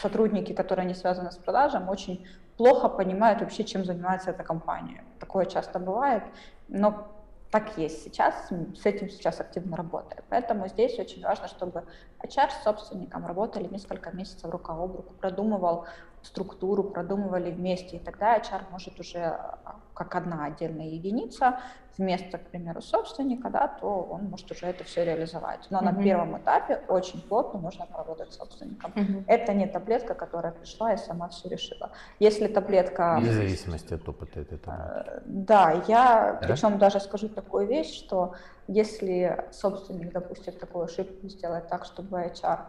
сотрудники, 0.02 0.52
которые 0.52 0.86
не 0.86 0.96
связаны 0.96 1.32
с 1.32 1.38
продажем, 1.38 1.88
очень 1.88 2.28
плохо 2.58 2.90
понимают 2.90 3.42
вообще, 3.42 3.64
чем 3.64 3.86
занимается 3.86 4.32
эта 4.32 4.44
компания. 4.44 5.04
Такое 5.20 5.46
часто 5.46 5.80
бывает, 5.80 6.24
но 6.68 7.08
так 7.52 7.78
есть 7.78 8.04
сейчас, 8.04 8.50
с 8.50 8.86
этим 8.86 9.10
сейчас 9.10 9.40
активно 9.40 9.78
работаем. 9.78 10.24
Поэтому 10.30 10.68
здесь 10.68 10.98
очень 10.98 11.24
важно, 11.24 11.48
чтобы 11.48 11.84
HR 12.24 12.50
с 12.50 12.64
собственником 12.64 13.28
работали 13.28 13.68
несколько 13.68 14.10
месяцев 14.12 14.50
рука 14.50 14.74
об 14.74 14.96
руку, 14.96 15.14
продумывал 15.14 15.86
структуру 16.24 16.84
продумывали 16.84 17.52
вместе, 17.52 17.98
и 17.98 18.00
тогда 18.00 18.38
HR 18.38 18.72
может 18.72 19.00
уже 19.00 19.20
а, 19.20 19.76
как 19.94 20.16
одна 20.16 20.46
отдельная 20.46 20.88
единица 20.88 21.60
вместо, 21.98 22.38
к 22.38 22.50
примеру, 22.50 22.82
собственника, 22.82 23.50
да, 23.50 23.68
то 23.68 23.88
он 23.88 24.24
может 24.26 24.50
уже 24.52 24.66
это 24.66 24.84
все 24.84 25.06
реализовать. 25.06 25.68
Но 25.70 25.80
mm-hmm. 25.80 25.84
на 25.84 26.04
первом 26.04 26.38
этапе 26.38 26.82
очень 26.88 27.22
плотно 27.22 27.60
нужно 27.60 27.86
поработать 27.86 28.32
с 28.34 28.38
собственником. 28.38 28.92
Mm-hmm. 28.96 29.24
Это 29.28 29.54
не 29.54 29.68
таблетка, 29.68 30.16
которая 30.16 30.54
пришла 30.54 30.94
и 30.94 30.98
сама 30.98 31.30
все 31.30 31.50
решила. 31.50 31.92
Если 32.20 32.48
таблетка... 32.48 33.18
Вне 33.20 33.32
зависимости 33.32 33.94
от 33.94 34.08
опыта 34.10 34.40
этой 34.40 34.58
таблетки. 34.58 35.10
Э, 35.10 35.22
да, 35.26 35.72
я 35.88 36.40
да? 36.42 36.48
причем 36.48 36.80
даже 36.80 37.00
скажу 37.00 37.30
такую 37.30 37.68
вещь, 37.68 37.94
что 37.94 38.34
если 38.68 39.46
собственник 39.52 40.12
допустит 40.12 40.60
такую 40.60 40.86
ошибку, 40.86 41.28
сделать 41.28 41.68
так, 41.68 41.86
чтобы 41.86 42.18
HR 42.18 42.60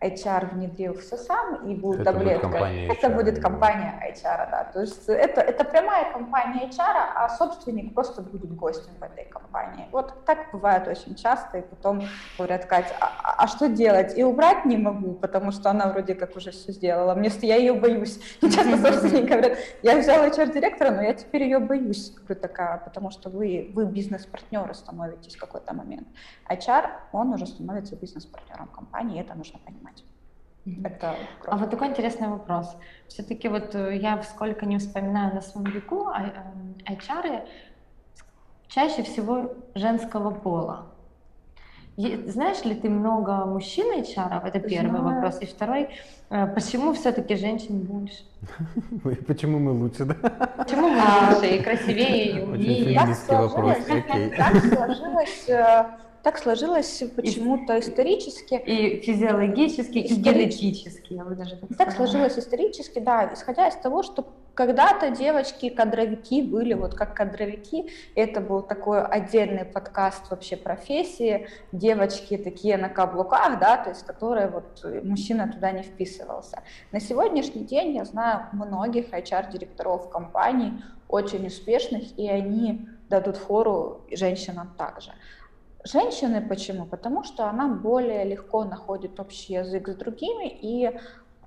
HR 0.00 0.54
внедрил 0.54 0.94
все 0.98 1.16
сам 1.16 1.66
и 1.66 1.74
будет 1.74 2.00
это 2.00 2.12
таблетка. 2.12 2.48
Будет 2.48 2.90
это 2.90 3.08
будет 3.08 3.40
компания 3.40 3.94
HR, 4.12 4.50
да. 4.50 4.70
То 4.72 4.80
есть 4.80 5.08
это, 5.08 5.40
это 5.40 5.64
прямая 5.64 6.12
компания 6.12 6.68
HR, 6.68 7.12
а 7.14 7.28
собственник 7.30 7.94
просто 7.94 8.20
будет 8.20 8.54
гостем 8.54 8.92
в 8.98 9.02
этой 9.02 9.24
компании. 9.24 9.86
Вот 9.92 10.24
так 10.26 10.50
бывает 10.52 10.86
очень 10.86 11.14
часто, 11.14 11.58
и 11.58 11.62
потом 11.62 12.02
говорят, 12.36 12.66
Катя, 12.66 12.94
а, 13.00 13.06
а, 13.22 13.44
а 13.44 13.46
что 13.46 13.68
делать? 13.68 14.18
И 14.18 14.22
убрать 14.22 14.66
не 14.66 14.76
могу, 14.76 15.14
потому 15.14 15.50
что 15.50 15.70
она 15.70 15.88
вроде 15.88 16.14
как 16.14 16.36
уже 16.36 16.50
все 16.50 16.72
сделала. 16.72 17.14
Мне 17.14 17.30
я 17.42 17.56
ее 17.56 17.74
боюсь. 17.74 18.18
И 18.42 18.50
часто 18.50 18.76
собственники 18.76 19.28
говорят, 19.28 19.58
я 19.82 19.98
взяла 19.98 20.28
HR-директора, 20.28 20.90
но 20.90 21.02
я 21.02 21.14
теперь 21.14 21.42
ее 21.44 21.58
боюсь. 21.58 22.10
Говорю, 22.10 22.40
такая, 22.40 22.78
потому 22.78 23.10
что 23.10 23.30
вы, 23.30 23.70
вы 23.74 23.86
бизнес-партнеры 23.86 24.74
становитесь 24.74 25.36
в 25.36 25.40
какой-то 25.40 25.74
момент. 25.74 26.08
HR, 26.48 26.90
он 27.12 27.32
уже 27.32 27.46
становится 27.46 27.96
бизнес-партнером 27.96 28.68
компании, 28.68 29.18
и 29.18 29.20
это 29.20 29.34
нужно 29.34 29.58
понимать. 29.58 29.95
Это 30.84 31.16
а 31.46 31.56
вот 31.56 31.70
такой 31.70 31.88
интересный 31.88 32.28
вопрос. 32.28 32.76
Все-таки 33.06 33.48
вот 33.48 33.74
э, 33.74 33.96
я 33.96 34.20
сколько 34.22 34.66
не 34.66 34.78
вспоминаю 34.78 35.34
на 35.34 35.40
своем 35.40 35.70
веку, 35.70 36.08
а, 36.08 36.22
э, 36.88 36.92
HR 36.92 37.46
чаще 38.68 39.02
всего 39.04 39.54
женского 39.74 40.30
пола. 40.30 40.86
Знаешь 41.96 42.62
ли 42.64 42.74
ты 42.74 42.90
много 42.90 43.46
мужчин 43.46 43.86
HR? 44.00 44.44
Это 44.44 44.60
первый 44.60 45.00
Знаю. 45.00 45.14
вопрос. 45.14 45.40
И 45.40 45.46
второй, 45.46 45.88
э, 46.30 46.46
почему 46.48 46.92
все-таки 46.94 47.36
женщин 47.36 47.78
больше? 47.82 48.24
Почему 49.26 49.58
мы 49.58 49.72
лучше, 49.72 50.04
да? 50.04 50.14
Почему 50.56 50.88
мы 50.88 51.00
лучше 51.30 51.46
и 51.46 51.62
красивее, 51.62 52.38
и 52.38 52.42
умнее? 52.42 53.00
Очень 53.00 53.36
вопрос. 53.36 53.76
Так 54.36 54.56
сложилось 54.64 55.48
так 56.26 56.38
сложилось 56.38 57.04
почему-то 57.14 57.78
исторически. 57.78 58.54
И 58.54 59.00
физиологически, 59.00 59.98
и 59.98 60.12
генетически, 60.12 61.12
я 61.12 61.24
бы 61.24 61.36
даже 61.36 61.54
так 61.56 61.76
Так 61.78 61.92
сложилось 61.92 62.36
исторически, 62.36 62.98
да, 62.98 63.32
исходя 63.32 63.68
из 63.68 63.76
того, 63.76 64.02
что 64.02 64.26
когда-то 64.54 65.10
девочки-кадровики 65.10 66.42
были 66.42 66.74
вот 66.74 66.96
как 66.96 67.14
кадровики, 67.14 67.92
это 68.16 68.40
был 68.40 68.62
такой 68.62 69.04
отдельный 69.04 69.64
подкаст 69.64 70.28
вообще 70.28 70.56
профессии, 70.56 71.46
девочки 71.70 72.36
такие 72.36 72.76
на 72.76 72.88
каблуках, 72.88 73.60
да, 73.60 73.76
то 73.76 73.90
есть 73.90 74.04
которые 74.04 74.48
вот 74.48 74.84
мужчина 75.04 75.46
туда 75.46 75.70
не 75.70 75.84
вписывался. 75.84 76.64
На 76.90 76.98
сегодняшний 76.98 77.62
день 77.62 77.94
я 77.94 78.04
знаю 78.04 78.46
многих 78.52 79.12
HR-директоров 79.12 80.10
компаний, 80.10 80.72
очень 81.08 81.46
успешных, 81.46 82.18
и 82.18 82.28
они 82.28 82.88
дадут 83.08 83.36
фору 83.36 84.00
женщинам 84.10 84.74
также. 84.76 85.12
Женщины 85.86 86.40
почему? 86.40 86.84
Потому 86.84 87.22
что 87.22 87.48
она 87.48 87.68
более 87.68 88.24
легко 88.24 88.64
находит 88.64 89.20
общий 89.20 89.52
язык 89.54 89.88
с 89.88 89.94
другими 89.94 90.48
и 90.48 90.98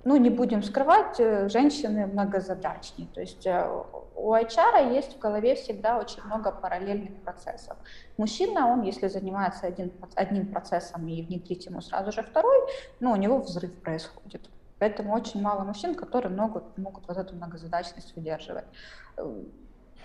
ну, 0.06 0.16
не 0.16 0.30
будем 0.30 0.64
скрывать, 0.64 1.20
э, 1.20 1.50
женщины 1.50 2.08
многозадачнее. 2.08 3.10
То 3.14 3.20
есть 3.20 3.46
э, 3.46 3.70
у 4.16 4.34
HR 4.34 4.96
есть 4.96 5.18
в 5.18 5.20
голове 5.20 5.56
всегда 5.56 6.00
очень 6.00 6.24
много 6.24 6.54
параллельных 6.54 7.22
процессов. 7.22 7.76
Мужчина, 8.18 8.68
он, 8.68 8.84
если 8.84 9.10
занимается 9.10 9.68
один, 9.68 9.92
одним 10.16 10.48
процессом 10.48 11.06
и 11.10 11.22
внедрить 11.22 11.66
ему 11.66 11.82
сразу 11.82 12.14
же 12.14 12.24
второй, 12.24 12.58
ну, 13.02 13.12
у 13.12 13.18
него 13.18 13.40
взрыв 13.40 13.74
происходит. 13.82 14.50
Поэтому 14.80 15.14
очень 15.14 15.42
мало 15.42 15.66
мужчин, 15.66 15.96
которые 15.96 16.34
могут, 16.34 16.78
могут 16.78 17.06
вот 17.10 17.18
эту 17.18 17.36
многозадачность 17.36 18.16
выдерживать. 18.16 18.66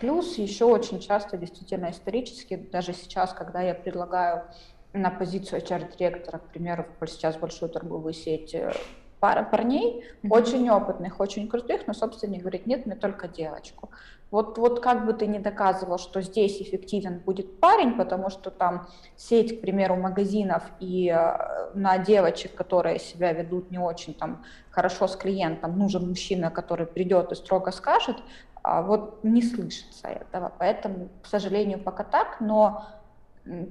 Плюс 0.00 0.38
еще 0.38 0.64
очень 0.64 1.00
часто, 1.00 1.36
действительно 1.36 1.90
исторически, 1.90 2.56
даже 2.56 2.92
сейчас, 2.92 3.32
когда 3.32 3.60
я 3.62 3.74
предлагаю 3.74 4.44
на 4.92 5.10
позицию 5.10 5.60
HR-директора, 5.60 6.38
к 6.38 6.48
примеру, 6.48 6.86
сейчас 7.06 7.36
большую 7.36 7.68
торговую 7.68 8.12
сеть 8.12 8.54
э, 8.54 8.72
пара 9.20 9.42
парней, 9.42 10.04
mm-hmm. 10.22 10.28
очень 10.30 10.70
опытных, 10.70 11.20
очень 11.20 11.48
крутых, 11.48 11.86
но 11.86 11.94
собственник 11.94 12.40
говорит, 12.40 12.66
нет, 12.66 12.86
мне 12.86 12.94
только 12.94 13.26
девочку. 13.26 13.90
Вот, 14.30 14.58
вот 14.58 14.80
как 14.80 15.06
бы 15.06 15.12
ты 15.12 15.26
ни 15.26 15.38
доказывал, 15.38 15.98
что 15.98 16.20
здесь 16.20 16.60
эффективен 16.60 17.20
будет 17.20 17.60
парень, 17.60 17.94
потому 17.94 18.30
что 18.30 18.50
там 18.50 18.88
сеть, 19.16 19.58
к 19.58 19.60
примеру, 19.60 19.96
магазинов 19.96 20.64
и 20.80 21.08
э, 21.08 21.70
на 21.74 21.98
девочек, 21.98 22.54
которые 22.54 22.98
себя 22.98 23.32
ведут 23.32 23.70
не 23.70 23.78
очень 23.78 24.12
там 24.12 24.44
хорошо 24.70 25.06
с 25.06 25.16
клиентом, 25.16 25.78
нужен 25.78 26.08
мужчина, 26.08 26.50
который 26.50 26.86
придет 26.86 27.32
и 27.32 27.34
строго 27.34 27.70
скажет, 27.70 28.16
вот 28.64 29.22
не 29.22 29.42
слышится 29.42 30.08
этого. 30.08 30.52
Поэтому, 30.58 31.10
к 31.22 31.26
сожалению, 31.26 31.78
пока 31.78 32.02
так, 32.02 32.40
но 32.40 32.86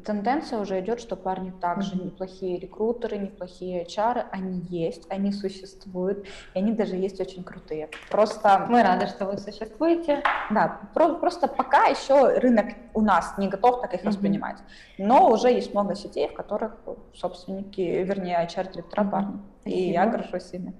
тенденция 0.05 0.59
уже 0.59 0.79
идет, 0.81 0.99
что 0.99 1.15
парни 1.15 1.49
также 1.49 1.95
mm-hmm. 1.95 2.05
неплохие 2.05 2.59
рекрутеры, 2.59 3.17
неплохие 3.17 3.85
HR, 3.85 4.25
они 4.31 4.59
есть, 4.69 5.07
они 5.09 5.31
существуют, 5.31 6.27
и 6.53 6.59
они 6.59 6.73
даже 6.73 6.95
есть 6.95 7.19
очень 7.19 7.43
крутые. 7.43 7.89
Просто 8.09 8.67
мы 8.69 8.83
рады, 8.83 9.07
что 9.07 9.25
вы 9.25 9.37
существуете. 9.39 10.21
Да, 10.51 10.79
про- 10.93 11.15
просто 11.15 11.47
пока 11.47 11.85
еще 11.85 12.37
рынок 12.37 12.67
у 12.93 13.01
нас 13.01 13.33
не 13.37 13.47
готов 13.47 13.81
так 13.81 13.95
их 13.95 14.01
mm-hmm. 14.01 14.07
воспринимать, 14.07 14.57
но 14.99 15.31
уже 15.31 15.49
есть 15.49 15.73
много 15.73 15.95
сетей, 15.95 16.27
в 16.27 16.33
которых 16.33 16.77
собственники, 17.15 17.81
вернее, 17.81 18.47
HR-директора 18.47 19.03
mm-hmm. 19.03 19.09
парни, 19.09 19.39
Спасибо. 19.61 19.81
и 19.81 19.91
я 19.91 20.05
горжусь 20.05 20.53
ими. 20.53 20.73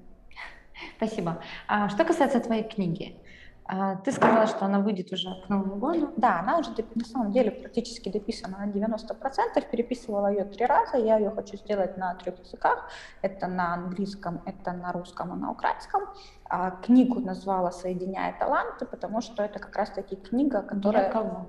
Спасибо. 0.97 1.39
А 1.67 1.89
что 1.89 2.05
касается 2.05 2.39
твоей 2.39 2.63
книги, 2.63 3.15
а, 3.15 3.22
ты 4.03 4.11
сказала, 4.11 4.45
что 4.47 4.65
она 4.65 4.79
выйдет 4.79 5.11
уже 5.13 5.29
к 5.45 5.49
Новому 5.49 5.75
году. 5.75 6.13
Да, 6.17 6.39
она 6.39 6.57
уже 6.57 6.71
на 6.95 7.05
самом 7.05 7.31
деле 7.31 7.51
практически 7.51 8.09
дописана 8.09 8.57
на 8.57 8.69
90%. 8.69 9.69
Переписывала 9.71 10.27
ее 10.27 10.43
три 10.43 10.65
раза. 10.65 10.97
Я 10.97 11.17
ее 11.17 11.31
хочу 11.31 11.57
сделать 11.57 11.97
на 11.97 12.13
трех 12.15 12.39
языках. 12.39 12.89
Это 13.21 13.47
на 13.47 13.73
английском, 13.73 14.41
это 14.45 14.73
на 14.73 14.91
русском 14.91 15.33
и 15.33 15.39
на 15.39 15.51
украинском. 15.51 16.03
А 16.45 16.71
книгу 16.71 17.19
назвала 17.19 17.71
«Соединяя 17.71 18.37
таланты», 18.37 18.85
потому 18.85 19.21
что 19.21 19.43
это 19.43 19.59
как 19.59 19.75
раз-таки 19.75 20.15
книга, 20.15 20.61
которая... 20.61 21.03
Для 21.03 21.11
кого? 21.11 21.47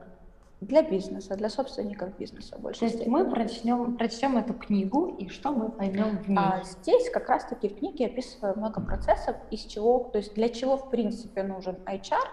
Для 0.67 0.83
бизнеса, 0.83 1.37
для 1.37 1.49
собственников 1.49 2.17
бизнеса 2.17 2.57
больше. 2.59 2.81
То 2.81 2.87
есть 2.87 3.07
мы 3.07 3.29
прочтем, 3.29 3.97
прочтем 3.97 4.37
эту 4.37 4.55
книгу, 4.55 5.17
и 5.19 5.29
что 5.29 5.53
мы 5.53 5.71
поймем 5.71 6.19
в 6.19 6.29
ней? 6.29 6.39
А 6.39 6.63
здесь 6.65 7.11
как 7.11 7.29
раз-таки 7.29 7.69
в 7.69 7.79
книге 7.79 8.07
описываю 8.07 8.57
много 8.57 8.81
процессов, 8.81 9.37
из 9.51 9.61
чего, 9.61 10.11
то 10.13 10.19
есть 10.19 10.35
для 10.35 10.49
чего 10.49 10.77
в 10.77 10.91
принципе 10.91 11.43
нужен 11.43 11.77
HR, 11.87 12.29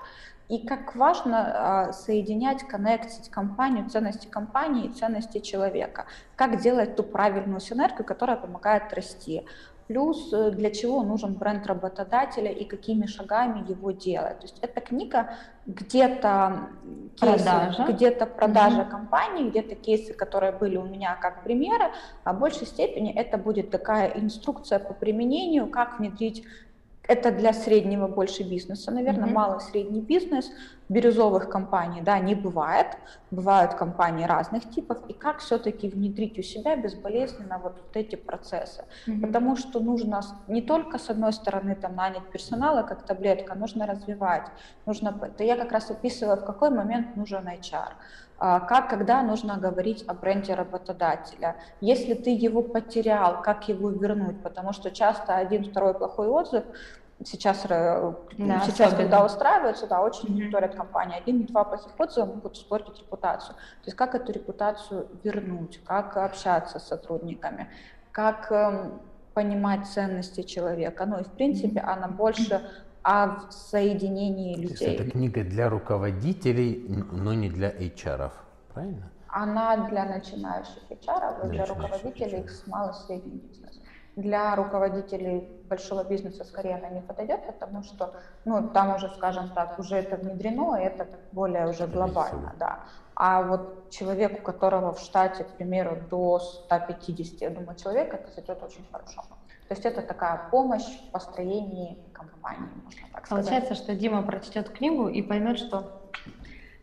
и 0.52 0.66
как 0.68 0.96
важно 0.96 1.88
а, 1.88 1.94
соединять, 1.94 2.64
коннектить 2.64 3.30
компанию, 3.30 3.90
ценности 3.90 4.28
компании 4.28 4.88
и 4.88 4.94
ценности 4.94 5.40
человека. 5.40 6.08
Как 6.36 6.60
делать 6.62 6.98
ту 6.98 7.04
правильную 7.04 7.62
синергию, 7.62 8.04
которая 8.04 8.36
помогает 8.36 8.92
расти 8.92 9.46
плюс 9.92 10.32
э, 10.34 10.52
для 10.52 10.72
чего 10.72 11.04
нужен 11.04 11.34
бренд 11.34 11.68
работодателя 11.68 12.52
и 12.52 12.64
какими 12.64 13.06
шагами 13.08 13.70
его 13.70 13.92
делать. 13.92 14.40
То 14.40 14.46
есть 14.46 14.58
эта 14.62 14.80
книга 14.80 15.34
где-то 15.66 16.70
продажа, 17.20 17.86
где-то 17.90 18.26
продажа 18.26 18.82
mm-hmm. 18.82 18.90
компании, 18.90 19.50
где-то 19.50 19.76
кейсы, 19.76 20.14
которые 20.14 20.54
были 20.54 20.78
у 20.78 20.86
меня 20.86 21.18
как 21.22 21.44
примеры, 21.44 21.92
а 22.24 22.34
в 22.34 22.40
большей 22.40 22.68
степени 22.68 23.14
это 23.14 23.38
будет 23.38 23.70
такая 23.70 24.08
инструкция 24.16 24.80
по 24.80 24.94
применению, 24.94 25.68
как 25.68 26.00
внедрить 26.00 26.46
это 27.12 27.32
для 27.32 27.54
среднего 27.54 28.08
больше 28.08 28.44
бизнеса, 28.44 28.92
наверное, 28.92 29.28
mm-hmm. 29.28 29.34
малый 29.34 29.60
средний 29.60 30.02
бизнес, 30.02 30.50
бирюзовых 30.88 31.50
компаний, 31.50 32.02
да, 32.02 32.20
не 32.20 32.36
бывает, 32.36 32.88
бывают 33.32 33.74
компании 33.74 34.26
разных 34.26 34.70
типов, 34.70 34.98
и 35.10 35.14
как 35.14 35.40
все-таки 35.40 35.90
внедрить 35.90 36.40
у 36.40 36.42
себя 36.42 36.76
безболезненно 36.76 37.60
вот, 37.64 37.74
вот 37.74 37.96
эти 37.96 38.16
процессы, 38.16 38.84
mm-hmm. 38.84 39.22
потому 39.22 39.58
что 39.58 39.80
нужно 39.80 40.22
не 40.48 40.62
только 40.62 40.98
с 40.98 41.10
одной 41.10 41.34
стороны 41.34 41.76
там 41.76 41.96
нанять 41.96 42.30
персонала 42.32 42.84
как 42.84 43.06
таблетка, 43.06 43.56
нужно 43.56 43.86
развивать, 43.88 44.48
нужно, 44.86 45.14
это 45.22 45.44
я 45.44 45.58
как 45.58 45.72
раз 45.72 45.92
описывала, 45.92 46.38
в 46.38 46.46
какой 46.46 46.70
момент 46.70 47.18
нужен 47.18 47.46
HR, 47.48 47.92
а, 48.44 48.60
как, 48.60 48.90
когда 48.90 49.22
нужно 49.22 49.58
говорить 49.58 50.04
о 50.08 50.16
бренде 50.16 50.56
работодателя. 50.56 51.58
Если 51.80 52.16
ты 52.16 52.32
его 52.32 52.64
потерял, 52.64 53.44
как 53.44 53.70
его 53.70 53.92
вернуть, 53.92 54.42
потому 54.42 54.74
что 54.74 54.90
часто 54.90 55.36
один, 55.36 55.64
второй 55.64 55.94
плохой 55.94 56.28
отзыв 56.28 56.64
сейчас, 57.26 57.66
э, 57.70 58.14
да, 58.38 58.62
сейчас 58.62 58.94
когда 58.94 59.26
устраиваются, 59.26 59.88
да, 59.88 60.02
очень 60.02 60.30
mm-hmm. 60.30 60.34
мониторят 60.34 60.76
компании. 60.76 61.18
Один-два 61.18 61.64
плохих 61.64 62.00
отзыва 62.00 62.26
могут 62.26 62.56
испортить 62.56 63.00
репутацию. 63.00 63.56
То 63.56 63.88
есть 63.88 63.98
как 63.98 64.16
эту 64.16 64.32
репутацию 64.32 65.08
вернуть, 65.24 65.80
как 65.86 66.18
общаться 66.18 66.80
с 66.80 66.88
сотрудниками, 66.88 67.70
как 68.12 68.52
эм, 68.52 69.02
понимать 69.34 69.88
ценности 69.88 70.44
человека. 70.44 71.06
Ну 71.06 71.20
и 71.20 71.24
в 71.24 71.32
принципе 71.32 71.80
она 71.80 72.08
больше 72.08 72.62
о 73.04 73.50
соединении 73.50 74.56
людей. 74.56 74.96
это 74.96 75.10
книга 75.10 75.44
для 75.44 75.70
руководителей, 75.70 76.86
но 77.12 77.34
не 77.34 77.50
для 77.50 77.72
HR, 77.72 78.32
правильно? 78.74 79.12
Она 79.28 79.88
для 79.90 80.06
начинающих 80.06 80.84
HR, 80.90 81.42
для, 81.42 81.50
для 81.50 81.66
руководителей 81.66 82.40
HR. 82.40 82.94
с 82.94 83.06
средним 83.06 83.38
бизнесом. 83.38 83.61
Для 84.16 84.56
руководителей 84.56 85.48
большого 85.70 86.04
бизнеса 86.04 86.44
скорее 86.44 86.76
она 86.76 86.90
не 86.90 87.02
подойдет, 87.02 87.46
потому 87.46 87.84
что 87.84 88.14
ну, 88.44 88.68
там 88.70 88.96
уже, 88.96 89.10
скажем 89.10 89.50
так, 89.50 89.80
уже 89.80 89.96
это 89.96 90.18
внедрено, 90.18 90.76
и 90.76 90.84
это 90.84 91.08
более 91.32 91.68
уже 91.68 91.88
глобально, 91.88 92.54
да. 92.60 92.80
А 93.16 93.42
вот 93.42 93.90
человек, 93.90 94.40
у 94.40 94.42
которого 94.42 94.94
в 94.94 95.00
штате, 95.00 95.44
к 95.46 95.50
примеру, 95.52 95.98
до 96.10 96.40
150, 96.40 97.42
я 97.42 97.50
думаю, 97.50 97.78
человек, 97.78 98.14
это 98.14 98.32
зайдет 98.32 98.62
очень 98.64 98.86
хорошо. 98.92 99.22
То 99.68 99.76
есть 99.76 99.86
это 99.86 100.02
такая 100.02 100.50
помощь 100.52 100.84
в 100.84 101.12
построении 101.12 101.98
компании, 102.12 102.70
можно 102.84 103.08
так 103.14 103.26
сказать. 103.26 103.46
Получается, 103.46 103.76
что 103.76 103.96
Дима 103.96 104.24
прочтет 104.24 104.70
книгу 104.70 105.08
и 105.08 105.22
поймет, 105.22 105.58
что 105.58 106.02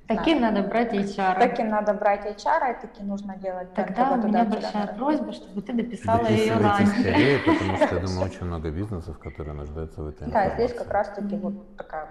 таки 0.08 0.34
да. 0.34 0.40
надо 0.40 0.62
брать 0.68 0.92
HR. 0.92 1.38
Таки 1.38 1.62
надо 1.62 1.94
брать 1.94 2.24
HR, 2.26 2.72
и 2.72 2.80
таки 2.80 3.02
нужно 3.02 3.36
делать. 3.36 3.72
Тогда 3.74 4.12
у 4.12 4.16
меня 4.16 4.44
большая 4.44 4.86
просьба, 4.86 5.32
чтобы 5.32 5.62
ты 5.62 5.72
дописала 5.72 6.26
ее 6.26 6.54
раньше. 6.54 7.00
скорее, 7.00 7.38
потому 7.38 7.76
что 7.76 7.94
я 7.94 8.00
думаю, 8.06 8.26
очень 8.26 8.46
много 8.46 8.70
бизнесов, 8.70 9.18
которые 9.18 9.54
нуждаются 9.54 10.02
в 10.02 10.08
этом. 10.08 10.30
Да, 10.30 10.50
здесь 10.54 10.72
как 10.72 10.90
раз-таки 10.90 11.36
вот 11.36 11.76
такая 11.76 12.08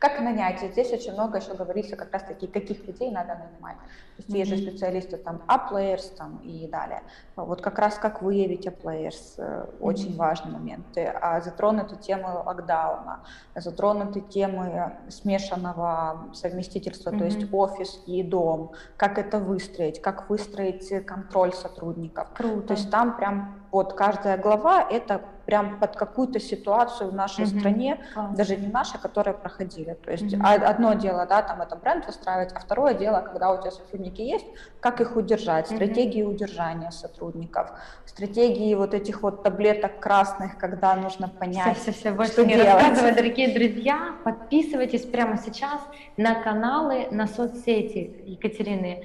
как 0.00 0.18
нанять? 0.18 0.62
здесь 0.62 0.90
очень 0.92 1.12
много 1.12 1.38
еще 1.38 1.52
говорится 1.52 1.94
как 1.94 2.10
раз-таки, 2.10 2.46
каких 2.46 2.86
людей 2.86 3.10
надо 3.10 3.34
нанимать. 3.34 3.76
То 3.76 3.84
есть 4.16 4.30
mm-hmm. 4.30 4.38
есть 4.38 4.50
же 4.50 4.56
специалисты 4.56 5.16
там 5.18 5.42
A-players 5.46 6.16
там, 6.16 6.38
и 6.42 6.66
далее. 6.66 7.02
Вот 7.36 7.60
как 7.60 7.78
раз 7.78 7.96
как 7.98 8.22
выявить 8.22 8.66
A-players, 8.66 9.36
mm-hmm. 9.36 9.76
очень 9.80 10.16
важный 10.16 10.52
момент. 10.52 10.86
А 10.96 11.42
затронуты 11.42 11.96
темы 11.96 12.30
локдауна, 12.46 13.20
затронуты 13.54 14.22
темы 14.22 14.96
смешанного 15.10 16.30
совместительства, 16.32 17.10
mm-hmm. 17.10 17.18
то 17.18 17.24
есть 17.26 17.52
офис 17.52 18.02
и 18.06 18.22
дом, 18.22 18.72
как 18.96 19.18
это 19.18 19.38
выстроить, 19.38 20.00
как 20.00 20.30
выстроить 20.30 21.04
контроль 21.04 21.52
сотрудников. 21.52 22.28
Круто. 22.34 22.68
То 22.68 22.72
есть 22.72 22.90
там 22.90 23.18
прям 23.18 23.60
вот 23.72 23.92
каждая 23.94 24.36
глава 24.36 24.86
это 24.88 25.20
прям 25.46 25.80
под 25.80 25.96
какую-то 25.96 26.38
ситуацию 26.38 27.10
в 27.10 27.14
нашей 27.14 27.44
mm-hmm. 27.44 27.58
стране, 27.58 28.00
Класс. 28.14 28.36
даже 28.36 28.56
не 28.56 28.68
наша, 28.68 28.98
которая 28.98 29.34
проходили. 29.34 29.94
То 29.94 30.12
есть 30.12 30.32
mm-hmm. 30.32 30.64
одно 30.64 30.92
дело, 30.94 31.26
да, 31.26 31.42
там 31.42 31.60
это 31.60 31.74
бренд 31.76 32.06
выстраивать, 32.06 32.52
а 32.52 32.60
второе 32.60 32.94
дело, 32.94 33.20
когда 33.20 33.52
у 33.52 33.60
тебя 33.60 33.72
сотрудники 33.72 34.22
есть, 34.22 34.46
как 34.80 35.00
их 35.00 35.16
удержать, 35.16 35.66
стратегии 35.66 36.22
mm-hmm. 36.22 36.34
удержания 36.34 36.90
сотрудников, 36.90 37.72
стратегии 38.06 38.74
вот 38.74 38.94
этих 38.94 39.22
вот 39.22 39.42
таблеток 39.42 39.98
красных, 39.98 40.56
когда 40.56 40.94
нужно 40.94 41.28
понять, 41.28 41.78
все, 41.78 41.90
все, 41.90 42.00
все, 42.00 42.12
больше 42.12 42.32
что 42.32 42.46
не 42.46 42.54
делать. 42.54 42.74
рассказывай, 42.74 43.14
дорогие 43.14 43.54
друзья, 43.54 44.14
подписывайтесь 44.24 45.02
прямо 45.02 45.36
сейчас 45.36 45.80
на 46.16 46.34
каналы, 46.36 47.08
на 47.10 47.26
соцсети 47.26 48.22
Екатерины. 48.26 49.04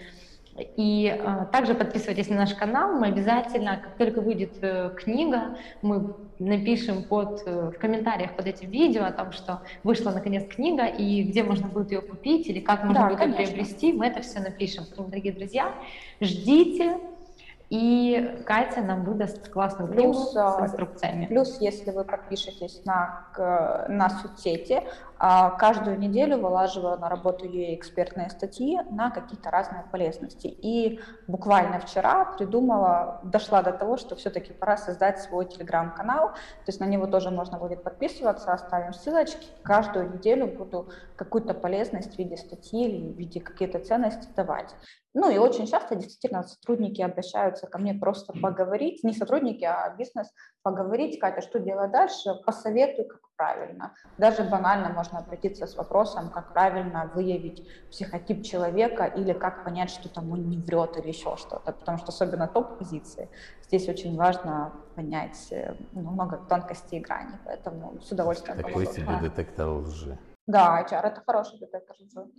И 0.58 1.14
э, 1.14 1.45
также 1.51 1.76
подписывайтесь 1.76 2.30
на 2.30 2.38
наш 2.38 2.53
канал. 2.53 2.93
Мы 2.93 3.08
обязательно, 3.08 3.78
как 3.84 3.97
только 3.97 4.22
выйдет 4.22 4.53
э, 4.62 4.91
книга, 4.95 5.58
мы 5.82 6.16
напишем 6.39 7.03
под, 7.03 7.43
э, 7.45 7.72
в 7.72 7.78
комментариях 7.78 8.38
под 8.38 8.47
этим 8.47 8.70
видео 8.70 9.03
о 9.03 9.12
том, 9.12 9.34
что 9.34 9.62
вышла 9.84 10.12
наконец 10.12 10.47
книга 10.47 10.86
и 10.86 11.24
где 11.24 11.43
можно 11.43 11.68
будет 11.68 11.91
ее 11.91 12.01
купить 12.01 12.47
или 12.47 12.62
как 12.62 12.86
можно 12.86 13.01
да, 13.01 13.08
будет 13.10 13.20
конечно. 13.20 13.41
ее 13.41 13.47
приобрести. 13.47 13.91
Мы 13.91 14.08
это 14.08 14.22
все 14.22 14.39
напишем. 14.39 14.86
Поэтому, 14.88 15.10
дорогие 15.10 15.34
друзья, 15.34 15.74
ждите 16.22 16.99
и 17.70 18.41
Катя 18.45 18.82
нам 18.82 19.03
выдаст 19.03 19.49
классную 19.49 19.91
книгу 19.91 20.14
плюс, 20.14 20.32
с 20.32 20.38
а, 20.38 20.64
инструкциями. 20.64 21.26
Плюс, 21.26 21.60
если 21.60 21.91
вы 21.91 22.03
подпишетесь 22.03 22.82
на, 22.86 23.26
на 23.89 24.10
соцсети, 24.10 24.84
а, 25.14 25.14
каждую 25.18 25.97
неделю 25.97 26.38
вылаживаю 26.38 26.97
на 26.97 27.09
работу 27.09 27.45
ее 27.45 27.76
экспертные 27.76 28.30
статьи 28.30 28.80
на 28.91 29.11
какие-то 29.11 29.49
разные 29.49 29.84
полезности. 29.91 30.47
И 30.47 30.99
буквально 31.28 31.80
вчера 31.80 32.26
придумала, 32.38 33.22
дошла 33.24 33.61
до 33.61 33.72
того, 33.72 33.97
что 33.97 34.16
все-таки 34.16 34.53
пора 34.53 34.78
создать 34.78 35.20
свой 35.20 35.45
телеграм-канал. 35.45 36.30
То 36.30 36.68
есть 36.68 36.80
на 36.80 36.86
него 36.86 37.07
тоже 37.07 37.32
можно 37.32 37.57
будет 37.57 37.84
подписываться, 37.84 38.53
оставим 38.53 38.93
ссылочки. 38.93 39.47
Каждую 39.63 40.13
неделю 40.13 40.47
буду 40.47 40.89
какую-то 41.16 41.53
полезность 41.53 42.16
в 42.16 42.18
виде 42.18 42.38
статьи 42.38 42.88
или 42.88 43.13
в 43.13 43.18
виде 43.18 43.39
какие-то 43.39 43.80
ценности 43.80 44.28
давать. 44.36 44.76
Ну 45.13 45.30
и 45.30 45.38
очень 45.38 45.66
часто 45.66 45.95
действительно 45.95 46.43
сотрудники 46.43 47.01
обращаются 47.01 47.68
ко 47.68 47.78
мне 47.78 47.93
просто 47.93 48.34
поговорить, 48.34 49.01
не 49.05 49.13
сотрудники, 49.13 49.63
а 49.63 49.95
бизнес, 49.97 50.30
поговорить, 50.61 51.20
Катя, 51.22 51.41
что 51.41 51.59
делать 51.59 51.91
дальше, 51.91 52.36
посоветуй, 52.45 53.07
правильно. 53.38 53.94
Даже 54.18 54.44
банально 54.44 54.90
можно 54.90 55.20
обратиться 55.20 55.68
с 55.68 55.76
вопросом, 55.76 56.30
как 56.30 56.54
правильно 56.54 57.12
выявить 57.14 57.68
психотип 57.90 58.44
человека 58.44 59.06
или 59.06 59.34
как 59.34 59.64
понять, 59.64 59.90
что 59.90 60.10
там 60.10 60.32
он 60.32 60.50
не 60.50 60.58
врет 60.58 60.98
или 60.98 61.08
еще 61.08 61.36
что-то, 61.38 61.72
потому 61.72 61.98
что 61.98 62.10
особенно 62.10 62.48
топ-позиции, 62.48 63.30
здесь 63.64 63.90
очень 63.90 64.16
важно 64.16 64.74
понять 64.96 65.48
э, 65.52 65.76
ну, 65.92 66.12
много 66.12 66.38
тонкостей 66.50 67.00
и 67.00 67.02
граней, 67.02 67.38
поэтому 67.46 68.00
с 68.02 68.12
удовольствием 68.12 68.58
Такой 68.58 68.86
помогу. 68.86 68.92
себе 68.92 69.30
детектор 69.30 69.70
лжи. 69.70 70.18
Да, 70.48 70.86
HR 70.88 71.08
это 71.08 71.22
хороший 71.26 71.60
детектор 71.60 71.96
лжи. 72.00 72.30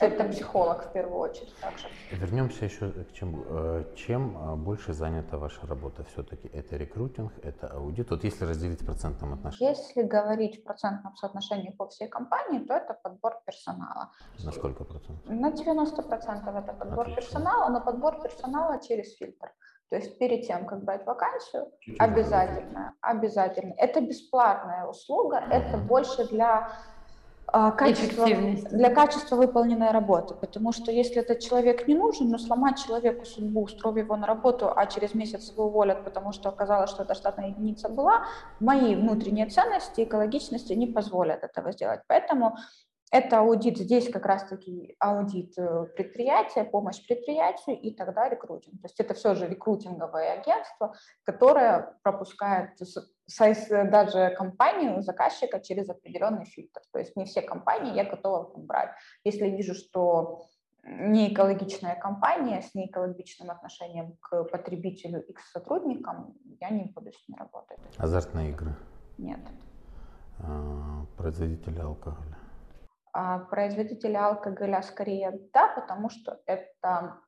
Это 0.00 0.24
психолог 0.24 0.84
в 0.86 0.92
первую 0.92 1.18
очередь 1.18 1.54
также. 1.60 1.86
Вернемся 2.10 2.64
еще 2.64 2.90
к 2.90 3.12
чему. 3.12 3.44
Э, 3.46 3.84
чем 3.96 4.36
а, 4.36 4.56
больше 4.56 4.92
занята 4.92 5.38
ваша 5.38 5.66
работа? 5.66 6.04
Все-таки 6.04 6.48
это 6.48 6.76
рекрутинг, 6.76 7.32
это 7.42 7.68
аудит? 7.68 8.10
Вот 8.10 8.24
если 8.24 8.44
разделить 8.44 8.82
в 8.82 8.86
процентном 8.86 9.34
отношении. 9.34 9.70
Если 9.70 10.02
говорить 10.02 10.60
в 10.60 10.64
процентном 10.64 11.16
соотношении 11.16 11.70
по 11.70 11.86
всей 11.86 12.08
компании, 12.08 12.58
то 12.58 12.74
это 12.74 12.94
подбор 13.02 13.40
персонала. 13.46 14.10
На 14.44 14.52
сколько 14.52 14.84
процентов? 14.84 15.26
На 15.26 15.52
90 15.52 16.02
процентов 16.02 16.54
это 16.56 16.72
подбор 16.72 17.08
Отлично. 17.08 17.22
персонала, 17.22 17.68
но 17.70 17.80
подбор 17.80 18.20
персонала 18.20 18.80
через 18.80 19.16
фильтр. 19.16 19.52
То 19.90 19.96
есть 19.96 20.18
перед 20.18 20.46
тем, 20.46 20.66
как 20.66 20.82
брать 20.82 21.06
вакансию, 21.06 21.70
Чуть-чуть 21.80 22.00
обязательно, 22.00 22.94
обязательно. 23.00 23.74
Это 23.76 24.00
бесплатная 24.00 24.86
услуга, 24.86 25.36
это 25.38 25.76
больше 25.78 26.26
для 26.28 26.72
качество, 27.46 28.26
для 28.26 28.90
качества 28.90 29.36
выполненной 29.36 29.90
работы. 29.90 30.34
Потому 30.34 30.72
что 30.72 30.90
если 30.90 31.22
этот 31.22 31.40
человек 31.40 31.86
не 31.86 31.94
нужен, 31.94 32.28
но 32.28 32.38
сломать 32.38 32.82
человеку 32.84 33.24
судьбу, 33.24 33.62
устроив 33.62 33.96
его 34.04 34.16
на 34.16 34.26
работу, 34.26 34.72
а 34.74 34.86
через 34.86 35.14
месяц 35.14 35.50
его 35.50 35.66
уволят, 35.66 36.04
потому 36.04 36.32
что 36.32 36.48
оказалось, 36.48 36.90
что 36.90 37.02
эта 37.02 37.14
штатная 37.14 37.48
единица 37.48 37.88
была, 37.88 38.24
мои 38.60 38.94
внутренние 38.96 39.46
ценности, 39.46 40.04
экологичности 40.04 40.72
не 40.72 40.86
позволят 40.86 41.44
этого 41.44 41.72
сделать. 41.72 42.00
Поэтому 42.06 42.56
это 43.14 43.38
аудит, 43.38 43.78
здесь 43.78 44.10
как 44.10 44.26
раз-таки 44.26 44.96
аудит 44.98 45.56
э, 45.56 45.86
предприятия, 45.96 46.64
помощь 46.64 47.00
предприятию 47.06 47.80
и 47.80 47.94
тогда 47.94 48.28
рекрутинг. 48.28 48.80
То 48.82 48.86
есть 48.86 48.98
это 48.98 49.14
все 49.14 49.36
же 49.36 49.46
рекрутинговое 49.46 50.32
агентство, 50.32 50.94
которое 51.22 51.96
пропускает 52.02 52.70
даже 53.70 54.34
компанию, 54.36 55.00
заказчика 55.02 55.60
через 55.60 55.88
определенный 55.88 56.44
фильтр. 56.44 56.80
То 56.92 56.98
есть 56.98 57.14
не 57.14 57.24
все 57.24 57.40
компании 57.40 57.94
я 57.94 58.04
готова 58.04 58.50
брать. 58.56 58.90
Если 59.22 59.46
вижу, 59.46 59.74
что 59.74 60.46
не 60.82 61.32
экологичная 61.32 61.94
компания 61.94 62.62
с 62.62 62.74
неэкологичным 62.74 63.48
отношением 63.48 64.16
к 64.20 64.42
потребителю 64.42 65.22
и 65.22 65.32
к 65.32 65.38
сотрудникам, 65.38 66.34
я 66.60 66.70
не 66.70 66.86
буду 66.86 67.12
с 67.12 67.28
ней 67.28 67.36
работать. 67.38 67.78
Азартные 67.96 68.50
игры? 68.50 68.74
Нет. 69.18 69.40
А, 70.40 71.06
производители 71.16 71.78
алкоголя? 71.78 72.43
А 73.16 73.38
производители 73.38 74.14
алкоголя 74.16 74.82
скорее 74.82 75.38
да, 75.52 75.68
потому 75.68 76.10
что 76.10 76.40
это 76.46 77.20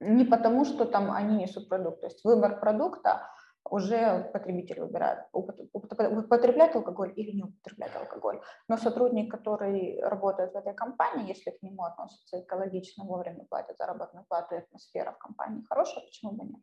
не 0.00 0.24
потому, 0.24 0.64
что 0.64 0.86
там 0.86 1.12
они 1.12 1.36
несут 1.36 1.68
продукт. 1.68 2.00
То 2.00 2.06
есть 2.06 2.24
выбор 2.24 2.58
продукта 2.58 3.28
уже 3.68 4.30
потребитель 4.32 4.80
выбирает, 4.80 5.26
употреблять 5.32 6.74
алкоголь 6.74 7.12
или 7.16 7.36
не 7.36 7.42
употреблять 7.42 7.94
алкоголь. 7.96 8.40
Но 8.66 8.78
сотрудник, 8.78 9.30
который 9.30 10.00
работает 10.02 10.52
в 10.52 10.56
этой 10.56 10.72
компании, 10.72 11.28
если 11.28 11.50
к 11.50 11.62
нему 11.62 11.84
относятся 11.84 12.40
экологично, 12.40 13.04
вовремя 13.04 13.44
платят 13.44 13.76
заработную 13.76 14.24
плату 14.26 14.54
и 14.54 14.58
атмосфера 14.58 15.12
в 15.12 15.18
компании 15.18 15.64
хорошая, 15.68 16.02
почему 16.04 16.32
бы 16.32 16.44
нет? 16.46 16.62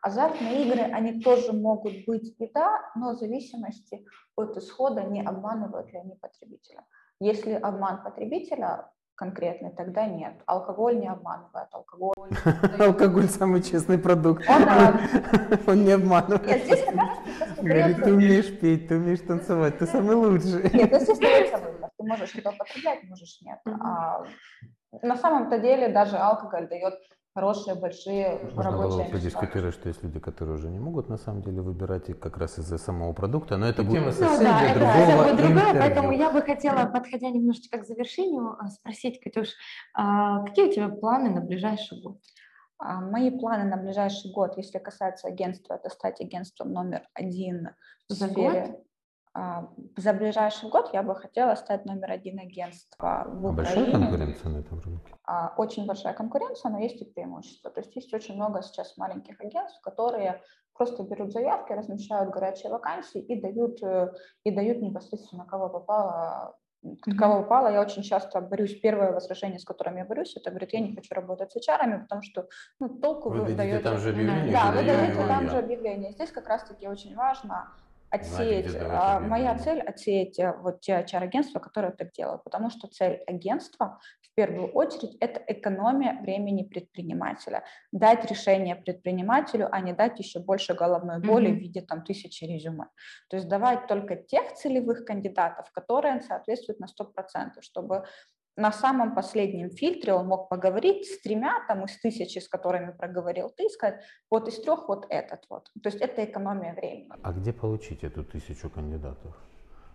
Азартные 0.00 0.64
игры, 0.64 0.80
они 0.80 1.20
тоже 1.20 1.52
могут 1.52 2.06
быть 2.06 2.34
и 2.38 2.50
да, 2.52 2.80
но 2.96 3.12
в 3.12 3.18
зависимости 3.18 4.04
от 4.34 4.56
исхода 4.56 5.02
не 5.02 5.22
обманывают 5.22 5.92
ли 5.92 5.98
они 5.98 6.16
потребителя. 6.16 6.86
Если 7.22 7.52
обман 7.52 8.02
потребителя 8.02 8.90
конкретный, 9.14 9.70
тогда 9.70 10.06
нет. 10.06 10.34
Алкоголь 10.46 10.98
не 10.98 11.06
обманывает, 11.06 11.68
алкоголь... 11.70 12.14
Алкоголь 12.80 13.28
самый 13.28 13.62
честный 13.62 13.96
продукт. 13.96 14.42
Он 15.68 15.84
не 15.84 15.92
обманывает. 15.92 16.44
Нет, 16.44 16.64
здесь 16.64 16.84
Говорит, 17.58 18.02
ты 18.02 18.12
умеешь 18.12 18.58
петь, 18.58 18.88
ты 18.88 18.96
умеешь 18.96 19.20
танцевать, 19.20 19.78
ты 19.78 19.86
самый 19.86 20.16
лучший. 20.16 20.68
Нет, 20.74 20.90
ну 20.90 20.98
выбор. 20.98 21.90
Ты 21.96 22.04
можешь 22.04 22.34
это 22.34 22.50
употреблять, 22.50 23.04
можешь 23.04 23.40
нет. 23.42 23.60
А 23.66 24.24
на 25.02 25.16
самом-то 25.16 25.60
деле 25.60 25.90
даже 25.90 26.16
алкоголь 26.16 26.66
дает 26.68 26.94
хорошие, 27.34 27.74
большие 27.74 28.38
Можно 28.54 28.72
было 28.72 28.82
рабочие 28.82 29.08
бы 29.08 29.14
места. 29.14 29.38
подискутировать, 29.38 29.74
что 29.74 29.88
есть 29.88 30.02
люди, 30.02 30.20
которые 30.20 30.56
уже 30.56 30.68
не 30.68 30.78
могут 30.78 31.08
на 31.08 31.16
самом 31.16 31.42
деле 31.42 31.60
выбирать 31.62 32.08
и 32.10 32.12
как 32.12 32.36
раз 32.38 32.58
из-за 32.58 32.78
самого 32.78 33.12
продукта, 33.12 33.56
но 33.56 33.66
это 33.66 33.84
тема 33.84 34.06
Ну 34.06 34.12
совсем 34.12 34.44
да, 34.44 34.58
для 34.60 34.70
это 34.70 34.78
другого 34.78 34.96
совсем 34.98 35.18
будет 35.18 35.36
другое, 35.36 35.62
интервью. 35.64 35.80
поэтому 35.80 36.12
я 36.12 36.30
бы 36.30 36.42
хотела, 36.42 36.86
подходя 36.86 37.30
немножечко 37.30 37.78
к 37.78 37.86
завершению, 37.86 38.56
а, 38.58 38.68
спросить, 38.68 39.20
Катюш, 39.20 39.48
а 39.94 40.44
какие 40.44 40.68
у 40.68 40.72
тебя 40.72 40.88
планы 40.88 41.30
на 41.30 41.40
ближайший 41.40 42.00
год? 42.02 42.18
А, 42.78 43.00
Мои 43.00 43.30
планы 43.30 43.64
на 43.64 43.76
ближайший 43.76 44.32
год, 44.32 44.56
если 44.56 44.78
касается 44.78 45.28
агентства, 45.28 45.74
это 45.74 45.88
стать 45.88 46.20
агентством 46.20 46.72
номер 46.72 47.02
один 47.14 47.68
в 48.08 48.12
За 48.12 48.26
сфере. 48.28 48.60
А, 48.60 48.91
За 49.96 50.12
ближайший 50.12 50.68
год 50.68 50.90
я 50.92 51.02
бы 51.02 51.14
хотела 51.14 51.54
стать 51.54 51.86
номер 51.86 52.10
один 52.10 52.38
агентства 52.38 53.24
в 53.26 53.46
А 53.46 53.52
большая 53.52 53.82
Украине. 53.84 53.92
конкуренция 53.92 54.50
на 54.50 54.58
этом 54.58 54.80
рынке? 54.80 55.12
А, 55.24 55.54
Очень 55.56 55.86
большая 55.86 56.12
конкуренция, 56.12 56.70
но 56.70 56.78
есть 56.78 57.00
и 57.00 57.04
преимущества. 57.06 57.70
То 57.70 57.80
есть 57.80 57.96
есть 57.96 58.12
очень 58.12 58.34
много 58.34 58.60
сейчас 58.62 58.96
маленьких 58.98 59.40
агентств, 59.40 59.80
которые 59.80 60.42
просто 60.74 61.02
берут 61.04 61.32
заявки, 61.32 61.72
размещают 61.72 62.30
горячие 62.30 62.70
вакансии 62.72 63.20
и 63.22 63.40
дают, 63.40 63.82
э, 63.82 64.12
и 64.44 64.50
дают 64.50 64.82
непосредственно 64.82 65.46
кого 65.46 65.68
попало. 65.70 66.56
Кого 67.16 67.42
попало, 67.42 67.68
я 67.68 67.80
очень 67.80 68.02
часто 68.02 68.40
борюсь. 68.40 68.80
Первое 68.80 69.12
возражение, 69.12 69.58
с 69.60 69.64
которым 69.64 69.96
я 69.96 70.04
борюсь, 70.04 70.36
это 70.36 70.50
говорит, 70.50 70.72
я 70.72 70.80
не 70.80 70.94
хочу 70.94 71.14
работать 71.14 71.52
с 71.52 71.56
HR, 71.56 72.00
потому 72.02 72.22
что 72.22 72.48
ну, 72.80 72.88
толку 72.88 73.30
Вы 73.30 73.42
вы, 73.42 73.54
даете. 73.54 73.78
там 73.78 73.98
же 73.98 74.12
Да, 74.12 74.18
объявление, 74.20 74.52
Да, 74.52 74.72
вы 74.72 74.82
даете 74.84 75.26
там 75.26 75.44
я. 75.44 75.50
же 75.50 75.58
объявление. 75.58 76.12
Здесь 76.12 76.32
как 76.32 76.48
раз-таки 76.48 76.88
очень 76.88 77.14
важно 77.14 77.68
отсеять. 78.12 78.76
а, 78.80 79.20
Моя 79.20 79.58
цель 79.58 79.80
отсеять 79.80 80.38
э, 80.38 80.52
вот 80.58 80.80
те 80.80 80.92
HR-агентства, 81.00 81.58
которые 81.60 81.92
так 81.92 82.12
делают, 82.12 82.44
потому 82.44 82.70
что 82.70 82.86
цель 82.88 83.22
агентства 83.26 83.98
в 84.20 84.34
первую 84.34 84.68
очередь 84.72 85.16
это 85.20 85.42
экономия 85.46 86.20
времени 86.20 86.62
предпринимателя, 86.62 87.64
дать 87.90 88.24
решение 88.30 88.76
предпринимателю, 88.76 89.68
а 89.72 89.80
не 89.80 89.92
дать 89.92 90.18
еще 90.18 90.40
больше 90.40 90.74
головной 90.74 91.20
боли 91.20 91.48
Мгм. 91.48 91.56
в 91.58 91.60
виде 91.60 91.80
там 91.80 92.04
тысячи 92.04 92.44
резюме. 92.44 92.86
То 93.28 93.36
есть 93.36 93.48
давать 93.48 93.86
только 93.86 94.16
тех 94.16 94.52
целевых 94.54 95.04
кандидатов, 95.04 95.70
которые 95.72 96.20
соответствуют 96.22 96.80
на 96.80 96.86
100%, 96.86 97.62
чтобы 97.62 98.04
на 98.56 98.72
самом 98.72 99.14
последнем 99.14 99.70
фильтре 99.70 100.12
он 100.12 100.26
мог 100.26 100.48
поговорить 100.48 101.06
с 101.06 101.20
тремя 101.22 101.64
там 101.68 101.84
из 101.84 101.98
тысячи, 101.98 102.38
с 102.38 102.48
которыми 102.48 102.92
проговорил 102.92 103.50
ты, 103.56 103.68
сказать, 103.68 104.02
вот 104.30 104.48
из 104.48 104.60
трех 104.60 104.88
вот 104.88 105.06
этот 105.08 105.44
вот. 105.48 105.68
То 105.82 105.88
есть 105.88 106.00
это 106.00 106.24
экономия 106.24 106.74
времени. 106.74 107.08
А 107.22 107.32
где 107.32 107.52
получить 107.52 108.04
эту 108.04 108.24
тысячу 108.24 108.68
кандидатов? 108.68 109.34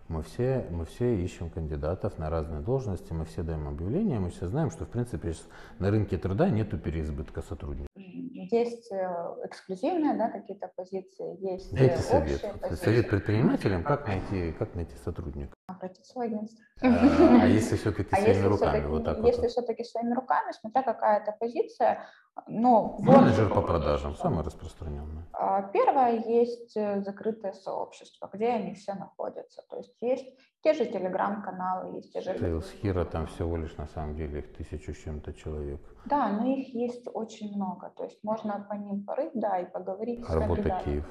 Мы 0.08 0.22
все, 0.22 0.66
мы 0.70 0.86
все 0.86 1.22
ищем 1.22 1.50
кандидатов 1.50 2.18
на 2.18 2.30
разные 2.30 2.62
должности, 2.62 3.12
мы 3.12 3.26
все 3.26 3.42
даем 3.42 3.68
объявления, 3.68 4.18
мы 4.18 4.30
все 4.30 4.46
знаем, 4.46 4.70
что 4.70 4.86
в 4.86 4.88
принципе 4.88 5.34
на 5.78 5.90
рынке 5.90 6.16
труда 6.16 6.48
нету 6.48 6.78
переизбытка 6.78 7.42
сотрудников. 7.42 7.88
Есть 7.94 8.90
э, 8.90 8.96
эксклюзивные 9.44 10.16
да, 10.16 10.30
какие-то 10.30 10.70
позиции, 10.74 11.36
есть 11.44 11.74
э, 11.74 11.76
Дайте 11.76 11.98
совет. 11.98 12.32
общие 12.32 12.52
позиции. 12.54 12.84
Совет 12.84 13.10
предпринимателям, 13.10 13.84
как 13.84 14.08
найти, 14.08 14.52
как 14.52 14.74
найти 14.74 14.96
сотрудника. 15.04 15.57
Обратиться 15.78 16.18
в 16.18 16.20
агентство. 16.20 16.64
А, 16.80 17.42
а 17.42 17.46
если 17.46 17.76
все-таки 17.76 18.14
А 18.14 18.20
своими 18.20 18.46
руками, 18.46 18.70
все-таки, 18.70 18.86
вот 18.86 19.04
так 19.04 19.18
если 19.18 19.48
все-таки 19.48 19.84
своими 19.84 20.14
руками, 20.14 20.52
смотря 20.52 20.82
какая 20.82 21.20
это 21.20 21.32
позиция, 21.32 22.06
но 22.46 22.96
Менеджер 23.00 23.52
по 23.52 23.62
продажам, 23.62 24.14
самый 24.14 24.44
распространенный. 24.44 25.24
А, 25.32 25.62
Первое, 25.62 26.18
есть 26.24 26.76
э, 26.76 27.00
закрытое 27.00 27.52
сообщество, 27.52 28.30
где 28.32 28.48
они 28.48 28.74
все 28.74 28.94
находятся. 28.94 29.62
То 29.68 29.78
есть 29.78 29.96
есть 30.00 30.26
те 30.62 30.72
же 30.72 30.86
телеграм-каналы, 30.86 31.96
есть 31.96 32.12
те 32.12 32.20
же... 32.20 32.30
Sales 32.30 32.66
Hero 32.82 33.04
там 33.04 33.26
всего 33.26 33.56
лишь 33.56 33.76
на 33.76 33.86
самом 33.86 34.16
деле 34.16 34.40
их 34.40 34.56
тысячу 34.56 34.92
с 34.92 34.98
чем-то 34.98 35.32
человек. 35.32 35.80
Да, 36.06 36.28
но 36.28 36.46
их 36.46 36.74
есть 36.74 37.08
очень 37.12 37.54
много. 37.54 37.90
То 37.96 38.04
есть 38.04 38.22
можно 38.22 38.66
по 38.68 38.74
ним 38.74 39.04
порыть, 39.04 39.32
да, 39.34 39.58
и 39.58 39.70
поговорить 39.70 40.28
Работа. 40.28 40.82
Киев. 40.84 41.06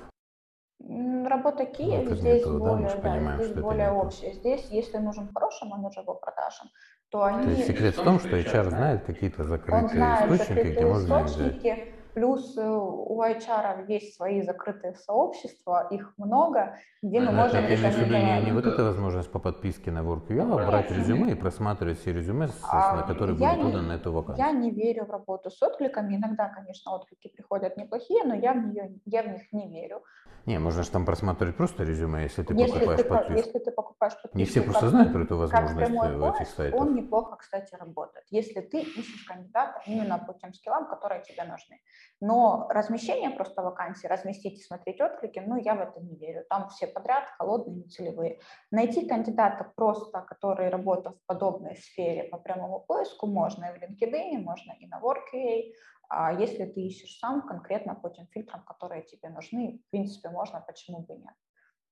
Работа 0.80 1.66
Киев 1.66 2.10
не 2.10 2.16
здесь 2.16 2.46
мы 2.46 2.60
более, 2.60 2.88
да, 2.88 2.96
понимаем, 2.96 3.44
здесь 3.44 3.58
более 3.58 3.92
общее. 3.92 4.34
Здесь, 4.34 4.68
если 4.70 4.98
нужен 4.98 5.30
хороший 5.34 5.68
менеджер 5.68 6.04
по 6.04 6.14
продажам, 6.14 6.70
то 7.10 7.24
они... 7.24 7.44
То 7.44 7.50
есть 7.50 7.68
секрет 7.68 7.98
в 7.98 8.04
том, 8.04 8.20
что 8.20 8.38
HR 8.38 8.70
знает 8.70 9.04
какие-то 9.06 9.44
закрытые 9.44 9.88
знает 9.90 10.32
источники, 10.32 10.60
где 10.60 10.64
закрытые 10.64 10.88
можно 10.88 11.18
их 11.18 11.26
взять. 11.26 11.97
Плюс 12.18 12.58
э, 12.58 12.68
у 12.68 13.22
HR 13.22 13.86
есть 13.88 14.16
свои 14.16 14.42
закрытые 14.42 14.96
сообщества, 14.96 15.88
их 15.92 16.14
много, 16.18 16.76
где 17.04 17.20
мы 17.20 17.28
А 17.28 17.32
можем 17.32 17.68
ты 17.68 17.76
имеешь 17.76 17.94
в 17.94 18.00
виду 18.00 18.16
не, 18.18 18.42
не 18.46 18.52
вот 18.54 18.66
эта 18.66 18.84
возможность 18.84 19.32
по 19.32 19.38
подписке 19.38 19.92
на 19.92 20.00
WorkUA, 20.00 20.42
а 20.60 20.66
брать 20.66 20.90
резюме 20.90 21.34
и 21.34 21.36
просматривать 21.36 22.00
все 22.00 22.14
резюме, 22.14 22.50
А, 22.64 23.04
которые 23.04 23.38
я 23.38 23.50
будут 23.52 23.58
не- 23.66 23.72
поданы 23.72 23.88
на 23.90 23.94
эту 23.94 24.12
вакансию. 24.12 24.48
Я 24.48 24.52
не 24.52 24.72
верю 24.72 25.06
в 25.06 25.12
работу 25.12 25.52
с 25.52 25.62
откликами. 25.62 26.16
Иногда, 26.16 26.50
конечно, 26.50 26.96
отклики 26.96 27.28
приходят 27.28 27.78
неплохие, 27.78 28.24
но 28.24 28.34
я 28.34 28.54
в, 28.54 28.58
нее, 28.66 28.96
я 29.06 29.22
в 29.22 29.28
них 29.28 29.54
не 29.54 29.70
верю. 29.70 30.02
Не, 30.48 30.60
можно 30.60 30.82
же 30.82 30.90
там 30.92 31.06
просматривать 31.06 31.58
просто 31.58 31.84
резюме, 31.84 32.24
если 32.24 32.42
ты 32.42 32.54
если, 32.54 32.74
покупаешь 32.74 33.02
ты, 33.02 33.04
по- 33.04 33.16
подписку. 33.18 33.48
если 33.48 33.60
ты 33.60 33.72
покупаешь 33.72 34.14
подписку... 34.14 34.38
Не 34.38 34.46
все 34.46 34.62
просто 34.62 34.80
как- 34.82 34.90
знают 34.90 35.12
про 35.12 35.24
эту 35.24 35.38
возможность 35.38 35.92
э, 35.92 36.18
в 36.18 36.24
этих 36.36 36.48
сайтах. 36.48 36.80
он 36.80 36.96
неплохо, 36.96 37.36
кстати, 37.36 37.76
работает, 37.76 38.26
если 38.30 38.62
ты 38.62 38.80
ищешь 38.80 39.26
кандидата 39.26 39.82
именно 39.86 40.18
по 40.20 40.34
тем 40.34 40.54
скиллам, 40.54 40.88
которые 40.88 41.22
тебе 41.24 41.44
нужны. 41.44 41.82
Но 42.20 42.68
размещение 42.70 43.30
просто 43.30 43.62
вакансий, 43.62 44.08
разместить 44.08 44.60
и 44.60 44.64
смотреть 44.64 45.00
отклики, 45.00 45.42
ну, 45.46 45.56
я 45.56 45.76
в 45.76 45.82
это 45.82 46.00
не 46.00 46.16
верю. 46.16 46.46
Там 46.50 46.70
все 46.70 46.88
подряд, 46.88 47.26
холодные, 47.38 47.84
нецелевые. 47.84 48.40
Найти 48.72 49.08
кандидата 49.08 49.72
просто, 49.76 50.22
который 50.22 50.70
работал 50.70 51.14
в 51.14 51.26
подобной 51.28 51.76
сфере 51.76 52.24
по 52.24 52.38
прямому 52.38 52.80
поиску, 52.80 53.28
можно 53.28 53.66
и 53.66 53.78
в 53.78 53.82
LinkedIn, 53.82 54.40
можно 54.40 54.74
и 54.80 54.88
на 54.88 55.00
WorkUA. 55.00 55.74
А 56.10 56.34
если 56.34 56.66
ты 56.66 56.82
ищешь 56.82 57.20
сам 57.20 57.46
конкретно 57.46 57.94
по 57.94 58.10
тем 58.10 58.28
фильтрам, 58.28 58.64
которые 58.64 59.04
тебе 59.04 59.30
нужны, 59.30 59.82
в 59.88 59.92
принципе, 59.92 60.30
можно, 60.30 60.62
почему 60.62 61.02
бы 61.02 61.16
нет. 61.16 61.34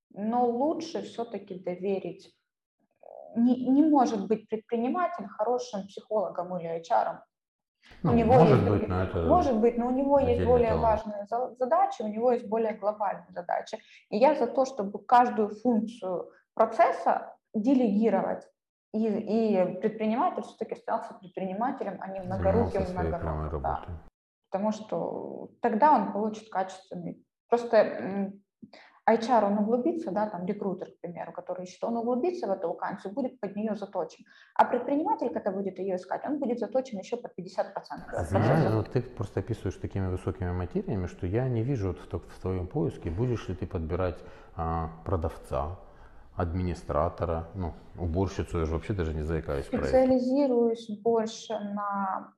Но 0.09 0.49
лучше 0.49 1.01
все-таки 1.01 1.59
доверить 1.59 2.33
не, 3.35 3.67
не 3.67 3.83
может 3.83 4.27
быть 4.27 4.47
предприниматель 4.47 5.27
хорошим 5.27 5.87
психологом 5.87 6.57
или 6.57 6.81
HR. 6.81 7.19
Ну, 8.03 8.11
у 8.11 8.15
него 8.15 8.33
может 8.33 8.59
есть 8.59 8.69
быть, 8.69 8.87
но 8.87 9.03
это 9.03 9.21
Может 9.23 9.57
быть, 9.57 9.77
но 9.77 9.87
у 9.87 9.91
него 9.91 10.19
есть 10.19 10.45
более 10.45 10.69
талант. 10.69 11.05
важные 11.05 11.25
за- 11.25 11.55
задачи, 11.55 12.01
у 12.03 12.07
него 12.07 12.31
есть 12.31 12.47
более 12.47 12.73
глобальные 12.73 13.31
задачи. 13.31 13.79
И 14.09 14.17
я 14.17 14.35
за 14.35 14.47
то, 14.47 14.65
чтобы 14.65 15.03
каждую 15.03 15.49
функцию 15.49 16.29
процесса 16.53 17.35
делегировать. 17.53 18.47
И, 18.93 19.05
и 19.07 19.79
предприниматель 19.81 20.43
все-таки 20.43 20.73
остался 20.73 21.15
предпринимателем, 21.15 21.97
а 21.99 22.07
не 22.07 22.21
многоруким, 22.21 22.81
многоногим. 22.93 23.61
Да. 23.61 23.85
Потому 24.51 24.71
что 24.71 25.49
тогда 25.61 25.91
он 25.93 26.13
получит 26.13 26.49
качественный. 26.49 27.25
Просто 27.49 28.31
HR, 29.07 29.45
он 29.45 29.57
углубится, 29.59 30.11
да, 30.11 30.27
там 30.29 30.45
рекрутер, 30.45 30.87
к 30.91 31.01
примеру, 31.01 31.31
который 31.31 31.65
ищет, 31.65 31.83
он 31.83 31.97
углубится 31.97 32.47
в 32.47 32.51
эту 32.51 32.69
вакансию, 32.69 33.13
будет 33.13 33.39
под 33.39 33.55
нее 33.55 33.75
заточен. 33.75 34.25
А 34.55 34.65
предприниматель, 34.65 35.29
когда 35.29 35.51
будет 35.51 35.77
ее 35.79 35.95
искать, 35.95 36.25
он 36.25 36.39
будет 36.39 36.59
заточен 36.59 36.99
еще 36.99 37.17
под 37.17 37.31
50%. 37.37 38.11
от 38.11 38.27
Знаешь, 38.27 38.87
ты 38.91 39.01
просто 39.01 39.41
описываешь 39.41 39.75
такими 39.75 40.07
высокими 40.07 40.51
материями, 40.51 41.07
что 41.07 41.27
я 41.27 41.47
не 41.47 41.63
вижу 41.63 41.95
вот 42.09 42.23
в, 42.23 42.27
в 42.27 42.39
твоем 42.41 42.67
поиске, 42.67 43.11
будешь 43.11 43.47
ли 43.47 43.55
ты 43.55 43.67
подбирать 43.67 44.17
а, 44.55 44.89
продавца, 45.05 45.77
администратора, 46.35 47.47
ну, 47.55 47.73
уборщицу, 47.97 48.59
я 48.59 48.65
же 48.65 48.73
вообще 48.73 48.93
даже 48.93 49.13
не 49.13 49.23
заикаюсь. 49.23 49.65
Специализируюсь 49.65 50.89
больше 51.01 51.53
на 51.53 52.33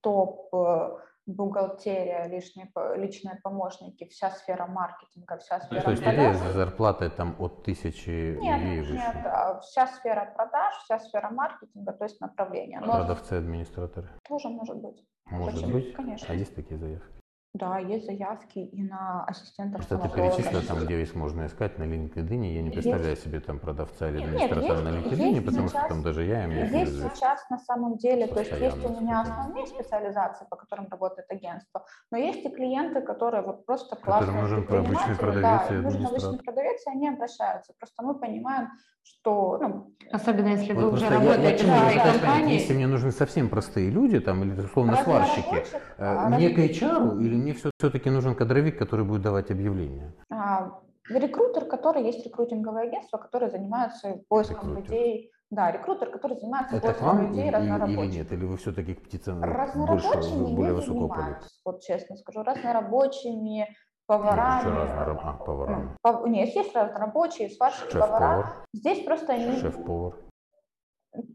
Топах. 0.00 1.07
Бухгалтерия, 1.28 2.24
лишние, 2.26 2.70
личные 2.96 3.36
помощники, 3.42 4.06
вся 4.08 4.30
сфера 4.30 4.66
маркетинга, 4.66 5.36
вся 5.38 5.60
сфера 5.60 5.82
То 5.82 5.90
есть 5.90 6.02
продаж. 6.02 6.36
тебе 6.38 6.48
с 6.50 6.52
зарплатой 6.54 7.10
там 7.10 7.36
от 7.38 7.64
тысячи 7.64 8.36
Нет, 8.40 8.60
и 8.62 8.80
выше. 8.80 8.92
нет, 8.94 9.16
а, 9.26 9.60
вся 9.60 9.86
сфера 9.88 10.32
продаж, 10.34 10.74
вся 10.84 10.98
сфера 10.98 11.28
маркетинга, 11.30 11.92
то 11.92 12.04
есть 12.04 12.18
направление. 12.22 12.80
Но 12.80 12.92
Продавцы, 12.92 13.34
администраторы. 13.34 14.08
тоже 14.26 14.48
может 14.48 14.76
быть. 14.76 15.06
Может 15.26 15.54
Почему? 15.60 15.72
быть. 15.74 15.92
Конечно. 15.92 16.26
А 16.30 16.34
есть 16.34 16.54
такие 16.54 16.78
заявки? 16.78 17.17
Да, 17.58 17.78
есть 17.78 18.06
заявки 18.06 18.58
и 18.60 18.82
на 18.84 19.24
ассистентов 19.24 19.82
Что 19.82 19.98
ты 19.98 20.08
перечислила 20.08 20.62
там, 20.62 20.78
где 20.84 21.00
есть 21.00 21.14
можно 21.16 21.46
искать 21.46 21.76
на 21.78 21.82
LinkedIn, 21.84 22.44
я 22.54 22.62
не 22.62 22.70
представляю 22.70 23.16
себе 23.16 23.40
там 23.40 23.58
продавца 23.58 24.08
или 24.08 24.18
Нет, 24.18 24.26
администратора 24.28 24.80
на 24.82 24.88
есть- 24.96 25.06
LinkedIn, 25.12 25.30
есть 25.34 25.44
потому 25.46 25.68
что 25.68 25.78
сейчас- 25.78 25.88
там 25.88 26.02
даже 26.02 26.24
я 26.24 26.44
им 26.44 26.50
не 26.50 26.56
Есть 26.60 26.72
пользуюсь. 26.72 27.12
сейчас 27.14 27.50
на 27.50 27.58
самом 27.58 27.96
деле, 27.96 28.26
то 28.28 28.38
есть 28.40 28.52
есть 28.52 28.62
у 28.62 28.80
Постоянно 28.82 29.00
меня 29.00 29.20
основные 29.22 29.66
специализации, 29.66 30.46
по 30.48 30.56
которым 30.56 30.86
работает 30.88 31.26
агентство, 31.30 31.84
но 32.12 32.18
есть 32.18 32.44
и 32.44 32.48
клиенты, 32.48 33.00
которые 33.00 33.42
вот 33.42 33.66
просто 33.66 33.96
Которым 33.96 34.18
классные 34.36 34.42
нужен 34.42 34.58
обычный 34.78 35.16
продавец 35.16 35.42
да, 35.42 35.74
и 35.74 35.78
нужен 35.78 36.06
обычный 36.06 36.38
продавец, 36.38 36.86
и 36.86 36.90
они 36.90 37.08
обращаются. 37.08 37.72
Просто 37.78 38.02
мы 38.04 38.14
понимаем, 38.14 38.68
что 39.02 39.58
ну, 39.60 39.94
Особенно 40.12 40.48
если 40.48 40.72
вы 40.72 40.84
Вот 40.84 40.94
уже 40.94 41.04
я- 41.04 41.12
я 41.12 41.18
работаете 41.18 41.64
в 41.64 41.68
этой 41.68 42.12
компании. 42.12 42.54
Если 42.54 42.72
мне 42.74 42.86
нужны 42.86 43.10
совсем 43.12 43.48
простые 43.50 43.90
люди, 43.90 44.20
там, 44.20 44.42
или 44.42 44.58
условно 44.60 44.96
сварщики, 44.96 45.54
э, 45.54 45.80
а, 45.98 46.28
мне 46.30 46.46
раз- 46.48 46.56
к 46.56 46.58
HR 46.58 47.20
или 47.20 47.34
мне 47.48 47.70
все-таки 47.78 48.10
нужен 48.10 48.34
кадровик, 48.34 48.78
который 48.78 49.04
будет 49.04 49.22
давать 49.22 49.50
объявления? 49.50 50.12
а, 50.30 50.80
рекрутер, 51.08 51.64
который 51.64 52.04
есть 52.04 52.24
рекрутинговое 52.24 52.84
агентство, 52.88 53.18
которое 53.18 53.50
занимается 53.50 54.20
поиском 54.28 54.70
Рекрутинг. 54.76 54.88
людей 54.90 55.30
Да, 55.50 55.70
рекрутер, 55.72 56.10
который 56.10 56.36
занимается 56.36 56.76
Это 56.76 56.88
поиском 56.88 57.20
людей 57.22 57.40
или, 57.40 57.46
или 57.48 57.54
разнорабочих. 57.56 58.14
нет? 58.14 58.32
Или 58.32 58.44
вы 58.44 58.56
все-таки 58.58 58.94
к 58.94 59.02
птицам 59.04 59.40
больше, 59.40 59.56
Разнорабочими 59.56 60.54
более 60.54 60.74
высокого 60.74 61.08
полета? 61.08 61.40
вот 61.64 61.80
честно 61.80 62.16
скажу. 62.16 62.42
Разнорабочими, 62.42 63.66
поварами. 64.06 64.70
разнораб... 64.76 65.20
А, 65.24 65.32
поварами. 65.32 65.96
Пов- 66.06 66.28
Нет, 66.28 66.54
есть 66.54 66.74
разнорабочие, 66.76 67.48
сварщики, 67.50 67.92
повара. 67.98 68.52
Здесь 68.74 69.04
просто 69.04 69.32
они... 69.32 69.56
шеф-повар. 69.58 70.14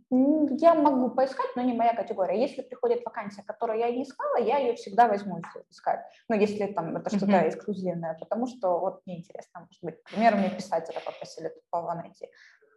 Я 0.10 0.76
могу 0.76 1.10
поискать, 1.10 1.56
но 1.56 1.62
не 1.62 1.74
моя 1.74 1.94
категория. 1.94 2.40
Если 2.40 2.62
приходит 2.62 3.04
вакансия, 3.06 3.44
которую 3.44 3.80
я 3.80 3.92
не 3.92 4.04
искала, 4.04 4.38
я 4.38 4.58
ее 4.58 4.76
всегда 4.76 5.08
возьму 5.08 5.40
искать. 5.70 6.06
Ну, 6.30 6.36
если 6.36 6.68
там 6.68 6.96
это 6.96 7.10
что-то 7.10 7.38
Мгм. 7.38 7.50
эксклюзивное, 7.50 8.18
потому 8.20 8.48
что 8.48 8.80
вот 8.80 9.02
мне 9.06 9.20
интересно, 9.20 9.62
может 9.62 9.84
быть, 9.84 10.04
к 10.04 10.10
примеру, 10.10 10.38
мне 10.38 10.50
писателя 10.50 11.00
попросили 11.00 11.50
тупого 11.50 11.94
найти. 11.94 12.30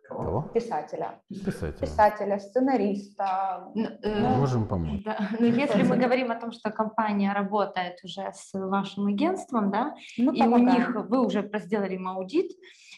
Кого? 0.08 0.42
Писателя. 0.54 1.20
Писатель. 1.28 1.80
Писателя, 1.80 2.38
сценариста. 2.38 3.70
Ну, 3.74 3.86
э, 4.02 4.20
Ну, 4.20 4.28
Можем 4.36 4.66
помочь. 4.68 5.02
Да, 5.04 5.18
но 5.40 5.46
если 5.46 5.82
мы 5.82 5.96
говорим 6.04 6.30
о 6.30 6.36
том, 6.36 6.52
что 6.52 6.70
компания 6.70 7.32
работает 7.32 7.98
уже 8.04 8.30
с 8.32 8.50
вашим 8.54 9.06
агентством, 9.06 9.70
да, 9.70 9.94
Мы 10.18 10.34
и 10.36 10.40
у 10.42 10.44
помогаем. 10.44 10.66
них 10.76 10.94
вы 11.10 11.24
уже 11.26 11.50
сделали 11.58 11.94
им 11.94 12.08
аудит, 12.08 12.52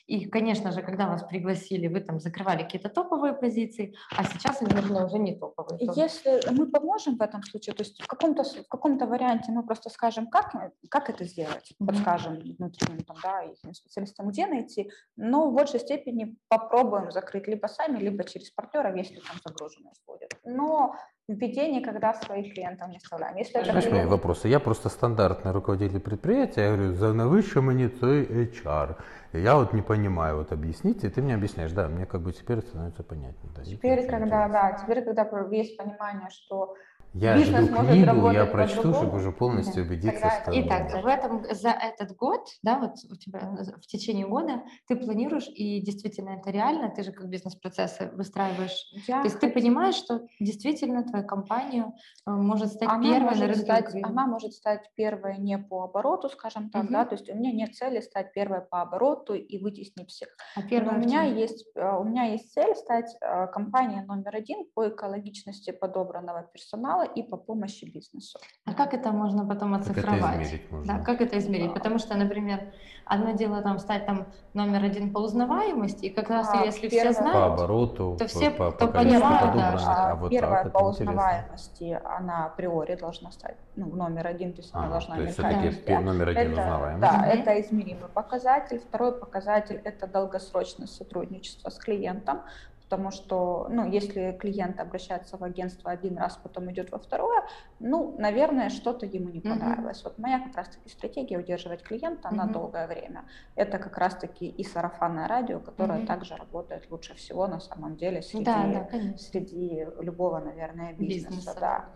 и, 0.07 0.25
конечно 0.27 0.73
же, 0.73 0.81
когда 0.81 1.07
вас 1.07 1.23
пригласили, 1.25 1.87
вы 1.87 2.01
там 2.01 2.19
закрывали 2.19 2.63
какие-то 2.63 2.89
топовые 2.89 3.35
позиции, 3.35 3.95
а 4.17 4.25
сейчас 4.25 4.63
нужны 4.63 5.05
уже 5.05 5.19
не 5.19 5.35
топовые. 5.37 5.79
тоже. 5.87 6.01
Если 6.01 6.41
мы 6.51 6.67
поможем 6.67 7.19
в 7.19 7.21
этом 7.21 7.43
случае, 7.43 7.75
то 7.75 7.83
есть 7.83 8.03
в 8.03 8.07
каком-то, 8.07 8.43
в 8.43 8.69
каком-то 8.69 9.07
варианте 9.07 9.53
мы 9.53 9.63
просто 9.67 9.91
скажем, 9.91 10.27
как, 10.29 10.51
как 10.89 11.11
это 11.11 11.25
сделать, 11.25 11.75
Мгм. 11.79 11.89
подскажем 11.89 12.35
внутренним 12.59 13.05
там, 13.05 13.17
да, 13.23 13.43
специалистам, 13.75 14.29
где 14.29 14.47
найти, 14.47 14.91
но 15.17 15.51
в 15.51 15.53
большей 15.55 15.79
степени 15.81 16.37
попробуем 16.49 16.98
закрыть 17.11 17.49
либо 17.49 17.67
сами, 17.69 17.99
либо 17.99 18.25
через 18.25 18.51
партнеров, 18.51 18.97
если 18.97 19.21
там 19.21 19.37
загруженность 19.47 20.03
будет. 20.07 20.31
Но 20.45 20.95
в 21.29 21.33
беде 21.35 21.69
никогда 21.69 22.15
своих 22.15 22.55
клиентов 22.55 22.89
не 22.89 22.97
оставляем. 22.97 23.37
Если 23.37 23.61
это 23.61 23.71
Знаешь, 23.71 23.85
мои 23.85 23.93
клиент- 23.93 24.11
вопросы? 24.11 24.49
Я 24.49 24.59
просто 24.61 24.89
стандартный 24.89 25.53
руководитель 25.53 26.01
предприятия. 26.01 26.63
Я 26.63 26.69
говорю, 26.77 26.95
за 26.95 27.13
навыше 27.13 27.61
мені 27.61 27.89
цей 27.89 28.27
HR. 28.27 28.95
И 29.35 29.41
я 29.41 29.55
вот 29.55 29.75
не 29.75 29.83
понимаю, 29.83 30.37
вот 30.37 30.53
объясните, 30.53 31.07
и 31.07 31.11
ты 31.11 31.23
мне 31.23 31.35
объясняешь. 31.35 31.73
Да, 31.73 31.89
мне 31.89 32.07
как 32.07 32.21
бы 32.21 32.33
теперь 32.33 32.61
становится 32.61 33.03
понятнее. 33.03 33.53
Да, 33.57 33.63
Теперь, 33.65 34.07
когда, 34.07 34.27
интересно. 34.27 34.49
да, 34.53 34.73
теперь, 34.73 35.05
когда 35.05 35.57
есть 35.57 35.77
понимание, 35.77 36.29
что 36.31 36.75
Я 37.15 37.37
бизнес 37.37 37.67
жду 37.67 37.77
может 37.77 37.93
книгу, 37.93 38.31
я 38.31 38.47
прочту, 38.47 38.93
чтобы 38.93 39.17
уже 39.17 39.33
полностью 39.33 39.85
Мгм. 39.85 39.93
убедиться, 39.93 40.21
Тогда 40.21 40.41
что... 40.43 40.61
Итак, 40.61 40.93
да. 40.93 41.01
в 41.01 41.07
этом, 41.07 41.45
за 41.51 41.71
этот 41.71 42.15
год, 42.17 42.49
да, 42.63 42.79
вот 42.79 42.93
у 43.11 43.17
тебя 43.17 43.57
в 43.81 43.87
течение 43.87 44.27
года 44.27 44.63
ты 44.87 44.97
планируешь, 44.97 45.49
и 45.49 45.81
действительно 45.81 46.31
это 46.41 46.51
реально, 46.51 46.91
ты 46.91 47.03
же 47.03 47.13
как 47.13 47.29
бизнес-процессы 47.29 48.11
выстраиваешь. 48.13 48.91
я 49.07 49.23
То 49.23 49.29
есть 49.29 49.41
ты 49.41 49.51
понимаешь, 49.51 49.95
что 49.95 50.27
действительно 50.39 51.03
твоя 51.03 51.25
компания 51.25 51.93
э, 52.27 52.31
может 52.31 52.73
стать 52.73 52.89
она 52.89 53.03
первой 53.03 53.21
на 53.21 53.27
может 53.27 53.47
рынке 53.47 53.63
стать, 53.63 53.95
она 54.03 54.27
может 54.27 54.53
стать 54.53 54.91
первой 54.95 55.39
не 55.39 55.59
по 55.59 55.85
обороту, 55.85 56.29
скажем 56.29 56.71
так, 56.71 56.91
да, 56.91 57.01
Мгм. 57.01 57.09
то 57.09 57.15
есть 57.15 57.31
у 57.31 57.35
меня 57.35 57.53
нет 57.53 57.75
цели 57.75 58.01
стать 58.01 58.33
первой 58.33 58.61
по 58.61 58.83
обороту 58.83 59.35
и 59.35 59.59
вытеснить 59.59 60.11
всех. 60.11 60.29
А 60.57 60.61
Но 60.61 60.69
первая 60.69 60.97
у 60.97 61.01
меня 61.01 61.23
есть, 61.23 61.67
э, 61.75 61.97
у 61.99 62.05
меня 62.05 62.25
есть 62.25 62.53
цель 62.53 62.75
стать 62.75 63.17
э, 63.21 63.47
компанией 63.49 64.05
номер 64.05 64.37
один 64.37 64.67
по 64.75 64.89
экологичности 64.89 65.71
подобранного 65.71 66.43
персонала 66.53 66.98
и 67.03 67.23
по 67.23 67.37
помощи 67.37 67.85
бизнесу. 67.85 68.39
А 68.65 68.75
как 68.75 68.95
это 68.95 69.13
можно 69.13 69.47
потом 69.47 69.73
Как 69.75 69.83
это 69.83 69.91
оцифровать? 69.93 70.43
измерить 70.47 70.71
можно? 70.71 70.99
Да, 70.99 71.05
как 71.05 71.21
это 71.21 71.39
измерить? 71.39 71.69
Да. 71.69 71.75
Потому 71.75 71.99
что, 71.99 72.17
например, 72.17 72.73
одно 73.05 73.33
дело 73.33 73.63
там 73.63 73.79
стать 73.79 74.07
там 74.07 74.33
номер 74.55 74.85
один 74.85 75.13
по 75.13 75.19
узнаваемости, 75.19 76.07
и 76.07 76.11
как 76.11 76.31
раз 76.31 76.49
А, 76.53 76.65
если 76.65 76.89
первое- 76.89 77.13
все 77.13 77.23
По 77.23 77.31
знают, 77.31 77.53
обороту, 77.61 78.17
то 78.19 78.25
по- 78.25 78.27
все, 78.27 78.51
по, 78.51 78.71
по 78.71 78.89
количеству 78.89 79.29
понимают, 79.29 79.57
да, 79.57 79.79
что 79.79 79.91
а 79.91 80.15
вот 80.17 80.31
первая 80.31 80.65
так, 80.65 80.73
по 80.73 80.79
это 80.79 80.89
интересно. 80.89 81.13
узнаваемости, 81.13 82.01
она 82.05 82.47
априори 82.47 82.97
должна 82.97 83.31
стать 83.31 83.57
ну, 83.77 83.87
номер 83.95 84.27
один, 84.27 84.53
то 84.53 84.61
есть 84.61 84.75
она 84.75 84.85
Ага, 84.85 84.93
должна 84.93 85.15
то 85.17 85.23
есть 85.23 85.33
все-таки 85.35 85.93
номер 86.03 86.29
один 86.29 86.53
Это, 86.53 86.61
узнаваемый. 86.63 87.01
да, 87.01 87.13
Мгм. 87.13 87.25
это 87.25 87.61
измеримый 87.61 88.09
показатель. 88.09 88.79
Второй 88.81 89.19
показатель– 89.19 89.81
это 89.85 90.07
долгосрочное 90.07 90.87
сотрудничество 90.87 91.71
с 91.71 91.79
клиентом, 91.79 92.43
потому 92.89 93.11
что, 93.11 93.67
ну, 93.69 93.87
если 93.91 94.33
клиент 94.33 94.81
обращается 94.81 95.37
в 95.37 95.45
агентство 95.45 95.91
один 95.91 96.17
раз, 96.17 96.39
потом 96.39 96.71
идет 96.73 96.91
во 96.91 96.99
второе, 96.99 97.43
ну, 97.79 98.17
наверное, 98.19 98.71
что-то 98.71 99.05
ему 99.05 99.29
не 99.29 99.41
понравилось. 99.43 100.03
Вот 100.05 100.19
моя 100.19 100.41
как 100.41 100.57
раз-таки 100.57 100.89
стратегия 100.89 101.39
удерживать 101.39 101.83
клиента 101.83 102.31
на 102.31 102.47
Мгм. 102.47 102.53
долгое 102.53 102.87
время. 102.87 103.27
Это 103.57 103.79
как 103.79 103.99
раз-таки 103.99 104.49
и 104.49 104.65
сарафанное 104.65 105.29
радио, 105.29 105.61
которое 105.61 105.99
Мгм. 105.99 106.07
также 106.07 106.35
работает 106.37 106.91
лучше 106.91 107.15
всего 107.15 107.47
на 107.47 107.61
самом 107.61 107.97
деле 107.97 108.23
среди, 108.23 108.45
да, 108.45 108.67
да, 108.69 108.85
конечно. 108.85 109.19
среди 109.19 109.87
любого, 110.01 110.39
наверное, 110.41 110.95
бизнеса. 110.95 111.29
Бизнеса, 111.29 111.61
да. 111.61 111.95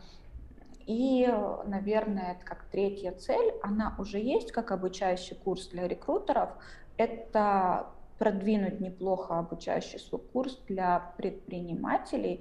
И, 0.86 1.26
наверное, 1.66 2.32
это 2.32 2.44
как 2.44 2.68
третья 2.70 3.12
цель, 3.12 3.52
она 3.62 3.94
уже 3.98 4.18
есть 4.18 4.52
как 4.52 4.72
обучающий 4.72 5.36
курс 5.36 5.68
для 5.68 5.86
рекрутеров. 5.88 6.50
Это 6.96 7.94
продвинуть 8.22 8.78
неплохо 8.78 9.36
обучающий 9.40 9.98
свой 9.98 10.20
курс 10.32 10.56
для 10.68 11.12
предпринимателей, 11.16 12.38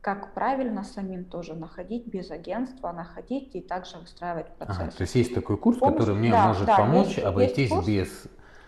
как 0.00 0.34
правильно 0.34 0.82
самим 0.82 1.24
тоже 1.24 1.54
находить 1.54 2.04
без 2.08 2.32
агентства, 2.32 2.90
находить 2.90 3.54
и 3.54 3.60
также 3.60 3.98
выстраивать 3.98 4.48
процесс. 4.56 4.78
Ага, 4.80 4.90
то 4.90 5.02
есть 5.02 5.14
есть 5.14 5.32
такой 5.32 5.56
курс, 5.56 5.78
Помощь- 5.78 5.98
который 5.98 6.16
мне 6.16 6.32
да, 6.32 6.48
может 6.48 6.66
да, 6.66 6.76
помочь 6.78 7.04
есть- 7.06 7.16
есть 7.18 7.26
обойтись 7.28 7.68
курс. 7.70 7.86
без... 7.86 8.24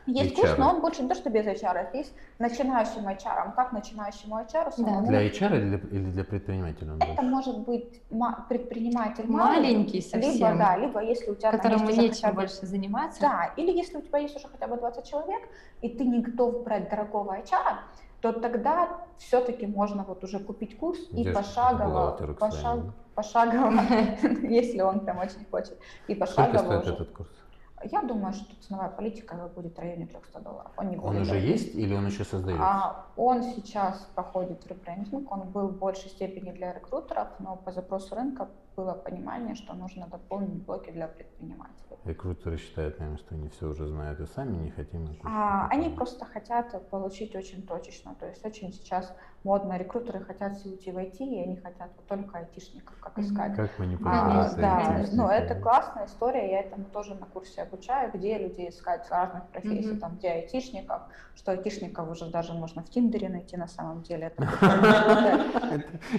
Есть 0.07 0.33
HR. 0.33 0.41
курс, 0.41 0.55
но 0.59 0.71
он 0.71 0.81
больше 0.81 1.03
не 1.03 1.09
то, 1.09 1.15
что 1.15 1.31
без 1.31 1.47
HR, 1.47 1.87
есть 1.95 2.13
начинающим 2.39 3.07
HR. 3.07 3.55
Как 3.55 3.73
начинающему 3.73 4.37
HR 4.37 4.73
самому 4.73 5.07
Для 5.07 5.27
HR 5.29 5.57
или 5.57 5.77
для, 5.77 5.79
или 5.99 6.11
для 6.11 6.25
предпринимателя? 6.25 6.95
Это 6.97 7.07
больше? 7.07 7.23
может 7.23 7.59
быть 7.61 8.03
ма- 8.11 8.47
предприниматель 8.49 9.27
Маленький 9.29 9.99
либо 9.99 10.25
совсем, 10.25 10.59
да, 10.59 10.77
либо 10.77 11.01
если 11.03 11.31
у 11.31 11.35
тебя 11.37 11.51
там 11.53 11.61
которому 11.61 11.85
уже 11.89 11.97
нечем 11.97 12.15
хотя 12.15 12.29
бы- 12.33 12.35
больше 12.37 12.67
заниматься. 12.67 13.21
Да, 13.21 13.53
или 13.57 13.71
если 13.71 13.99
у 13.99 14.03
тебя 14.03 14.19
есть 14.19 14.37
уже 14.37 14.49
хотя 14.49 14.67
бы 14.67 14.77
20 14.77 15.05
человек, 15.07 15.43
и 15.83 15.89
ты 15.91 16.05
не 16.05 16.21
готов 16.21 16.65
брать 16.65 16.91
дорогого 16.91 17.37
HR, 17.39 17.79
то 18.21 18.33
тогда 18.33 19.07
все-таки 19.19 19.67
можно 19.67 20.05
вот 20.05 20.25
уже 20.25 20.41
купить 20.41 20.77
курс 20.79 20.99
и 21.13 21.23
Где 21.23 21.33
пошагово, 21.33 22.17
пошаг- 22.41 22.85
да? 22.87 22.93
пошагово, 23.15 23.73
если 24.43 24.81
он 24.81 25.01
прям 25.01 25.19
очень 25.19 25.45
хочет, 25.51 25.79
и 26.09 26.15
Сколько 26.15 26.27
пошагово 26.27 26.59
стоит 26.59 26.83
уже. 26.83 26.93
этот 26.95 27.11
курс? 27.13 27.42
Я 27.85 28.03
думаю, 28.03 28.33
что 28.33 28.55
ценовая 28.63 28.91
политика 28.91 29.51
будет 29.55 29.77
в 29.77 29.79
районе 29.79 30.07
300 30.07 30.41
долларов. 30.41 30.73
Он, 30.77 30.89
не 30.89 30.97
Он 30.97 31.17
уже 31.17 31.37
есть 31.37 31.75
или 31.75 31.95
он 31.95 32.07
еще 32.07 32.25
создается? 32.25 32.65
А 32.65 33.07
он 33.17 33.43
сейчас 33.43 34.09
проходит 34.15 34.67
ребрендинг, 34.67 35.31
он 35.31 35.51
был 35.51 35.69
в 35.69 35.79
большей 35.79 36.11
степени 36.11 36.53
для 36.53 36.73
рекрутеров, 36.73 37.29
но 37.39 37.57
по 37.57 37.73
запросу 37.73 38.15
рынка 38.15 38.49
было 38.77 38.95
понимание, 38.95 39.55
что 39.55 39.75
нужно 39.75 40.07
дополнить 40.07 40.63
блоки 40.65 40.91
для 40.91 41.07
предпринимателей. 41.09 41.97
Рекрутеры 42.05 42.57
считают, 42.57 42.99
наверное, 42.99 43.19
что 43.19 43.35
они 43.35 43.49
все 43.49 43.67
уже 43.69 43.87
знают 43.87 44.19
и 44.21 44.27
сами 44.27 44.57
не 44.57 44.71
хотим. 44.71 45.05
это 45.05 45.21
А, 45.25 45.69
они 45.71 45.91
просто 45.91 46.25
хотят 46.25 46.89
получить 46.91 47.35
очень 47.37 47.63
точечно, 47.67 48.15
то 48.19 48.27
есть 48.27 48.45
очень 48.45 48.73
сейчас 48.73 49.15
модно, 49.45 49.77
рекрутеры 49.79 50.21
хотят 50.21 50.57
все 50.57 50.71
уйти 50.71 50.91
в 50.91 50.99
IT, 50.99 51.17
и 51.19 51.41
они 51.43 51.57
хотят 51.57 51.91
вот 51.97 52.07
только 52.07 52.39
айтишников, 52.39 52.97
как 52.99 53.19
искать. 53.19 53.55
Как 53.55 53.71
А, 53.79 53.83
манипулировать 53.83 54.57
да, 54.57 54.79
айтишниками. 54.79 55.17
ну 55.17 55.29
это 55.29 55.55
классная 55.55 56.07
история, 56.07 56.51
я 56.51 56.61
этому 56.61 56.85
тоже 56.87 57.15
на 57.15 57.27
курсе 57.27 57.63
обучаю, 57.63 58.11
где 58.13 58.39
людей 58.39 58.71
искать 58.71 59.07
в 59.07 59.11
разных 59.11 59.47
профессий, 59.49 59.93
Мгм. 59.93 60.01
там, 60.01 60.17
где 60.17 60.29
айтишников, 60.31 61.03
что 61.35 61.53
айтишников 61.53 62.09
уже 62.11 62.31
даже 62.31 62.53
можно 62.55 62.83
в 62.83 62.91
Тиндере 62.91 63.29
найти 63.29 63.57
на 63.57 63.69
самом 63.69 64.03
деле. 64.03 64.33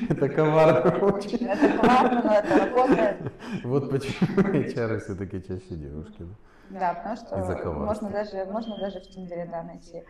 Это 0.09 0.29
коварно. 0.29 0.89
Это 0.89 1.77
классно, 1.77 2.21
но 2.23 2.31
работает. 2.43 3.17
Вот 3.63 3.89
почему 3.89 4.41
HR 4.41 4.99
все-таки 4.99 5.41
чаще 5.41 5.75
девушки. 5.75 6.25
да? 6.69 6.93
Потому 6.93 7.15
что 7.15 7.71
можно 7.73 8.09
даже, 8.09 8.45
можно 8.45 8.77
даже 8.77 8.99
в 8.99 9.07
Тиндере 9.07 9.45
да, 9.51 9.63
найти 9.63 10.03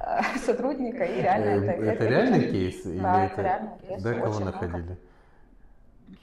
э, 0.00 0.38
сотрудника, 0.44 1.04
и 1.04 1.22
реально 1.22 1.64
Э, 1.64 1.70
это... 1.70 1.82
Это 1.84 2.06
реальный 2.06 2.50
кейс? 2.50 2.86
или 2.86 2.98
Да, 3.00 3.24
это 3.26 3.42
реальный 3.42 3.78
кейс, 3.80 4.02
Да, 4.02 4.14
кого 4.14 4.40
находили? 4.40 4.98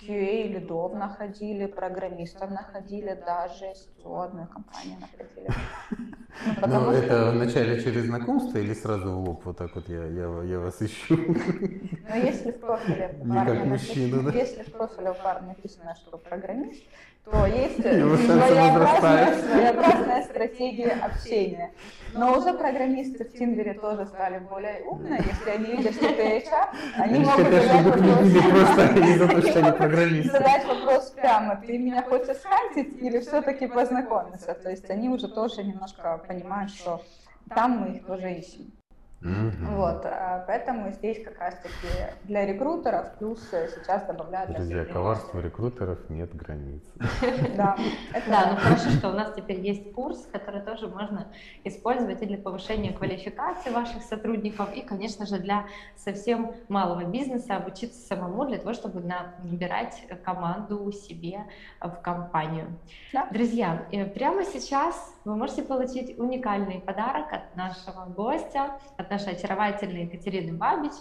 QA 0.02 0.48
лидов 0.48 0.94
находили, 0.94 1.66
программистов 1.66 2.50
находили, 2.52 3.18
даже 3.26 3.66
SEO 3.66 4.24
одной 4.26 4.48
компании 4.48 4.98
находили. 5.00 5.50
Ну, 6.62 6.68
Ну, 6.68 6.92
это 6.92 7.32
вначале 7.32 7.82
через 7.82 8.06
знакомство 8.06 8.60
или 8.60 8.72
сразу 8.76 9.12
в 9.12 9.28
лоб 9.28 9.42
вот 9.46 9.58
так 9.58 9.74
вот 9.74 9.90
я, 9.90 10.06
я, 10.06 10.44
я 10.44 10.60
вас 10.60 10.80
ищу? 10.84 11.18
Но 12.10 12.16
если 12.16 12.52
в 12.52 12.60
профиле 12.60 13.16
Не 13.24 13.34
парня 13.34 13.56
как 13.56 13.66
написано- 13.66 14.32
да? 14.32 14.38
если 14.38 14.62
в 14.62 14.72
профиле 14.72 15.10
у 15.10 15.14
парня 15.16 15.48
написано, 15.48 15.96
что 15.96 16.18
программист, 16.20 16.84
то 17.26 17.46
есть 17.48 17.84
своеобразная, 17.84 19.36
своеобразная 19.42 20.24
стратегия 20.24 20.92
общения. 21.04 21.72
Но 22.14 22.38
уже 22.38 22.54
программисты 22.54 23.26
в 23.26 23.34
Тиндере 23.34 23.74
тоже 23.74 24.06
стали 24.06 24.38
более 24.40 24.82
умные. 24.84 25.22
Если 25.28 25.50
они 25.50 25.76
видят, 25.78 25.94
что 25.96 26.06
ты 26.08 26.22
HR, 26.38 26.68
они 26.98 27.16
Они 27.16 27.26
могут 27.26 27.46
хотят, 27.46 27.64
задать 27.64 27.82
чтобы 27.82 27.90
их 27.90 27.96
любили 27.98 28.40
вопрос, 28.40 28.68
просто 28.76 29.00
из-за 29.02 29.28
того, 29.28 29.42
что 29.42 29.60
они 29.60 29.77
программисты. 29.78 30.32
задать 30.32 30.66
вопрос 30.66 31.12
прямо, 31.12 31.56
ты 31.56 31.78
меня 31.78 32.04
хочешь 32.04 32.38
хантить 32.44 33.02
или 33.02 33.20
все-таки 33.20 33.68
познакомиться? 33.68 34.54
То 34.54 34.70
есть 34.70 34.90
они 34.90 35.10
уже 35.10 35.28
тоже 35.28 35.64
немножко 35.64 36.18
понимают, 36.28 36.72
что 36.72 37.02
там 37.50 37.80
мы 37.80 37.98
их 37.98 38.06
тоже 38.06 38.34
ищем. 38.34 38.77
Мгм. 39.20 39.76
Вот, 39.76 40.06
а, 40.06 40.44
поэтому 40.46 40.92
здесь 40.92 41.24
как 41.24 41.40
раз-таки 41.40 41.88
для 42.26 42.46
рекрутеров 42.46 43.18
плюс 43.18 43.52
э, 43.52 43.68
сейчас 43.70 44.06
добавляют 44.06 44.52
Друзья, 44.52 44.86
коварству 44.86 45.40
рекрутеров 45.40 46.08
нет 46.10 46.36
границ. 46.36 46.84
Да, 47.58 47.76
ну 48.52 48.58
хорошо, 48.58 48.90
что 48.92 49.10
у 49.10 49.14
нас 49.14 49.34
теперь 49.36 49.60
есть 49.60 49.92
курс, 49.94 50.28
который 50.32 50.62
тоже 50.62 50.88
можно 50.88 51.28
использовать 51.64 52.22
и 52.22 52.26
для 52.28 52.38
повышения 52.38 52.94
квалификации 52.94 53.72
ваших 53.72 54.04
сотрудников, 54.04 54.72
и, 54.74 54.82
конечно 54.82 55.26
же, 55.26 55.40
для 55.40 55.66
совсем 55.96 56.54
малого 56.70 57.04
бизнеса 57.04 57.56
обучиться 57.56 58.00
самому 58.00 58.46
для 58.46 58.60
того, 58.60 58.74
чтобы 58.74 59.00
на- 59.02 59.34
набирать 59.44 60.08
команду 60.24 60.92
себе 60.92 61.46
в 61.82 62.02
компанию. 62.02 62.78
Да. 63.14 63.28
Друзья, 63.32 63.88
э, 63.92 64.06
прямо 64.06 64.46
сейчас 64.46 65.16
вы 65.26 65.36
можете 65.36 65.64
получить 65.64 66.20
уникальный 66.20 66.80
подарок 66.80 67.34
от 67.34 67.56
нашего 67.56 68.06
гостя, 68.06 68.78
от 68.98 69.07
нашей 69.10 69.34
очаровательной 69.34 70.04
Екатерины 70.04 70.58
Бабич. 70.58 70.94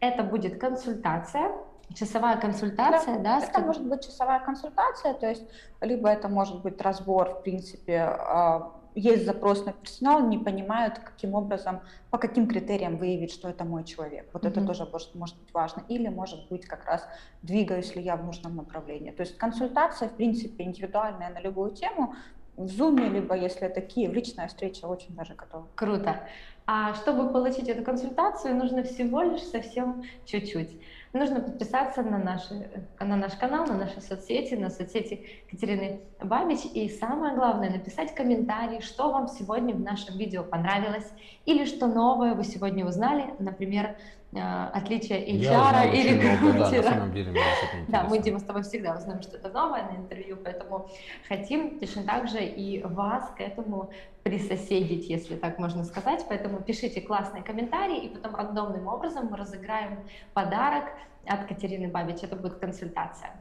Это 0.00 0.22
будет 0.22 0.58
консультация, 0.58 1.52
часовая 1.94 2.36
консультация, 2.36 3.18
да, 3.18 3.40
с 3.40 3.44
Это 3.48 3.60
может 3.60 3.86
быть 3.86 4.04
часовая 4.04 4.40
консультация, 4.40 5.14
то 5.14 5.28
есть 5.28 5.44
либо 5.80 6.08
это 6.08 6.28
может 6.28 6.62
быть 6.62 6.80
разбор, 6.80 7.30
в 7.30 7.42
принципе, 7.42 8.00
а, 8.00 8.72
есть 8.94 9.24
запрос 9.26 9.66
на 9.66 9.72
персонал, 9.72 10.28
не 10.28 10.38
понимают, 10.38 10.98
каким 10.98 11.34
образом, 11.34 11.80
по 12.10 12.18
каким 12.18 12.46
критериям 12.46 12.96
выявить, 12.96 13.32
что 13.32 13.48
это 13.48 13.64
мой 13.64 13.84
человек. 13.84 14.28
Вот 14.32 14.46
это 14.46 14.60
Мгм. 14.60 14.68
тоже 14.68 14.88
может, 14.90 15.14
может 15.16 15.36
быть 15.36 15.52
важно. 15.52 15.82
Или 15.88 16.08
может 16.08 16.48
быть 16.48 16.64
как 16.64 16.84
раз 16.84 17.06
двигаюсь 17.42 17.96
ли 17.96 18.02
я 18.02 18.16
в 18.16 18.24
нужном 18.24 18.56
направлении. 18.56 19.10
То 19.10 19.22
есть 19.22 19.36
консультация, 19.36 20.08
в 20.08 20.12
принципе, 20.12 20.62
индивидуальная 20.62 21.30
на 21.30 21.40
любую 21.40 21.72
тему, 21.72 22.14
в 22.56 22.66
Zoom, 22.66 23.08
либо 23.10 23.34
если 23.36 23.66
это 23.66 23.80
Киев, 23.80 24.12
личная 24.12 24.48
встреча 24.48 24.86
очень 24.86 25.14
даже 25.14 25.34
готова. 25.34 25.66
Круто. 25.74 26.20
А 26.66 26.94
чтобы 26.94 27.30
получить 27.30 27.68
эту 27.68 27.82
консультацию, 27.82 28.56
нужно 28.56 28.84
всего 28.84 29.22
лишь 29.22 29.42
совсем 29.42 30.02
чуть-чуть. 30.24 30.70
Нужно 31.12 31.40
подписаться 31.40 32.02
на, 32.02 32.18
наши, 32.18 32.70
на 32.98 33.16
наш 33.16 33.34
канал, 33.34 33.66
на 33.66 33.74
наши 33.74 34.00
соцсети, 34.00 34.54
на 34.54 34.70
соцсети 34.70 35.44
Катерины 35.50 36.00
Бабич. 36.20 36.60
И 36.72 36.88
самое 36.88 37.36
главное, 37.36 37.70
написать 37.70 38.14
комментарий, 38.14 38.80
что 38.80 39.12
вам 39.12 39.28
сегодня 39.28 39.74
в 39.74 39.80
нашем 39.80 40.16
видео 40.16 40.42
понравилось 40.42 41.08
или 41.44 41.66
что 41.66 41.86
новое 41.86 42.34
вы 42.34 42.44
сегодня 42.44 42.86
узнали, 42.86 43.34
например, 43.38 43.96
э, 44.34 44.70
отличие 44.72 45.26
HR 45.36 45.92
или 45.92 46.14
много, 46.14 46.52
да, 46.52 46.58
на 46.58 46.70
рекрутера. 46.70 46.82
самом 46.82 47.12
деле 47.12 47.30
мне 47.30 47.40
Да, 47.88 48.04
мы. 48.04 48.18
Дима, 48.18 48.38
с 48.38 48.44
тобой 48.44 48.62
всегда 48.62 48.96
узнаем 48.96 49.22
что-то 49.22 49.48
новое 49.50 49.84
на 49.84 49.96
интервью, 49.96 50.36
поэтому 50.42 50.88
хотим 51.28 51.78
точно 51.78 52.02
так 52.02 52.28
же 52.28 52.44
и 52.44 52.82
вас 52.82 53.30
к 53.36 53.40
этому 53.40 53.90
присоседить, 54.22 55.08
если 55.08 55.36
так 55.36 55.58
можно 55.58 55.84
сказать. 55.84 56.24
Поэтому 56.28 56.60
пишите 56.60 57.00
классные 57.00 57.42
комментарии, 57.42 58.04
и 58.04 58.08
потом 58.08 58.34
рандомным 58.34 58.86
образом 58.86 59.28
мы 59.30 59.36
разыграем 59.36 60.00
подарок 60.32 60.84
от 61.26 61.44
Катерины 61.44 61.88
Бабич. 61.88 62.22
Это 62.22 62.36
будет 62.36 62.54
консультация. 62.54 63.32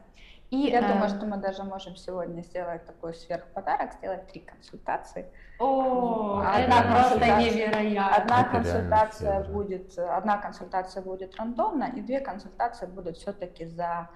И, 0.49 0.69
Я 0.69 0.79
э, 0.79 0.93
думаю, 0.93 1.09
что 1.09 1.25
мы 1.25 1.37
даже 1.37 1.63
можем 1.63 1.95
сегодня 1.95 2.41
сделать 2.43 2.85
такой 2.85 3.13
сверхподарок, 3.13 3.93
сделать 3.93 4.27
три 4.27 4.41
консультации. 4.41 5.25
О, 5.59 6.39
Одна 6.45 6.79
это 6.79 6.91
просто 6.91 7.37
невероятно. 7.39 8.15
Одна 8.15 8.41
Это 8.41 8.49
консультация 8.51 9.43
будет, 9.45 9.97
одна 9.97 10.37
консультация 10.37 11.01
будет 11.01 11.35
рандомно, 11.35 11.85
и 11.95 12.01
две 12.01 12.19
консультации 12.19 12.85
будут 12.85 13.17
все-таки 13.17 13.65
за 13.65 14.09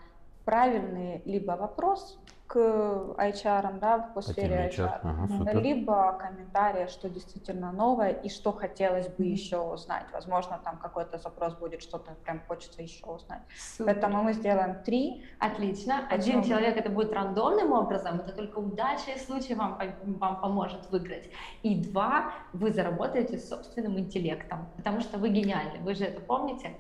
правильный 0.48 1.22
либо 1.26 1.52
вопрос 1.52 2.18
к 2.48 2.56
HR, 2.56 3.80
да, 3.80 4.00
по 4.16 4.22
сфере 4.22 4.70
HR, 4.70 4.78
HR. 4.78 5.00
Ага, 5.04 5.28
супер. 5.38 5.60
либо 5.62 6.18
комментарии, 6.18 6.88
что 6.88 7.10
действительно 7.10 7.74
новое 7.74 8.12
и 8.12 8.30
что 8.30 8.54
хотелось 8.54 9.10
бы 9.10 9.26
еще 9.26 9.58
узнать. 9.58 10.06
Возможно, 10.14 10.58
там 10.64 10.78
какой-то 10.78 11.18
запрос 11.18 11.54
будет, 11.56 11.82
что-то 11.82 12.12
прям 12.24 12.40
хочется 12.48 12.82
еще 12.82 13.06
узнать. 13.06 13.42
Супер. 13.58 13.94
Поэтому 13.94 14.24
мы 14.24 14.32
сделаем 14.32 14.82
три. 14.86 15.26
Отлично. 15.40 16.08
Один 16.10 16.42
человек 16.44 16.78
это 16.78 16.90
будет 16.90 17.12
рандомным 17.12 17.74
образом, 17.74 18.22
это 18.22 18.32
только 18.32 18.60
удача 18.60 19.12
и 19.12 19.20
случай 19.20 19.54
вам, 19.54 19.78
вам 20.06 20.40
поможет 20.40 20.90
выиграть. 20.90 21.30
И 21.64 21.76
два, 21.76 22.32
вы 22.54 22.72
заработаете 22.72 23.38
собственным 23.38 24.00
интеллектом, 24.00 24.70
потому 24.78 25.02
что 25.02 25.18
вы 25.18 25.28
гениальны, 25.28 25.80
вы 25.80 25.94
же 25.94 26.06
это 26.06 26.22
помните. 26.22 26.72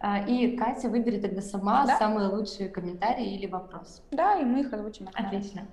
А, 0.00 0.20
И 0.20 0.56
Катя 0.56 0.88
выберет 0.88 1.22
тогда 1.22 1.40
сама 1.42 1.84
Да. 1.86 1.96
самые 1.98 2.28
лучшие 2.28 2.68
комментарии 2.68 3.34
или 3.34 3.46
вопрос. 3.46 4.02
Да, 4.12 4.38
и 4.38 4.44
мы 4.44 4.60
их 4.60 4.72
озвучим. 4.72 5.08
Отлично. 5.12 5.66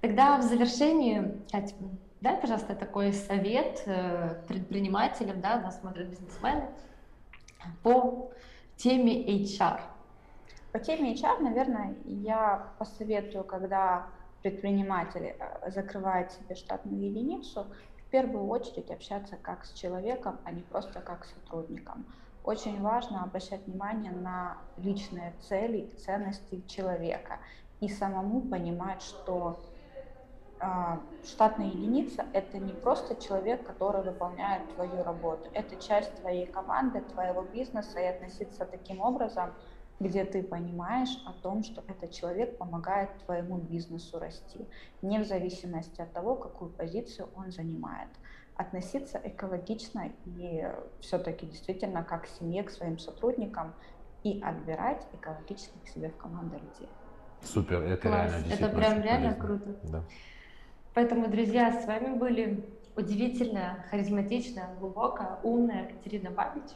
Тогда 0.00 0.38
в 0.38 0.42
завершении, 0.42 1.40
Катя, 1.50 1.74
дай, 2.20 2.36
пожалуйста, 2.40 2.74
такой 2.76 3.12
совет 3.12 3.82
э, 3.86 4.36
предпринимателям, 4.46 5.40
да, 5.40 5.60
нас 5.60 5.80
смотрят 5.80 6.08
бизнесмены, 6.08 6.68
по 7.82 8.30
теме 8.76 9.26
HR. 9.26 9.80
По 10.72 10.78
теме 10.78 11.14
HR, 11.14 11.40
наверное, 11.40 11.94
я 12.04 12.68
посоветую, 12.78 13.44
когда 13.44 14.06
предприниматель 14.42 15.34
э, 15.38 15.70
закрывает 15.70 16.30
себе 16.32 16.54
штатную 16.54 17.02
единицу, 17.02 17.66
в 18.06 18.10
первую 18.10 18.46
очередь 18.46 18.90
общаться 18.90 19.36
как 19.36 19.64
с 19.64 19.72
человеком, 19.72 20.38
а 20.44 20.52
не 20.52 20.62
просто 20.62 21.00
как 21.00 21.24
с 21.24 21.32
сотрудником. 21.34 22.04
Очень 22.44 22.82
важно 22.82 23.24
обращать 23.24 23.66
внимание 23.66 24.12
на 24.12 24.58
личные 24.76 25.32
цели 25.40 25.78
и 25.78 25.96
ценности 25.96 26.62
человека 26.66 27.40
и 27.80 27.88
самому 27.88 28.42
понимать, 28.42 29.00
что 29.00 29.58
а, 30.60 31.00
штатная 31.24 31.68
единица– 31.68 32.26
это 32.34 32.58
не 32.58 32.74
просто 32.74 33.16
человек, 33.16 33.66
который 33.66 34.02
выполняет 34.02 34.74
твою 34.74 35.02
работу, 35.02 35.48
это 35.54 35.76
часть 35.76 36.14
твоей 36.16 36.44
команды, 36.44 37.00
твоего 37.00 37.42
бизнеса, 37.42 37.98
и 37.98 38.04
относиться 38.04 38.66
таким 38.66 39.00
образом, 39.00 39.54
где 39.98 40.26
ты 40.26 40.42
понимаешь 40.42 41.22
о 41.24 41.32
том, 41.32 41.62
что 41.62 41.82
этот 41.88 42.12
человек 42.12 42.58
помогает 42.58 43.24
твоему 43.24 43.56
бизнесу 43.56 44.18
расти, 44.18 44.68
не 45.00 45.18
в 45.18 45.24
зависимости 45.24 46.02
от 46.02 46.12
того, 46.12 46.36
какую 46.36 46.72
позицию 46.72 47.30
он 47.34 47.50
занимает. 47.50 48.10
Относиться 48.56 49.20
экологично 49.24 50.10
и 50.26 50.64
все-таки 51.00 51.46
действительно 51.46 52.04
как 52.04 52.24
к 52.24 52.26
семье, 52.38 52.62
к 52.62 52.70
своим 52.70 52.98
сотрудникам 52.98 53.74
и 54.22 54.40
отбирать 54.40 55.06
экологичных 55.12 55.82
к 55.84 55.88
себе 55.88 56.08
в 56.10 56.16
команду 56.16 56.54
людей. 56.56 56.88
Супер, 57.42 57.82
это 57.82 58.08
Класс. 58.08 58.30
реально 58.30 58.34
Это 58.36 58.44
действительно 58.48 58.78
прям 58.80 58.92
очень 58.92 59.02
реально 59.02 59.32
полезно. 59.32 59.46
круто. 59.46 59.78
Да. 59.84 60.02
Поэтому, 60.94 61.28
друзья, 61.28 61.72
с 61.82 61.86
вами 61.86 62.16
были 62.16 62.64
удивительная, 62.96 63.84
харизматичная, 63.90 64.68
глубокая, 64.78 65.38
умная 65.42 65.86
Катерина 65.88 66.30
Бабич, 66.30 66.70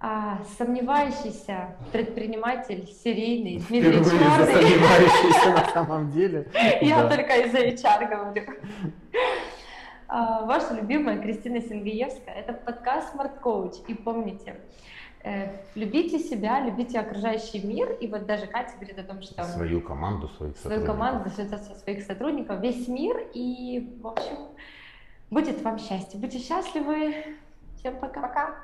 а, 0.00 0.40
сомневающийся 0.58 1.76
предприниматель 1.92 2.86
серийный 2.88 3.62
Дмитрий 3.68 3.92
Черный. 4.04 4.46
засомневающийся 4.46 5.50
на 5.52 5.64
самом 5.72 6.10
деле. 6.10 6.48
Я 6.82 7.08
только 7.08 7.34
из-за 7.46 7.58
HR 7.60 8.08
говорю. 8.10 8.42
А, 10.08 10.44
Ваша 10.44 10.74
любимая 10.74 11.18
Кристина 11.20 11.60
Сингеевская. 11.60 12.34
Это 12.34 12.52
подкаст 12.52 13.14
Smart 13.14 13.40
Coach. 13.42 13.84
И 13.88 13.94
помните, 13.94 14.60
э, 15.24 15.48
любите 15.74 16.18
себя, 16.18 16.60
любите 16.60 16.98
окружающий 17.00 17.66
мир. 17.66 17.90
И 18.00 18.06
вот 18.06 18.26
даже 18.26 18.46
Катя 18.46 18.74
говорит 18.76 18.98
о 18.98 19.02
том, 19.02 19.20
что 19.22 19.42
Свою 19.44 19.80
команду, 19.80 20.28
своих 20.28 20.56
свою 20.56 20.80
сотрудников. 20.80 20.86
команду, 20.96 21.30
со- 21.30 21.74
своих 21.78 22.02
сотрудников, 22.04 22.60
весь 22.60 22.86
мир. 22.88 23.16
И, 23.34 23.98
в 24.00 24.06
общем, 24.06 24.36
будет 25.30 25.60
вам 25.62 25.78
счастье. 25.78 26.20
Будьте 26.20 26.38
счастливы. 26.38 27.14
Всем 27.76 27.96
пока. 27.98 28.20
Пока! 28.22 28.54